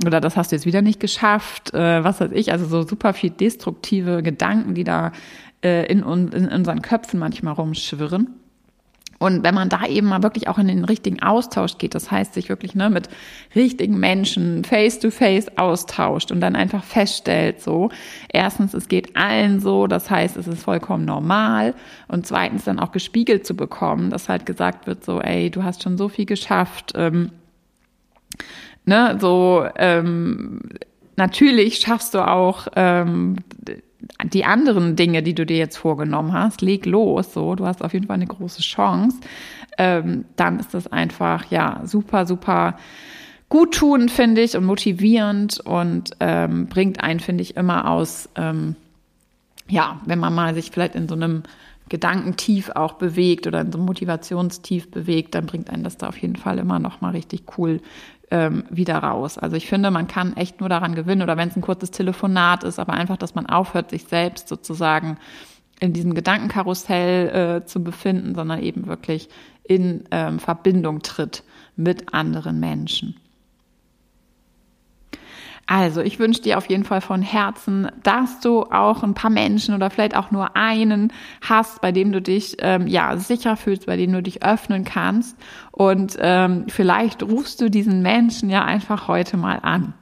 Oder 0.06 0.20
das 0.20 0.36
hast 0.36 0.52
du 0.52 0.56
jetzt 0.56 0.66
wieder 0.66 0.82
nicht 0.82 1.00
geschafft, 1.00 1.74
äh, 1.74 2.04
was 2.04 2.20
weiß 2.20 2.30
ich, 2.32 2.52
also 2.52 2.66
so 2.66 2.86
super 2.86 3.14
viel 3.14 3.30
destruktive 3.30 4.22
Gedanken, 4.22 4.74
die 4.74 4.84
da 4.84 5.10
äh, 5.64 5.86
in, 5.86 6.00
in 6.00 6.48
unseren 6.48 6.82
Köpfen 6.82 7.18
manchmal 7.18 7.54
rumschwirren. 7.54 8.38
Und 9.18 9.42
wenn 9.42 9.54
man 9.54 9.68
da 9.68 9.84
eben 9.86 10.06
mal 10.06 10.22
wirklich 10.22 10.46
auch 10.46 10.58
in 10.58 10.68
den 10.68 10.84
richtigen 10.84 11.20
Austausch 11.20 11.78
geht, 11.78 11.96
das 11.96 12.10
heißt, 12.10 12.34
sich 12.34 12.48
wirklich 12.48 12.76
ne, 12.76 12.88
mit 12.88 13.08
richtigen 13.56 13.98
Menschen 13.98 14.64
face 14.64 15.00
to 15.00 15.10
face 15.10 15.58
austauscht 15.58 16.30
und 16.30 16.40
dann 16.40 16.54
einfach 16.54 16.84
feststellt, 16.84 17.60
so, 17.60 17.90
erstens, 18.32 18.74
es 18.74 18.86
geht 18.86 19.16
allen 19.16 19.58
so, 19.58 19.88
das 19.88 20.08
heißt, 20.08 20.36
es 20.36 20.46
ist 20.46 20.62
vollkommen 20.62 21.04
normal. 21.04 21.74
Und 22.06 22.28
zweitens 22.28 22.64
dann 22.64 22.78
auch 22.78 22.92
gespiegelt 22.92 23.44
zu 23.44 23.56
bekommen, 23.56 24.10
dass 24.10 24.28
halt 24.28 24.46
gesagt 24.46 24.86
wird, 24.86 25.04
so, 25.04 25.20
ey, 25.20 25.50
du 25.50 25.64
hast 25.64 25.82
schon 25.82 25.98
so 25.98 26.08
viel 26.08 26.26
geschafft, 26.26 26.92
ähm, 26.94 27.32
ne, 28.84 29.18
so, 29.20 29.66
ähm, 29.76 30.60
natürlich 31.16 31.78
schaffst 31.78 32.14
du 32.14 32.20
auch, 32.20 32.68
ähm, 32.76 33.38
die 34.24 34.44
anderen 34.44 34.96
Dinge, 34.96 35.22
die 35.22 35.34
du 35.34 35.46
dir 35.46 35.56
jetzt 35.56 35.76
vorgenommen 35.76 36.32
hast, 36.32 36.60
leg 36.60 36.86
los, 36.86 37.32
so, 37.32 37.54
du 37.54 37.66
hast 37.66 37.82
auf 37.82 37.92
jeden 37.92 38.06
Fall 38.06 38.16
eine 38.16 38.26
große 38.26 38.62
Chance, 38.62 39.18
ähm, 39.78 40.24
dann 40.36 40.58
ist 40.58 40.74
das 40.74 40.90
einfach, 40.90 41.50
ja, 41.50 41.82
super, 41.84 42.26
super 42.26 42.76
gut 43.48 43.74
tun, 43.74 44.08
finde 44.08 44.42
ich, 44.42 44.56
und 44.56 44.64
motivierend 44.64 45.60
und 45.60 46.10
ähm, 46.20 46.66
bringt 46.66 47.02
einen, 47.02 47.20
finde 47.20 47.42
ich, 47.42 47.56
immer 47.56 47.90
aus, 47.90 48.28
ähm, 48.34 48.76
ja, 49.68 50.00
wenn 50.04 50.18
man 50.18 50.34
mal 50.34 50.54
sich 50.54 50.70
vielleicht 50.70 50.94
in 50.94 51.08
so 51.08 51.14
einem 51.14 51.44
Gedankentief 51.88 52.70
auch 52.70 52.94
bewegt 52.94 53.46
oder 53.46 53.60
in 53.60 53.72
so 53.72 53.78
einem 53.78 53.86
Motivationstief 53.86 54.90
bewegt, 54.90 55.34
dann 55.34 55.46
bringt 55.46 55.70
einen 55.70 55.84
das 55.84 55.96
da 55.96 56.08
auf 56.08 56.18
jeden 56.18 56.36
Fall 56.36 56.58
immer 56.58 56.78
noch 56.78 57.00
mal 57.00 57.10
richtig 57.10 57.44
cool 57.56 57.80
ähm, 58.30 58.64
wieder 58.70 58.98
raus. 58.98 59.38
Also 59.38 59.56
ich 59.56 59.66
finde, 59.66 59.90
man 59.90 60.06
kann 60.06 60.36
echt 60.36 60.60
nur 60.60 60.68
daran 60.68 60.94
gewinnen 60.94 61.22
oder 61.22 61.36
wenn 61.36 61.48
es 61.48 61.56
ein 61.56 61.62
kurzes 61.62 61.90
Telefonat 61.90 62.64
ist, 62.64 62.78
aber 62.78 62.92
einfach, 62.92 63.16
dass 63.16 63.34
man 63.34 63.46
aufhört, 63.46 63.90
sich 63.90 64.04
selbst 64.04 64.48
sozusagen 64.48 65.18
in 65.80 65.92
diesem 65.92 66.14
Gedankenkarussell 66.14 67.60
äh, 67.62 67.66
zu 67.66 67.82
befinden, 67.82 68.34
sondern 68.34 68.60
eben 68.60 68.86
wirklich 68.86 69.28
in 69.64 70.04
ähm, 70.10 70.38
Verbindung 70.38 71.02
tritt 71.02 71.44
mit 71.76 72.12
anderen 72.12 72.58
Menschen. 72.58 73.16
Also, 75.70 76.00
ich 76.00 76.18
wünsche 76.18 76.40
dir 76.40 76.56
auf 76.56 76.70
jeden 76.70 76.84
Fall 76.84 77.02
von 77.02 77.20
Herzen, 77.20 77.90
dass 78.02 78.40
du 78.40 78.62
auch 78.62 79.02
ein 79.02 79.12
paar 79.12 79.28
Menschen 79.28 79.74
oder 79.74 79.90
vielleicht 79.90 80.16
auch 80.16 80.30
nur 80.30 80.56
einen 80.56 81.12
hast, 81.42 81.82
bei 81.82 81.92
dem 81.92 82.10
du 82.10 82.22
dich 82.22 82.56
ähm, 82.60 82.86
ja 82.86 83.18
sicher 83.18 83.54
fühlst, 83.54 83.84
bei 83.84 83.98
dem 83.98 84.10
du 84.10 84.22
dich 84.22 84.42
öffnen 84.42 84.84
kannst. 84.84 85.36
Und 85.70 86.16
ähm, 86.20 86.64
vielleicht 86.68 87.22
rufst 87.22 87.60
du 87.60 87.68
diesen 87.68 88.00
Menschen 88.00 88.48
ja 88.48 88.64
einfach 88.64 89.08
heute 89.08 89.36
mal 89.36 89.58
an. 89.60 89.92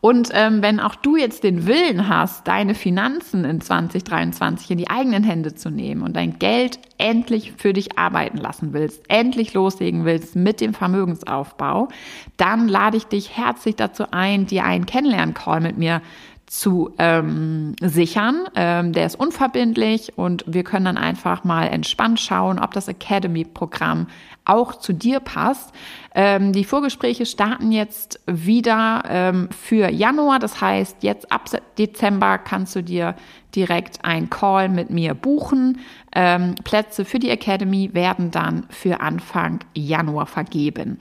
Und 0.00 0.30
ähm, 0.32 0.62
wenn 0.62 0.78
auch 0.78 0.94
du 0.94 1.16
jetzt 1.16 1.42
den 1.42 1.66
Willen 1.66 2.08
hast, 2.08 2.46
deine 2.46 2.76
Finanzen 2.76 3.44
in 3.44 3.60
2023 3.60 4.70
in 4.70 4.78
die 4.78 4.90
eigenen 4.90 5.24
Hände 5.24 5.54
zu 5.54 5.70
nehmen 5.70 6.02
und 6.02 6.14
dein 6.14 6.38
Geld 6.38 6.78
endlich 6.98 7.52
für 7.56 7.72
dich 7.72 7.98
arbeiten 7.98 8.38
lassen 8.38 8.72
willst, 8.72 9.02
endlich 9.08 9.54
loslegen 9.54 10.04
willst 10.04 10.36
mit 10.36 10.60
dem 10.60 10.72
Vermögensaufbau, 10.72 11.88
dann 12.36 12.68
lade 12.68 12.96
ich 12.96 13.06
dich 13.06 13.36
herzlich 13.36 13.74
dazu 13.74 14.04
ein, 14.12 14.46
dir 14.46 14.64
einen 14.64 14.86
Kennenlern-Call 14.86 15.60
mit 15.60 15.78
mir 15.78 16.00
zu 16.48 16.94
ähm, 16.98 17.76
sichern. 17.80 18.46
Ähm, 18.54 18.92
der 18.92 19.06
ist 19.06 19.20
unverbindlich 19.20 20.16
und 20.16 20.44
wir 20.46 20.64
können 20.64 20.86
dann 20.86 20.98
einfach 20.98 21.44
mal 21.44 21.66
entspannt 21.66 22.20
schauen, 22.20 22.58
ob 22.58 22.72
das 22.72 22.88
Academy-Programm 22.88 24.08
auch 24.44 24.74
zu 24.76 24.94
dir 24.94 25.20
passt. 25.20 25.72
Ähm, 26.14 26.52
die 26.52 26.64
Vorgespräche 26.64 27.26
starten 27.26 27.70
jetzt 27.70 28.20
wieder 28.26 29.02
ähm, 29.06 29.50
für 29.50 29.90
Januar. 29.90 30.38
Das 30.38 30.60
heißt, 30.60 31.02
jetzt 31.02 31.30
ab 31.30 31.50
Dezember 31.76 32.38
kannst 32.38 32.74
du 32.74 32.82
dir 32.82 33.14
direkt 33.54 34.04
ein 34.04 34.30
Call 34.30 34.70
mit 34.70 34.90
mir 34.90 35.14
buchen. 35.14 35.80
Ähm, 36.14 36.54
Plätze 36.64 37.04
für 37.04 37.18
die 37.18 37.30
Academy 37.30 37.90
werden 37.92 38.30
dann 38.30 38.66
für 38.70 39.00
Anfang 39.00 39.60
Januar 39.74 40.26
vergeben. 40.26 40.98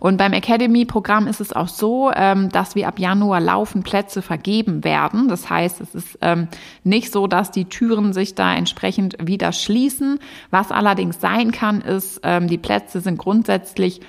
Und 0.00 0.16
beim 0.16 0.32
Academy-Programm 0.32 1.26
ist 1.26 1.40
es 1.40 1.52
auch 1.52 1.68
so, 1.68 2.10
ähm, 2.14 2.50
dass 2.50 2.74
wir 2.74 2.88
ab 2.88 2.98
Januar 2.98 3.40
laufend 3.40 3.84
Plätze 3.84 4.22
vergeben 4.22 4.84
werden. 4.84 5.28
Das 5.28 5.50
heißt, 5.50 5.80
es 5.80 5.94
ist 5.94 6.18
ähm, 6.22 6.48
nicht 6.84 7.12
so, 7.12 7.26
dass 7.26 7.50
die 7.50 7.66
Türen 7.66 8.12
sich 8.12 8.34
da 8.34 8.54
entsprechend 8.54 9.16
wieder 9.20 9.52
schließen. 9.52 10.18
Was 10.50 10.70
allerdings 10.70 11.20
sein 11.20 11.52
kann, 11.52 11.80
ist, 11.80 12.20
ähm, 12.22 12.48
die 12.48 12.58
Plätze 12.58 13.00
sind 13.00 13.18
grundsätzlich 13.18 14.00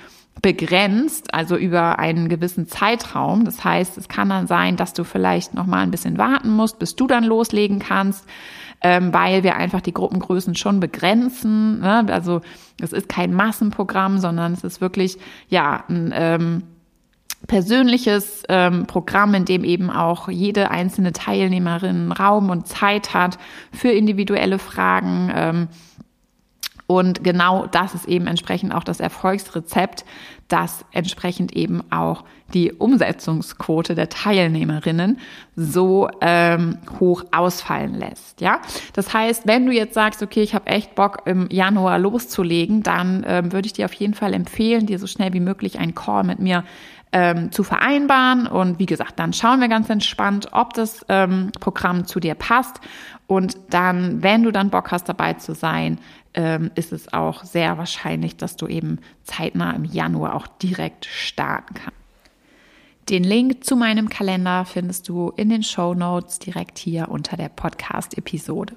begrenzt, 0.42 1.34
also 1.34 1.56
über 1.56 1.98
einen 1.98 2.28
gewissen 2.28 2.68
Zeitraum. 2.68 3.44
Das 3.44 3.64
heißt, 3.64 3.98
es 3.98 4.08
kann 4.08 4.28
dann 4.28 4.46
sein, 4.46 4.76
dass 4.76 4.92
du 4.94 5.04
vielleicht 5.04 5.54
noch 5.54 5.66
mal 5.66 5.80
ein 5.80 5.90
bisschen 5.90 6.18
warten 6.18 6.50
musst, 6.50 6.78
bis 6.78 6.94
du 6.94 7.06
dann 7.06 7.24
loslegen 7.24 7.80
kannst 7.80 8.24
ähm, 8.80 9.12
weil 9.12 9.42
wir 9.42 9.56
einfach 9.56 9.80
die 9.80 9.94
Gruppengrößen 9.94 10.54
schon 10.54 10.80
begrenzen. 10.80 11.80
Ne? 11.80 12.06
Also 12.08 12.40
es 12.80 12.92
ist 12.92 13.08
kein 13.08 13.32
Massenprogramm, 13.34 14.18
sondern 14.18 14.52
es 14.52 14.64
ist 14.64 14.80
wirklich 14.80 15.18
ja 15.48 15.84
ein 15.88 16.12
ähm, 16.14 16.62
persönliches 17.46 18.42
ähm, 18.48 18.86
Programm, 18.86 19.34
in 19.34 19.44
dem 19.44 19.64
eben 19.64 19.90
auch 19.90 20.28
jede 20.28 20.70
einzelne 20.70 21.12
Teilnehmerin 21.12 22.12
Raum 22.12 22.50
und 22.50 22.66
Zeit 22.66 23.14
hat 23.14 23.38
für 23.72 23.90
individuelle 23.90 24.58
Fragen. 24.58 25.32
Ähm, 25.34 25.68
und 26.86 27.22
genau 27.22 27.66
das 27.66 27.94
ist 27.94 28.06
eben 28.06 28.26
entsprechend 28.26 28.74
auch 28.74 28.82
das 28.82 28.98
Erfolgsrezept, 28.98 30.04
das 30.48 30.84
entsprechend 30.92 31.52
eben 31.54 31.82
auch 31.92 32.24
die 32.54 32.72
Umsetzungsquote 32.72 33.94
der 33.94 34.08
Teilnehmerinnen 34.08 35.18
so 35.54 36.08
ähm, 36.22 36.78
hoch 36.98 37.24
ausfallen 37.30 37.94
lässt. 37.94 38.40
Ja, 38.40 38.60
das 38.94 39.12
heißt, 39.12 39.46
wenn 39.46 39.66
du 39.66 39.72
jetzt 39.72 39.94
sagst, 39.94 40.22
okay, 40.22 40.42
ich 40.42 40.54
habe 40.54 40.66
echt 40.66 40.94
Bock 40.94 41.22
im 41.26 41.48
Januar 41.50 41.98
loszulegen, 41.98 42.82
dann 42.82 43.24
ähm, 43.28 43.52
würde 43.52 43.66
ich 43.66 43.74
dir 43.74 43.84
auf 43.84 43.92
jeden 43.92 44.14
Fall 44.14 44.32
empfehlen, 44.32 44.86
dir 44.86 44.98
so 44.98 45.06
schnell 45.06 45.34
wie 45.34 45.40
möglich 45.40 45.78
einen 45.78 45.94
Call 45.94 46.24
mit 46.24 46.38
mir 46.38 46.64
ähm, 47.12 47.52
zu 47.52 47.62
vereinbaren. 47.62 48.46
Und 48.46 48.78
wie 48.78 48.86
gesagt, 48.86 49.18
dann 49.18 49.32
schauen 49.32 49.60
wir 49.60 49.68
ganz 49.68 49.90
entspannt, 49.90 50.48
ob 50.52 50.72
das 50.74 51.04
ähm, 51.08 51.50
Programm 51.60 52.06
zu 52.06 52.20
dir 52.20 52.34
passt. 52.34 52.80
Und 53.28 53.58
dann, 53.70 54.22
wenn 54.22 54.42
du 54.42 54.50
dann 54.50 54.70
Bock 54.70 54.90
hast, 54.90 55.08
dabei 55.08 55.34
zu 55.34 55.54
sein, 55.54 56.00
ähm, 56.32 56.70
ist 56.74 56.92
es 56.92 57.12
auch 57.12 57.44
sehr 57.44 57.76
wahrscheinlich, 57.76 58.36
dass 58.38 58.56
du 58.56 58.66
eben 58.66 59.00
zeitnah 59.22 59.72
im 59.72 59.84
Januar 59.84 60.34
auch 60.34 60.46
direkt 60.46 61.04
starten 61.04 61.74
kannst. 61.74 61.98
Den 63.10 63.24
Link 63.24 63.64
zu 63.64 63.76
meinem 63.76 64.08
Kalender 64.08 64.64
findest 64.64 65.08
du 65.10 65.30
in 65.36 65.50
den 65.50 65.62
Show 65.62 65.94
Notes 65.94 66.38
direkt 66.38 66.78
hier 66.78 67.10
unter 67.10 67.36
der 67.36 67.50
Podcast-Episode. 67.50 68.74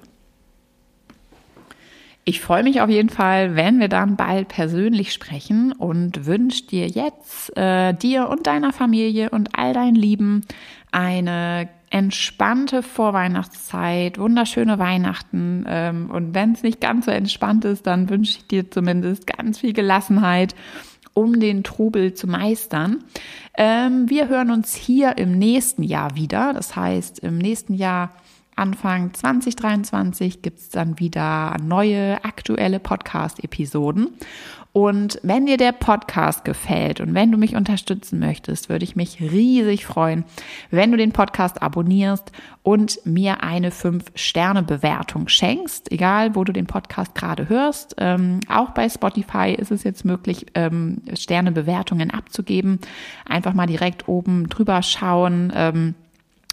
Ich 2.24 2.40
freue 2.40 2.62
mich 2.62 2.82
auf 2.82 2.90
jeden 2.90 3.08
Fall, 3.08 3.56
wenn 3.56 3.80
wir 3.80 3.88
dann 3.88 4.16
bald 4.16 4.48
persönlich 4.48 5.14
sprechen 5.14 5.72
und 5.72 6.26
wünsche 6.26 6.66
dir 6.66 6.88
jetzt, 6.88 7.56
äh, 7.56 7.94
dir 7.94 8.28
und 8.28 8.46
deiner 8.46 8.72
Familie 8.72 9.30
und 9.30 9.58
all 9.58 9.72
deinen 9.72 9.96
Lieben 9.96 10.42
eine 10.92 11.68
entspannte 11.92 12.82
Vorweihnachtszeit, 12.82 14.18
wunderschöne 14.18 14.78
Weihnachten. 14.78 15.66
Ähm, 15.68 16.10
und 16.10 16.34
wenn 16.34 16.52
es 16.52 16.62
nicht 16.62 16.80
ganz 16.80 17.04
so 17.04 17.10
entspannt 17.10 17.66
ist, 17.66 17.86
dann 17.86 18.08
wünsche 18.08 18.38
ich 18.38 18.46
dir 18.46 18.70
zumindest 18.70 19.26
ganz 19.26 19.58
viel 19.58 19.74
Gelassenheit, 19.74 20.54
um 21.12 21.38
den 21.38 21.62
Trubel 21.62 22.14
zu 22.14 22.26
meistern. 22.26 23.04
Ähm, 23.58 24.08
wir 24.08 24.28
hören 24.28 24.50
uns 24.50 24.74
hier 24.74 25.18
im 25.18 25.38
nächsten 25.38 25.82
Jahr 25.82 26.16
wieder. 26.16 26.54
Das 26.54 26.74
heißt, 26.74 27.18
im 27.18 27.36
nächsten 27.36 27.74
Jahr 27.74 28.12
Anfang 28.56 29.12
2023 29.12 30.40
gibt 30.40 30.60
es 30.60 30.70
dann 30.70 30.98
wieder 30.98 31.56
neue 31.62 32.24
aktuelle 32.24 32.80
Podcast-Episoden. 32.80 34.14
Und 34.72 35.20
wenn 35.22 35.44
dir 35.44 35.58
der 35.58 35.72
Podcast 35.72 36.46
gefällt 36.46 37.00
und 37.02 37.12
wenn 37.14 37.30
du 37.30 37.36
mich 37.36 37.56
unterstützen 37.56 38.18
möchtest, 38.18 38.70
würde 38.70 38.84
ich 38.84 38.96
mich 38.96 39.20
riesig 39.20 39.84
freuen, 39.84 40.24
wenn 40.70 40.90
du 40.90 40.96
den 40.96 41.12
Podcast 41.12 41.60
abonnierst 41.60 42.32
und 42.62 42.98
mir 43.04 43.42
eine 43.42 43.70
5-Sterne-Bewertung 43.70 45.28
schenkst, 45.28 45.92
egal 45.92 46.34
wo 46.34 46.44
du 46.44 46.54
den 46.54 46.66
Podcast 46.66 47.14
gerade 47.14 47.50
hörst. 47.50 47.96
Ähm, 47.98 48.40
auch 48.48 48.70
bei 48.70 48.88
Spotify 48.88 49.52
ist 49.52 49.72
es 49.72 49.84
jetzt 49.84 50.06
möglich, 50.06 50.46
ähm, 50.54 51.02
Sternebewertungen 51.12 52.10
abzugeben. 52.10 52.78
Einfach 53.26 53.52
mal 53.52 53.66
direkt 53.66 54.08
oben 54.08 54.48
drüber 54.48 54.82
schauen. 54.82 55.52
Ähm, 55.54 55.94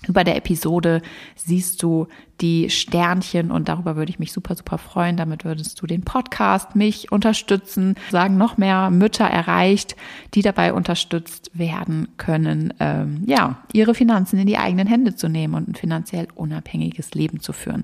über 0.07 0.23
der 0.23 0.37
Episode 0.37 1.01
siehst 1.35 1.83
du 1.83 2.07
die 2.41 2.69
Sternchen 2.69 3.51
und 3.51 3.69
darüber 3.69 3.95
würde 3.95 4.09
ich 4.09 4.19
mich 4.19 4.31
super, 4.31 4.55
super 4.55 4.77
freuen. 4.77 5.17
Damit 5.17 5.45
würdest 5.45 5.81
du 5.81 5.87
den 5.87 6.01
Podcast, 6.01 6.75
mich 6.75 7.11
unterstützen, 7.11 7.95
sagen 8.09 8.37
noch 8.37 8.57
mehr 8.57 8.89
Mütter 8.89 9.25
erreicht, 9.25 9.95
die 10.33 10.41
dabei 10.41 10.73
unterstützt 10.73 11.51
werden 11.53 12.07
können, 12.17 12.73
ähm, 12.79 13.23
ja, 13.25 13.59
ihre 13.73 13.93
Finanzen 13.93 14.39
in 14.39 14.47
die 14.47 14.57
eigenen 14.57 14.87
Hände 14.87 15.15
zu 15.15 15.27
nehmen 15.27 15.53
und 15.53 15.69
ein 15.69 15.75
finanziell 15.75 16.27
unabhängiges 16.35 17.13
Leben 17.13 17.39
zu 17.39 17.53
führen. 17.53 17.83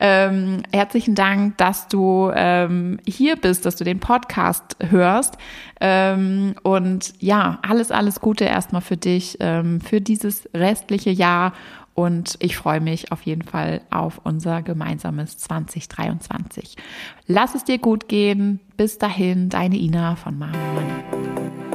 Ähm, 0.00 0.62
herzlichen 0.72 1.14
Dank, 1.14 1.56
dass 1.58 1.88
du 1.88 2.30
ähm, 2.34 2.98
hier 3.06 3.36
bist, 3.36 3.66
dass 3.66 3.76
du 3.76 3.84
den 3.84 4.00
Podcast 4.00 4.76
hörst. 4.90 5.36
Ähm, 5.80 6.54
und 6.62 7.14
ja, 7.20 7.58
alles, 7.62 7.90
alles 7.90 8.20
Gute 8.20 8.44
erstmal 8.44 8.82
für 8.82 8.96
dich, 8.96 9.36
ähm, 9.40 9.80
für 9.80 10.00
dieses 10.00 10.48
restliche 10.54 11.10
Jahr. 11.10 11.52
Und 11.98 12.36
ich 12.38 12.56
freue 12.56 12.80
mich 12.80 13.10
auf 13.10 13.22
jeden 13.22 13.42
Fall 13.42 13.80
auf 13.90 14.20
unser 14.22 14.62
gemeinsames 14.62 15.36
2023. 15.38 16.76
Lass 17.26 17.56
es 17.56 17.64
dir 17.64 17.78
gut 17.78 18.06
gehen. 18.06 18.60
Bis 18.76 18.98
dahin, 18.98 19.48
deine 19.48 19.76
Ina 19.76 20.14
von 20.14 20.38
Mama 20.38 20.56
Money. 20.74 21.67